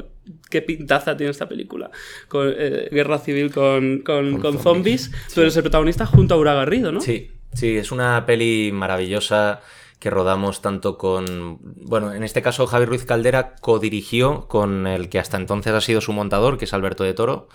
qué 0.50 0.62
pintaza 0.62 1.16
tiene 1.16 1.32
esta 1.32 1.48
película. 1.48 1.92
Con, 2.28 2.54
eh, 2.58 2.90
guerra 2.92 3.20
civil 3.20 3.52
con, 3.52 4.00
con, 4.00 4.60
zombies. 4.60 5.12
Tú 5.34 5.42
eres 5.42 5.56
el 5.56 5.64
protagonista 5.64 6.06
junto 6.06 6.36
a 6.36 6.38
Ura 6.38 6.54
Garrido, 6.54 6.92
¿no? 6.92 7.02
Sí, 7.02 7.32
sí, 7.54 7.78
es 7.78 7.92
una 7.92 8.26
peli 8.26 8.72
maravillosa 8.74 9.62
que 10.00 10.10
rodamos 10.10 10.62
tanto 10.62 10.98
con. 10.98 11.60
Bueno, 11.62 12.14
en 12.14 12.24
este 12.24 12.42
caso 12.42 12.68
Javier 12.68 12.90
Ruiz 12.90 13.06
Caldera 13.06 13.56
codirigió 13.56 14.48
con 14.48 14.88
el 14.88 15.10
que 15.10 15.20
hasta 15.20 15.38
entonces 15.38 15.74
ha 15.74 15.82
sido 15.82 16.02
su 16.02 16.14
montador, 16.14 16.58
que 16.58 16.66
es 16.66 16.74
Alberto 16.74 17.04
de 17.04 17.14
Toro. 17.14 17.48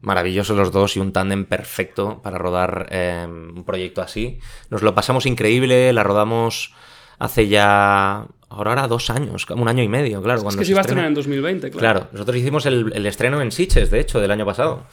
Maravillosos 0.00 0.56
los 0.56 0.70
dos 0.70 0.96
y 0.96 1.00
un 1.00 1.12
tándem 1.12 1.44
perfecto 1.44 2.20
para 2.22 2.38
rodar 2.38 2.86
em, 2.90 3.56
un 3.56 3.64
proyecto 3.64 4.00
así. 4.00 4.38
Nos 4.70 4.82
lo 4.82 4.94
pasamos 4.94 5.26
increíble, 5.26 5.92
la 5.92 6.04
rodamos 6.04 6.72
hace 7.18 7.48
ya 7.48 8.26
Ahora 8.50 8.72
era 8.72 8.88
dos 8.88 9.10
años, 9.10 9.46
un 9.50 9.68
año 9.68 9.82
y 9.82 9.88
medio, 9.88 10.22
claro. 10.22 10.40
Cuando 10.40 10.60
es 10.60 10.60
que 10.60 10.64
se 10.64 10.70
iba 10.72 10.80
a 10.80 10.82
estrenar 10.82 11.04
en 11.04 11.14
2020, 11.14 11.70
claro. 11.70 11.80
Claro, 11.80 12.08
nosotros 12.12 12.36
hicimos 12.38 12.64
el, 12.64 13.04
estreno 13.04 13.42
en 13.42 13.52
Sitges, 13.52 13.90
de 13.90 14.00
hecho, 14.00 14.20
del 14.20 14.30
año 14.30 14.46
pasado. 14.46 14.86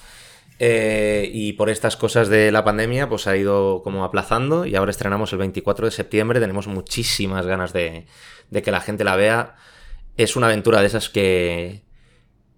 Eh, 0.60 1.30
y 1.34 1.54
por 1.54 1.70
estas 1.70 1.96
cosas 1.96 2.28
de 2.28 2.52
la 2.52 2.66
pandemia, 2.66 3.08
pues 3.08 3.28
ha 3.28 3.38
ido 3.38 3.82
como 3.82 4.04
aplazando 4.04 4.66
y 4.66 4.76
ahora 4.76 4.92
estrenamos 4.92 5.32
el 5.32 5.40
24 5.40 5.86
de 5.86 5.92
septiembre. 5.92 6.42
Tenemos 6.42 6.68
muchísimas 6.68 7.46
ganas 7.46 7.72
de, 7.72 8.06
que 8.52 8.72
la 8.72 8.82
gente 8.82 9.06
la 9.06 9.16
vea. 9.16 9.56
Es 10.18 10.36
una 10.36 10.48
aventura 10.48 10.82
de 10.82 10.88
esas 10.88 11.08
que, 11.08 11.84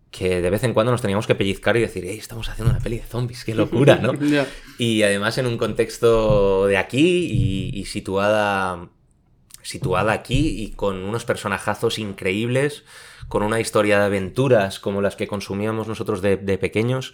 que 0.10 0.42
de 0.42 0.50
vez 0.50 0.64
en 0.64 0.74
cuando 0.74 0.92
nos 0.92 1.02
teníamos 1.02 1.28
que 1.28 1.36
pellizcar 1.36 1.78
y 1.78 1.82
decir, 1.82 2.06
hey, 2.08 2.18
estamos 2.20 2.50
haciendo 2.50 2.72
una 2.72 2.82
peli 2.82 2.98
de 2.98 3.06
zombies, 3.06 3.46
qué 3.46 3.54
locura, 3.54 3.98
¿no? 3.98 4.14
Y 4.80 5.04
además 5.04 5.38
en 5.38 5.46
un 5.46 5.58
contexto 5.58 6.66
de 6.66 6.78
aquí 6.78 7.72
y 7.72 7.86
situada 7.86 8.90
situada 9.68 10.14
aquí 10.14 10.64
y 10.64 10.72
con 10.72 11.04
unos 11.04 11.26
personajazos 11.26 12.00
increíbles, 12.00 12.86
con 13.28 13.44
una 13.44 13.60
historia 13.60 14.00
de 14.00 14.06
aventuras 14.06 14.80
como 14.80 15.02
las 15.02 15.18
que 15.18 15.28
consumíamos 15.28 15.90
nosotros 15.90 16.22
de, 16.22 16.38
pequeños. 16.58 17.14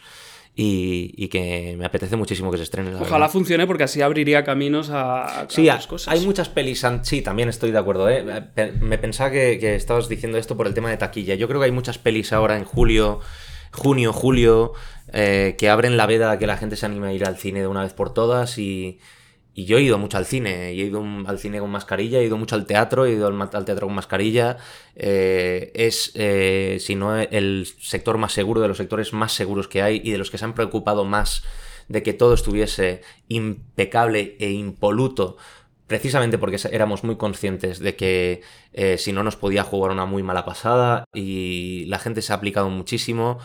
Y, 0.56 1.30
que 1.30 1.74
me 1.80 1.86
apetece 1.86 2.16
muchísimo 2.16 2.52
que 2.52 2.58
se 2.58 2.64
estrene. 2.64 2.94
Ojalá 2.94 3.28
funcione 3.28 3.66
porque 3.66 3.86
así 3.86 4.04
abriría 4.04 4.44
caminos 4.44 4.92
a, 4.92 5.48
sí, 5.50 5.68
otras 5.68 5.88
cosas. 5.88 6.14
Hay 6.14 6.24
muchas 6.28 6.48
pelis. 6.48 6.86
Sí, 7.02 7.24
también 7.24 7.50
estoy 7.50 7.72
de 7.72 7.80
acuerdo. 7.80 8.08
¿eh? 8.08 8.24
Me 8.80 9.00
pensaba 9.00 9.32
que, 9.32 9.76
estabas 9.76 10.08
diciendo 10.08 10.38
esto 10.38 10.56
por 10.56 10.68
el 10.68 10.76
tema 10.76 10.92
de 10.92 10.98
taquilla. 10.98 11.34
Yo 11.34 11.48
creo 11.48 11.60
que 11.60 11.66
hay 11.66 11.72
muchas 11.72 11.98
pelis 11.98 12.34
ahora 12.34 12.56
en 12.56 12.66
julio, 12.66 13.20
junio, 13.72 14.14
julio, 14.14 14.74
eh, 15.12 15.56
que 15.58 15.72
abren 15.72 15.98
la 15.98 16.06
veda 16.06 16.30
a 16.30 16.38
que 16.38 16.46
la 16.46 16.58
gente 16.58 16.76
se 16.76 16.86
anime 16.86 17.08
a 17.08 17.14
ir 17.14 17.26
al 17.26 17.38
cine 17.38 17.62
de 17.62 17.68
una 17.68 17.82
vez 17.82 17.94
por 17.94 18.14
todas 18.14 18.60
y, 18.60 19.00
y 19.56 19.66
yo 19.66 19.78
he 19.78 19.82
ido 19.82 20.00
mucho 20.00 20.18
al 20.18 20.26
cine, 20.26 20.70
he 20.70 20.74
ido 20.74 21.04
al 21.26 21.38
cine 21.38 21.60
con 21.60 21.70
mascarilla, 21.70 22.20
he 22.20 22.26
ido 22.26 22.38
mucho 22.38 22.56
al 22.56 22.66
teatro, 22.66 23.06
he 23.06 23.12
ido 23.12 23.28
al, 23.28 23.66
teatro 23.66 23.86
con 23.86 23.96
mascarilla. 23.96 24.58
Eh, 24.96 25.72
es, 25.76 26.12
eh, 26.16 26.78
si 26.80 26.96
no, 26.96 27.16
el 27.16 27.68
sector 27.80 28.18
más 28.18 28.34
seguro, 28.34 28.62
de 28.62 28.68
los 28.68 28.78
sectores 28.78 29.14
más 29.14 29.32
seguros 29.32 29.68
que 29.68 29.84
hay 29.84 30.02
y 30.04 30.12
de 30.12 30.18
los 30.18 30.32
que 30.32 30.40
se 30.40 30.46
han 30.46 30.56
preocupado 30.56 31.06
más 31.06 31.44
de 31.88 32.02
que 32.02 32.14
todo 32.14 32.34
estuviese 32.34 33.02
impecable 33.28 34.38
e 34.40 34.52
impoluto, 34.52 35.38
precisamente 35.86 36.40
porque 36.40 36.58
éramos 36.72 37.04
muy 37.04 37.18
conscientes 37.18 37.78
de 37.78 37.96
que 37.96 38.42
eh, 38.74 38.98
si 38.98 39.14
no 39.14 39.22
nos 39.22 39.36
podía 39.36 39.64
jugar 39.64 39.92
una 39.92 40.06
muy 40.06 40.24
mala 40.24 40.46
pasada 40.46 41.06
y 41.14 41.86
la 41.86 42.00
gente 42.00 42.24
se 42.24 42.34
ha 42.34 42.38
aplicado 42.38 42.70
muchísimo. 42.70 43.38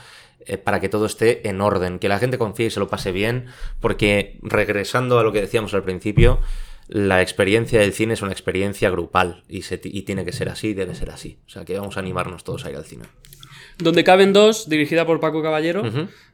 Eh, 0.49 0.57
para 0.57 0.80
que 0.80 0.88
todo 0.88 1.05
esté 1.05 1.46
en 1.46 1.61
orden, 1.61 1.99
que 1.99 2.09
la 2.09 2.18
gente 2.18 2.38
confíe 2.38 2.66
y 2.66 2.70
se 2.70 2.80
lo 2.80 2.88
pase 2.88 3.12
bien, 3.12 3.46
porque 3.80 4.38
regresando 4.42 5.18
a 5.18 5.22
lo 5.22 5.30
que 5.30 5.42
decíamos 5.42 5.74
al 5.74 5.82
principio, 5.82 6.40
la 6.88 7.20
experiencia 7.20 7.80
del 7.80 7.92
cine 7.92 8.14
es 8.14 8.22
una 8.22 8.32
experiencia 8.32 8.88
grupal 8.88 9.44
y, 9.46 9.62
se, 9.62 9.78
y 9.84 10.03
tiene 10.03 10.24
que 10.24 10.32
ser 10.32 10.49
así, 10.49 10.72
debe 10.72 10.94
ser 10.94 11.11
así. 11.11 11.38
O 11.46 11.51
sea, 11.51 11.66
que 11.66 11.78
vamos 11.78 11.99
a 11.99 12.01
animarnos 12.01 12.44
todos 12.44 12.64
a 12.64 12.70
ir 12.70 12.76
al 12.76 12.86
cine. 12.86 13.05
Donde 13.79 14.03
caben 14.05 14.33
dos, 14.33 14.68
dirigida 14.68 15.07
por 15.07 15.20
Paco 15.20 15.43
Caballero, 15.43 15.83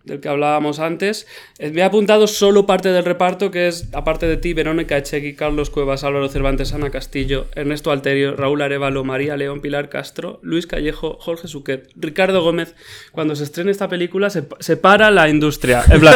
del 0.05 0.21
que 0.21 0.29
hablábamos 0.29 0.81
antes. 0.81 1.27
Eh, 1.59 1.71
me 1.71 1.81
he 1.81 1.85
apuntado 1.85 2.27
solo 2.27 2.67
parte 2.67 2.91
del 2.91 3.05
reparto, 3.05 3.51
que 3.51 3.69
es, 3.69 3.89
aparte 3.95 4.27
de 4.27 4.37
ti, 4.37 4.53
Verónica 4.53 4.99
Echegui, 4.99 5.35
Carlos 5.35 5.71
Cuevas, 5.71 6.05
Álvaro 6.05 6.29
Cervantes, 6.29 6.75
Ana 6.75 6.91
Castillo, 6.91 7.47
Ernesto 7.55 7.91
Alterio, 7.91 8.37
Raúl 8.37 8.61
Arevalo, 8.63 9.03
María 9.05 9.37
León, 9.39 9.61
Pilar 9.63 9.89
Castro, 9.89 10.41
Luis 10.43 10.67
Callejo, 10.67 11.17
Jorge 11.21 11.49
Suquet, 11.49 11.89
Ricardo 11.97 12.43
Gómez. 12.43 12.75
Cuando 13.13 13.35
se 13.35 13.45
estrene 13.45 13.71
esta 13.71 13.89
película, 13.89 14.29
se, 14.31 14.45
se 14.61 14.77
para 14.77 15.11
la 15.11 15.29
industria. 15.31 15.83
En 15.91 16.01
plan, 16.01 16.15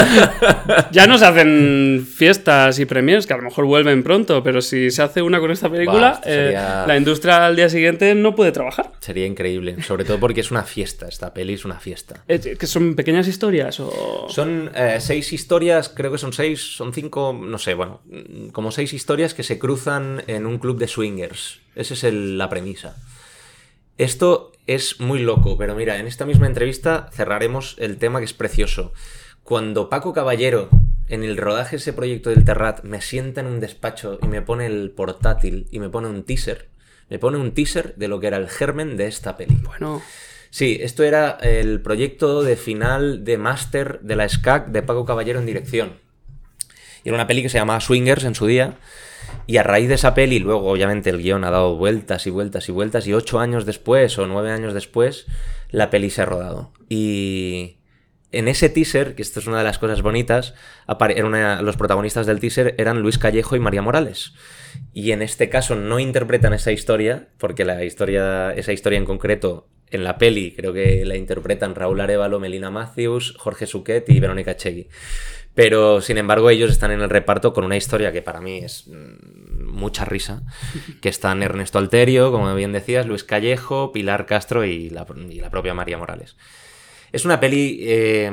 ya 0.92 1.06
no 1.06 1.16
se 1.18 1.24
hacen 1.26 2.06
fiestas 2.10 2.78
y 2.78 2.84
premiers, 2.84 3.26
que 3.26 3.32
a 3.34 3.36
lo 3.38 3.42
mejor 3.44 3.64
vuelven 3.66 4.02
pronto, 4.02 4.42
pero 4.42 4.60
si 4.60 4.90
se 4.90 5.02
hace 5.02 5.22
una 5.22 5.40
con 5.40 5.50
esta 5.50 5.70
película, 5.70 6.20
sería- 6.22 6.82
eh, 6.84 6.86
la 6.86 6.96
industria 6.96 7.46
al 7.46 7.56
día 7.56 7.68
siguiente 7.68 8.14
no 8.14 8.34
puede 8.34 8.52
trabajar. 8.52 8.90
Sería 9.00 9.26
increíble, 9.26 9.82
sobre 9.82 10.04
todo 10.04 10.18
porque 10.20 10.40
es 10.42 10.50
una 10.50 10.62
fiesta, 10.64 11.06
esta 11.18 11.34
peli 11.34 11.54
es 11.54 11.64
una 11.64 11.80
fiesta. 11.80 12.22
Eh, 12.28 12.38
que 12.56 12.66
son 12.68 12.94
pequeñas 12.94 13.26
historias 13.26 13.80
o... 13.80 14.28
Son 14.28 14.70
eh, 14.72 14.98
seis 15.00 15.32
historias, 15.32 15.88
creo 15.88 16.12
que 16.12 16.18
son 16.18 16.32
seis, 16.32 16.76
son 16.76 16.94
cinco, 16.94 17.32
no 17.32 17.58
sé, 17.58 17.74
bueno, 17.74 18.02
como 18.52 18.70
seis 18.70 18.92
historias 18.92 19.34
que 19.34 19.42
se 19.42 19.58
cruzan 19.58 20.22
en 20.28 20.46
un 20.46 20.58
club 20.58 20.78
de 20.78 20.86
swingers. 20.86 21.58
Esa 21.74 21.94
es 21.94 22.04
el- 22.04 22.38
la 22.38 22.48
premisa. 22.48 22.94
Esto 23.96 24.52
es 24.68 25.00
muy 25.00 25.18
loco, 25.18 25.58
pero 25.58 25.74
mira, 25.74 25.98
en 25.98 26.06
esta 26.06 26.24
misma 26.24 26.46
entrevista 26.46 27.10
cerraremos 27.12 27.74
el 27.80 27.96
tema 27.98 28.20
que 28.20 28.26
es 28.26 28.32
precioso. 28.32 28.92
Cuando 29.42 29.88
Paco 29.88 30.12
Caballero, 30.12 30.68
en 31.08 31.24
el 31.24 31.36
rodaje 31.36 31.72
de 31.72 31.76
ese 31.78 31.92
proyecto 31.92 32.30
del 32.30 32.44
Terrat, 32.44 32.84
me 32.84 33.00
sienta 33.00 33.40
en 33.40 33.48
un 33.48 33.58
despacho 33.58 34.20
y 34.22 34.28
me 34.28 34.40
pone 34.42 34.66
el 34.66 34.92
portátil 34.92 35.66
y 35.72 35.80
me 35.80 35.88
pone 35.88 36.06
un 36.06 36.22
teaser, 36.22 36.68
me 37.10 37.18
pone 37.18 37.38
un 37.38 37.50
teaser 37.54 37.96
de 37.96 38.06
lo 38.06 38.20
que 38.20 38.28
era 38.28 38.36
el 38.36 38.48
germen 38.48 38.96
de 38.96 39.08
esta 39.08 39.36
peli. 39.36 39.56
Bueno, 39.64 40.00
Sí, 40.50 40.78
esto 40.80 41.02
era 41.02 41.38
el 41.42 41.80
proyecto 41.80 42.42
de 42.42 42.56
final 42.56 43.24
de 43.24 43.38
máster 43.38 44.00
de 44.00 44.16
la 44.16 44.28
SCAC 44.28 44.68
de 44.68 44.82
Paco 44.82 45.04
Caballero 45.04 45.38
en 45.38 45.46
dirección. 45.46 45.92
Y 47.04 47.08
era 47.08 47.16
una 47.16 47.26
peli 47.26 47.42
que 47.42 47.48
se 47.48 47.58
llamaba 47.58 47.80
Swingers 47.80 48.24
en 48.24 48.34
su 48.34 48.46
día. 48.46 48.78
Y 49.46 49.58
a 49.58 49.62
raíz 49.62 49.88
de 49.88 49.94
esa 49.94 50.14
peli, 50.14 50.38
luego 50.38 50.70
obviamente 50.70 51.10
el 51.10 51.22
guion 51.22 51.44
ha 51.44 51.50
dado 51.50 51.76
vueltas 51.76 52.26
y 52.26 52.30
vueltas 52.30 52.68
y 52.68 52.72
vueltas. 52.72 53.06
Y 53.06 53.14
ocho 53.14 53.40
años 53.40 53.66
después 53.66 54.18
o 54.18 54.26
nueve 54.26 54.50
años 54.50 54.74
después, 54.74 55.26
la 55.70 55.90
peli 55.90 56.10
se 56.10 56.22
ha 56.22 56.26
rodado. 56.26 56.72
Y 56.88 57.77
en 58.32 58.48
ese 58.48 58.68
teaser, 58.68 59.14
que 59.14 59.22
esto 59.22 59.40
es 59.40 59.46
una 59.46 59.58
de 59.58 59.64
las 59.64 59.78
cosas 59.78 60.02
bonitas, 60.02 60.54
una- 61.24 61.62
los 61.62 61.76
protagonistas 61.76 62.26
del 62.26 62.40
teaser 62.40 62.74
eran 62.78 63.00
Luis 63.00 63.18
Callejo 63.18 63.56
y 63.56 63.60
María 63.60 63.82
Morales. 63.82 64.34
Y 64.92 65.12
en 65.12 65.22
este 65.22 65.48
caso 65.48 65.74
no 65.76 65.98
interpretan 65.98 66.52
esa 66.52 66.72
historia, 66.72 67.28
porque 67.38 67.64
la 67.64 67.84
historia, 67.84 68.52
esa 68.52 68.72
historia 68.72 68.98
en 68.98 69.04
concreto, 69.06 69.68
en 69.90 70.04
la 70.04 70.18
peli, 70.18 70.52
creo 70.54 70.74
que 70.74 71.04
la 71.06 71.16
interpretan 71.16 71.74
Raúl 71.74 72.00
Arevalo, 72.00 72.38
Melina 72.38 72.70
Matthews, 72.70 73.34
Jorge 73.38 73.66
Suquet 73.66 74.08
y 74.10 74.20
Verónica 74.20 74.54
Chegui. 74.56 74.88
Pero, 75.54 76.00
sin 76.02 76.18
embargo, 76.18 76.50
ellos 76.50 76.70
están 76.70 76.90
en 76.92 77.00
el 77.00 77.10
reparto 77.10 77.52
con 77.52 77.64
una 77.64 77.76
historia 77.76 78.12
que 78.12 78.22
para 78.22 78.40
mí 78.40 78.58
es 78.58 78.86
mm, 78.86 79.66
mucha 79.66 80.04
risa. 80.04 80.42
Que 81.00 81.08
están 81.08 81.42
Ernesto 81.42 81.78
Alterio, 81.78 82.30
como 82.30 82.54
bien 82.54 82.72
decías, 82.72 83.06
Luis 83.06 83.24
Callejo, 83.24 83.90
Pilar 83.90 84.26
Castro 84.26 84.64
y 84.64 84.90
la, 84.90 85.06
y 85.30 85.40
la 85.40 85.50
propia 85.50 85.72
María 85.74 85.96
Morales. 85.98 86.36
Es 87.12 87.24
una 87.24 87.40
peli, 87.40 87.78
eh, 87.82 88.30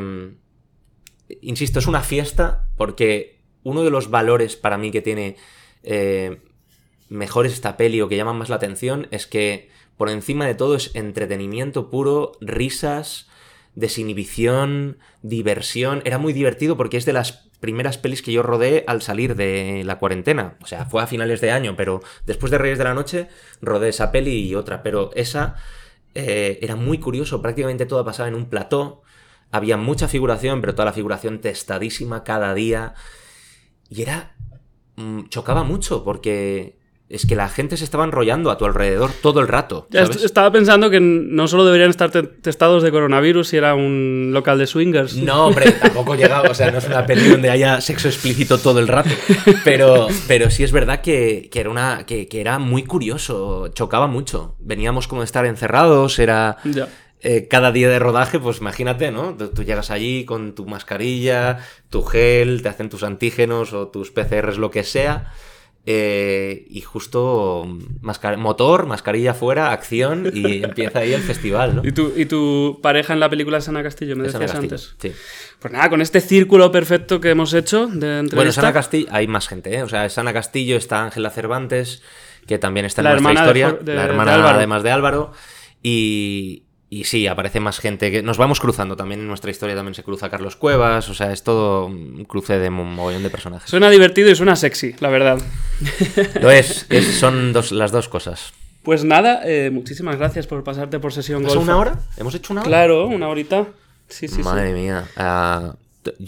insisto, 1.41 1.79
es 1.79 1.87
una 1.87 2.01
fiesta 2.01 2.67
porque 2.77 3.39
uno 3.63 3.83
de 3.83 3.89
los 3.89 4.09
valores 4.09 4.55
para 4.55 4.77
mí 4.77 4.91
que 4.91 5.01
tiene 5.01 5.35
eh, 5.83 6.41
mejores 7.09 7.53
esta 7.53 7.77
peli 7.77 8.01
o 8.01 8.07
que 8.07 8.17
llaman 8.17 8.37
más 8.37 8.49
la 8.49 8.55
atención 8.55 9.07
es 9.11 9.27
que 9.27 9.69
por 9.97 10.09
encima 10.09 10.45
de 10.45 10.55
todo 10.55 10.75
es 10.75 10.93
entretenimiento 10.95 11.89
puro, 11.89 12.33
risas, 12.41 13.27
desinhibición, 13.75 14.97
diversión. 15.21 16.01
Era 16.05 16.17
muy 16.17 16.33
divertido 16.33 16.75
porque 16.75 16.97
es 16.97 17.05
de 17.05 17.13
las 17.13 17.49
primeras 17.59 17.97
pelis 17.97 18.21
que 18.21 18.31
yo 18.31 18.43
rodé 18.43 18.83
al 18.87 19.01
salir 19.01 19.35
de 19.35 19.83
la 19.85 19.97
cuarentena. 19.97 20.57
O 20.61 20.67
sea, 20.67 20.85
fue 20.85 21.01
a 21.01 21.07
finales 21.07 21.41
de 21.41 21.51
año, 21.51 21.75
pero 21.75 22.01
después 22.25 22.51
de 22.51 22.57
Reyes 22.57 22.77
de 22.77 22.83
la 22.83 22.93
Noche 22.93 23.29
rodé 23.61 23.89
esa 23.89 24.11
peli 24.11 24.47
y 24.47 24.55
otra. 24.55 24.83
Pero 24.83 25.11
esa 25.15 25.55
eh, 26.15 26.59
era 26.61 26.75
muy 26.75 26.99
curioso, 26.99 27.41
prácticamente 27.41 27.85
todo 27.85 28.03
pasaba 28.05 28.29
en 28.29 28.35
un 28.35 28.45
plató. 28.49 29.03
Había 29.51 29.77
mucha 29.77 30.07
figuración, 30.07 30.61
pero 30.61 30.73
toda 30.75 30.85
la 30.85 30.93
figuración 30.93 31.41
testadísima 31.41 32.23
cada 32.23 32.53
día. 32.53 32.95
Y 33.89 34.01
era. 34.01 34.35
mm, 34.97 35.27
chocaba 35.29 35.63
mucho 35.63 36.03
porque 36.03 36.79
es 37.07 37.25
que 37.27 37.35
la 37.35 37.49
gente 37.49 37.77
se 37.77 37.83
estaba 37.83 38.03
enrollando 38.03 38.49
a 38.49 38.57
tu 38.57 38.65
alrededor 38.65 39.11
todo 39.21 39.39
el 39.39 39.47
rato. 39.47 39.87
¿sabes? 39.91 40.09
est- 40.17 40.25
estaba 40.25 40.51
pensando 40.51 40.89
que 40.89 40.99
no 40.99 41.47
solo 41.47 41.63
deberían 41.63 41.91
estar 41.91 42.09
te- 42.09 42.23
testados 42.23 42.81
de 42.81 42.91
coronavirus 42.91 43.47
si 43.49 43.57
era 43.57 43.75
un 43.75 44.31
local 44.33 44.57
de 44.57 44.65
swingers. 44.65 45.15
No, 45.17 45.45
hombre, 45.47 45.71
tampoco 45.73 46.15
llegaba, 46.15 46.49
o 46.49 46.53
sea, 46.55 46.71
no 46.71 46.79
es 46.79 46.87
una 46.87 47.05
peli 47.05 47.29
donde 47.29 47.49
haya 47.51 47.79
sexo 47.79 48.07
explícito 48.07 48.57
todo 48.57 48.79
el 48.79 48.87
rato. 48.87 49.11
Pero, 49.63 50.07
pero 50.27 50.49
sí 50.49 50.63
es 50.63 50.71
verdad 50.71 51.01
que, 51.01 51.47
que 51.51 51.59
era 51.59 51.69
una. 51.69 52.05
Que, 52.07 52.27
que 52.27 52.41
era 52.41 52.57
muy 52.59 52.83
curioso, 52.83 53.67
chocaba 53.69 54.07
mucho. 54.07 54.55
Veníamos 54.59 55.07
como 55.07 55.21
de 55.21 55.25
estar 55.25 55.45
encerrados, 55.45 56.17
era. 56.19 56.57
Ya. 56.63 56.87
eh, 57.21 57.47
cada 57.47 57.71
día 57.71 57.87
de 57.89 57.99
rodaje, 57.99 58.39
pues 58.39 58.59
imagínate, 58.61 59.11
¿no? 59.11 59.35
Tú, 59.35 59.49
tú 59.49 59.63
llegas 59.63 59.91
allí 59.91 60.25
con 60.25 60.53
tu 60.55 60.65
mascarilla, 60.65 61.59
tu 61.89 62.01
gel, 62.03 62.61
te 62.63 62.69
hacen 62.69 62.89
tus 62.89 63.03
antígenos 63.03 63.73
o 63.73 63.87
tus 63.89 64.11
PCRs, 64.11 64.57
lo 64.57 64.71
que 64.71 64.83
sea. 64.83 65.31
Eh, 65.87 66.65
y 66.69 66.81
justo 66.81 67.67
mascar- 68.01 68.37
motor, 68.37 68.85
mascarilla 68.87 69.33
fuera, 69.33 69.71
acción 69.71 70.31
y 70.33 70.63
empieza 70.63 70.99
ahí 70.99 71.13
el 71.13 71.21
festival, 71.21 71.75
¿no? 71.75 71.81
¿Y 71.85 71.91
tu, 71.91 72.11
¿Y 72.15 72.25
tu 72.25 72.79
pareja 72.81 73.13
en 73.13 73.19
la 73.19 73.29
película 73.29 73.59
es 73.59 73.69
Ana 73.69 73.83
Castillo? 73.83 74.15
Me 74.15 74.23
decías 74.23 74.41
Castillo, 74.51 74.61
antes. 74.63 74.95
Sí. 74.99 75.11
Pues 75.59 75.71
nada, 75.73 75.89
con 75.89 76.01
este 76.01 76.21
círculo 76.21 76.71
perfecto 76.71 77.19
que 77.21 77.29
hemos 77.29 77.53
hecho 77.53 77.85
de 77.87 78.19
entrevista. 78.19 78.35
Bueno, 78.35 78.49
es 78.49 78.57
Ana 78.57 78.73
Castillo, 78.73 79.07
hay 79.11 79.27
más 79.27 79.47
gente, 79.47 79.75
¿eh? 79.75 79.83
O 79.83 79.89
sea, 79.89 80.05
es 80.05 80.17
Ana 80.17 80.33
Castillo, 80.33 80.75
está 80.75 81.03
Ángela 81.03 81.29
Cervantes, 81.29 82.01
que 82.47 82.57
también 82.57 82.85
está 82.85 83.01
en 83.01 83.05
La 83.05 83.09
nuestra 83.11 83.31
hermana 83.31 83.53
de 83.53 83.59
historia, 83.59 83.79
de- 83.83 83.95
la 83.95 84.03
de 84.03 84.09
hermana 84.09 84.35
Álvaro. 84.35 84.57
además 84.57 84.83
de 84.83 84.91
Álvaro, 84.91 85.31
y, 85.81 86.63
y 86.99 87.03
sí, 87.03 87.27
aparece 87.27 87.59
más 87.59 87.79
gente, 87.79 88.11
que 88.11 88.21
nos 88.23 88.37
vamos 88.37 88.59
cruzando 88.59 88.95
también 88.95 89.19
en 89.21 89.27
nuestra 89.27 89.51
historia, 89.51 89.75
también 89.75 89.95
se 89.95 90.03
cruza 90.03 90.29
Carlos 90.29 90.55
Cuevas, 90.55 91.09
o 91.09 91.13
sea, 91.13 91.31
es 91.33 91.43
todo 91.43 91.87
un 91.87 92.23
cruce 92.25 92.57
de 92.59 92.69
un 92.69 92.95
mogollón 92.95 93.23
de 93.23 93.29
personajes. 93.29 93.69
Suena 93.69 93.89
divertido 93.89 94.29
y 94.29 94.35
suena 94.35 94.55
sexy, 94.55 94.95
la 94.99 95.09
verdad. 95.09 95.39
Lo 96.41 96.49
es, 96.51 96.85
es- 96.89 97.15
son 97.19 97.53
dos, 97.53 97.71
las 97.71 97.91
dos 97.91 98.07
cosas. 98.07 98.53
Pues 98.83 99.03
nada, 99.03 99.41
eh, 99.45 99.71
muchísimas 99.71 100.15
gracias 100.17 100.45
por 100.47 100.63
pasarte 100.63 100.99
por 100.99 101.11
sesión 101.11 101.41
¿Es 101.45 101.49
golf. 101.49 101.63
una 101.63 101.77
hora? 101.77 101.99
¿Hemos 102.17 102.35
hecho 102.35 102.53
una 102.53 102.61
hora? 102.61 102.67
Claro, 102.69 103.07
una 103.07 103.27
horita. 103.29 103.65
Sí, 104.07 104.27
sí, 104.27 104.43
Madre 104.43 104.71
mía. 104.73 105.05
ah, 105.17 105.73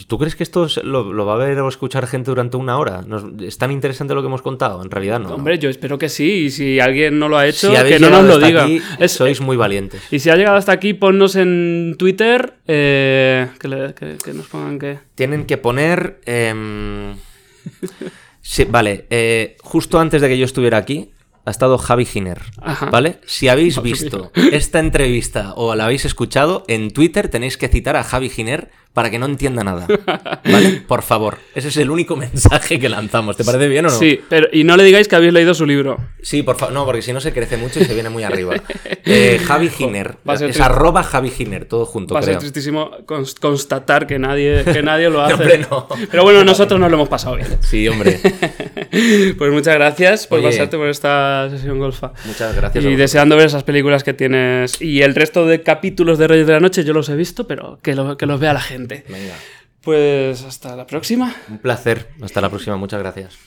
¿Tú 0.06 0.18
crees 0.18 0.34
que 0.36 0.42
esto 0.42 0.64
es- 0.64 0.82
lo, 0.82 1.12
lo 1.12 1.26
va 1.26 1.34
a 1.34 1.36
ver 1.36 1.58
o 1.60 1.68
escuchar 1.68 2.06
gente 2.06 2.30
durante 2.30 2.56
una 2.56 2.78
hora? 2.78 3.02
¿Nos- 3.06 3.24
¿Es 3.42 3.58
tan 3.58 3.70
interesante 3.70 4.14
lo 4.14 4.20
que 4.22 4.26
hemos 4.28 4.42
contado? 4.42 4.82
En 4.82 4.90
realidad 4.90 5.20
no. 5.20 5.34
Hombre, 5.34 5.58
yo 5.58 5.68
espero 5.70 5.98
que 5.98 6.08
sí. 6.08 6.44
Y 6.46 6.50
si 6.50 6.80
alguien 6.80 7.18
no 7.18 7.28
lo 7.28 7.38
ha 7.38 7.46
hecho, 7.46 7.74
si 7.74 7.82
que 7.88 7.98
no 7.98 8.10
nos 8.10 8.24
lo 8.24 8.38
diga. 8.38 8.64
aquí, 8.64 8.80
Es- 8.98 9.12
sois 9.12 9.40
muy 9.40 9.56
valientes. 9.56 10.02
Y 10.10 10.18
si 10.18 10.30
ha 10.30 10.36
llegado 10.36 10.56
hasta 10.56 10.72
aquí, 10.72 10.94
ponnos 10.94 11.36
en 11.36 11.96
Twitter 11.98 12.54
eh, 12.66 13.48
que, 13.60 13.68
le- 13.68 13.94
que- 13.94 14.16
que 14.22 14.32
nos 14.32 14.46
pongan 14.48 14.78
que. 14.78 14.98
Tienen 15.14 15.44
que 15.46 15.56
poner. 15.58 16.20
em, 16.26 17.14
sí, 18.40 18.64
vale, 18.64 19.06
eh, 19.10 19.56
justo 19.62 19.98
antes 19.98 20.20
de 20.22 20.28
que 20.28 20.38
yo 20.38 20.44
estuviera 20.44 20.78
aquí, 20.78 21.10
ha 21.44 21.50
estado 21.50 21.78
Javi 21.78 22.04
Giner. 22.04 22.42
Ajá. 22.60 22.90
¿Vale? 22.90 23.20
Si 23.26 23.48
habéis 23.48 23.80
visto 23.80 24.30
esta 24.52 24.80
entrevista 24.80 25.54
o 25.56 25.74
la 25.74 25.84
habéis 25.86 26.04
escuchado, 26.04 26.64
en 26.68 26.90
Twitter 26.90 27.28
tenéis 27.28 27.56
que 27.56 27.68
citar 27.68 27.96
a 27.96 28.04
Javi 28.04 28.28
Giner 28.28 28.70
para 28.98 29.10
que 29.10 29.18
no 29.20 29.26
entienda 29.26 29.62
nada. 29.62 29.86
¿Vale? 30.44 30.82
Por 30.88 31.02
favor. 31.02 31.38
Ese 31.54 31.68
es 31.68 31.76
el 31.76 31.88
único 31.88 32.16
mensaje 32.16 32.80
que 32.80 32.88
lanzamos. 32.88 33.36
¿Te 33.36 33.44
parece 33.44 33.68
bien 33.68 33.86
o 33.86 33.90
no? 33.90 33.94
Sí, 33.96 34.20
pero 34.28 34.48
y 34.52 34.64
no 34.64 34.76
le 34.76 34.82
digáis 34.82 35.06
que 35.06 35.14
habéis 35.14 35.32
leído 35.32 35.54
su 35.54 35.66
libro. 35.66 35.98
Sí, 36.20 36.42
por 36.42 36.56
favor. 36.56 36.74
No, 36.74 36.84
porque 36.84 37.00
si 37.00 37.12
no 37.12 37.20
se 37.20 37.32
crece 37.32 37.56
mucho 37.56 37.78
y 37.78 37.84
se 37.84 37.94
viene 37.94 38.08
muy 38.10 38.24
arriba. 38.24 38.54
Eh, 39.10 39.40
Javi 39.42 39.70
Giner. 39.70 40.16
Es 40.26 40.38
triste. 40.40 40.62
arroba 40.62 41.02
Javi 41.02 41.30
Giner, 41.30 41.64
todo 41.64 41.86
junto, 41.86 42.12
Va 42.12 42.20
a 42.20 42.22
ser 42.22 42.36
tristísimo 42.38 42.90
cons- 43.06 43.38
constatar 43.38 44.06
que 44.06 44.18
nadie, 44.18 44.64
que 44.64 44.82
nadie 44.82 45.08
lo 45.08 45.22
hace. 45.22 45.32
hombre, 45.34 45.58
no. 45.70 45.86
Pero 46.10 46.24
bueno, 46.24 46.44
nosotros 46.44 46.78
nos 46.78 46.90
lo 46.90 46.96
hemos 46.96 47.08
pasado 47.08 47.36
bien. 47.36 47.46
Sí, 47.60 47.88
hombre. 47.88 48.20
Pues 49.38 49.52
muchas 49.52 49.74
gracias 49.76 50.26
por 50.26 50.40
Oye. 50.40 50.48
pasarte 50.48 50.76
por 50.76 50.88
esta 50.88 51.48
sesión 51.50 51.78
golfa. 51.78 52.12
Muchas 52.26 52.54
gracias. 52.54 52.84
Y 52.84 52.96
deseando 52.96 53.36
ver 53.36 53.46
esas 53.46 53.62
películas 53.62 54.04
que 54.04 54.12
tienes. 54.12 54.80
Y 54.82 55.00
el 55.02 55.14
resto 55.14 55.46
de 55.46 55.62
capítulos 55.62 56.18
de 56.18 56.28
Reyes 56.28 56.46
de 56.46 56.52
la 56.54 56.60
Noche 56.60 56.84
yo 56.84 56.92
los 56.92 57.08
he 57.08 57.16
visto, 57.16 57.46
pero 57.46 57.78
que, 57.82 57.94
lo- 57.94 58.16
que 58.18 58.26
los 58.26 58.38
vea 58.40 58.52
la 58.52 58.60
gente. 58.60 58.87
Venga. 58.88 59.34
Pues 59.82 60.44
hasta 60.44 60.76
la 60.76 60.86
próxima. 60.86 61.34
Un 61.48 61.58
placer. 61.58 62.08
Hasta 62.20 62.40
la 62.40 62.50
próxima. 62.50 62.76
Muchas 62.76 63.00
gracias. 63.00 63.38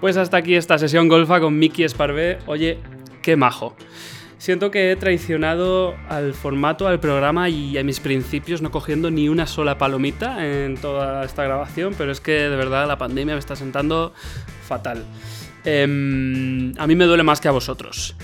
Pues 0.00 0.16
hasta 0.16 0.36
aquí 0.36 0.56
esta 0.56 0.78
sesión 0.78 1.08
golfa 1.08 1.40
con 1.40 1.58
Miki 1.58 1.84
Esparvé. 1.84 2.38
Oye, 2.46 2.78
qué 3.22 3.36
majo. 3.36 3.76
Siento 4.42 4.72
que 4.72 4.90
he 4.90 4.96
traicionado 4.96 5.94
al 6.08 6.34
formato, 6.34 6.88
al 6.88 6.98
programa 6.98 7.48
y 7.48 7.78
a 7.78 7.84
mis 7.84 8.00
principios 8.00 8.60
no 8.60 8.72
cogiendo 8.72 9.08
ni 9.08 9.28
una 9.28 9.46
sola 9.46 9.78
palomita 9.78 10.44
en 10.44 10.76
toda 10.76 11.24
esta 11.24 11.44
grabación, 11.44 11.94
pero 11.96 12.10
es 12.10 12.20
que 12.20 12.32
de 12.32 12.56
verdad 12.56 12.88
la 12.88 12.98
pandemia 12.98 13.34
me 13.34 13.38
está 13.38 13.54
sentando 13.54 14.12
fatal. 14.66 15.04
Em, 15.64 16.74
a 16.76 16.88
mí 16.88 16.96
me 16.96 17.04
duele 17.04 17.22
más 17.22 17.40
que 17.40 17.46
a 17.46 17.52
vosotros. 17.52 18.16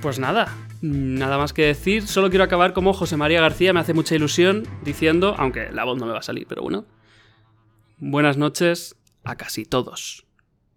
Pues 0.00 0.18
nada, 0.18 0.48
nada 0.82 1.38
más 1.38 1.52
que 1.52 1.62
decir. 1.62 2.06
Solo 2.06 2.28
quiero 2.28 2.44
acabar 2.44 2.74
como 2.74 2.92
José 2.92 3.16
María 3.16 3.40
García, 3.40 3.72
me 3.72 3.80
hace 3.80 3.94
mucha 3.94 4.14
ilusión, 4.14 4.66
diciendo, 4.84 5.34
aunque 5.38 5.70
la 5.72 5.84
voz 5.84 5.98
no 5.98 6.06
me 6.06 6.12
va 6.12 6.18
a 6.18 6.22
salir, 6.22 6.46
pero 6.46 6.62
bueno. 6.62 6.84
Buenas 7.98 8.36
noches 8.36 8.96
a 9.24 9.36
casi 9.36 9.64
todos. 9.64 10.26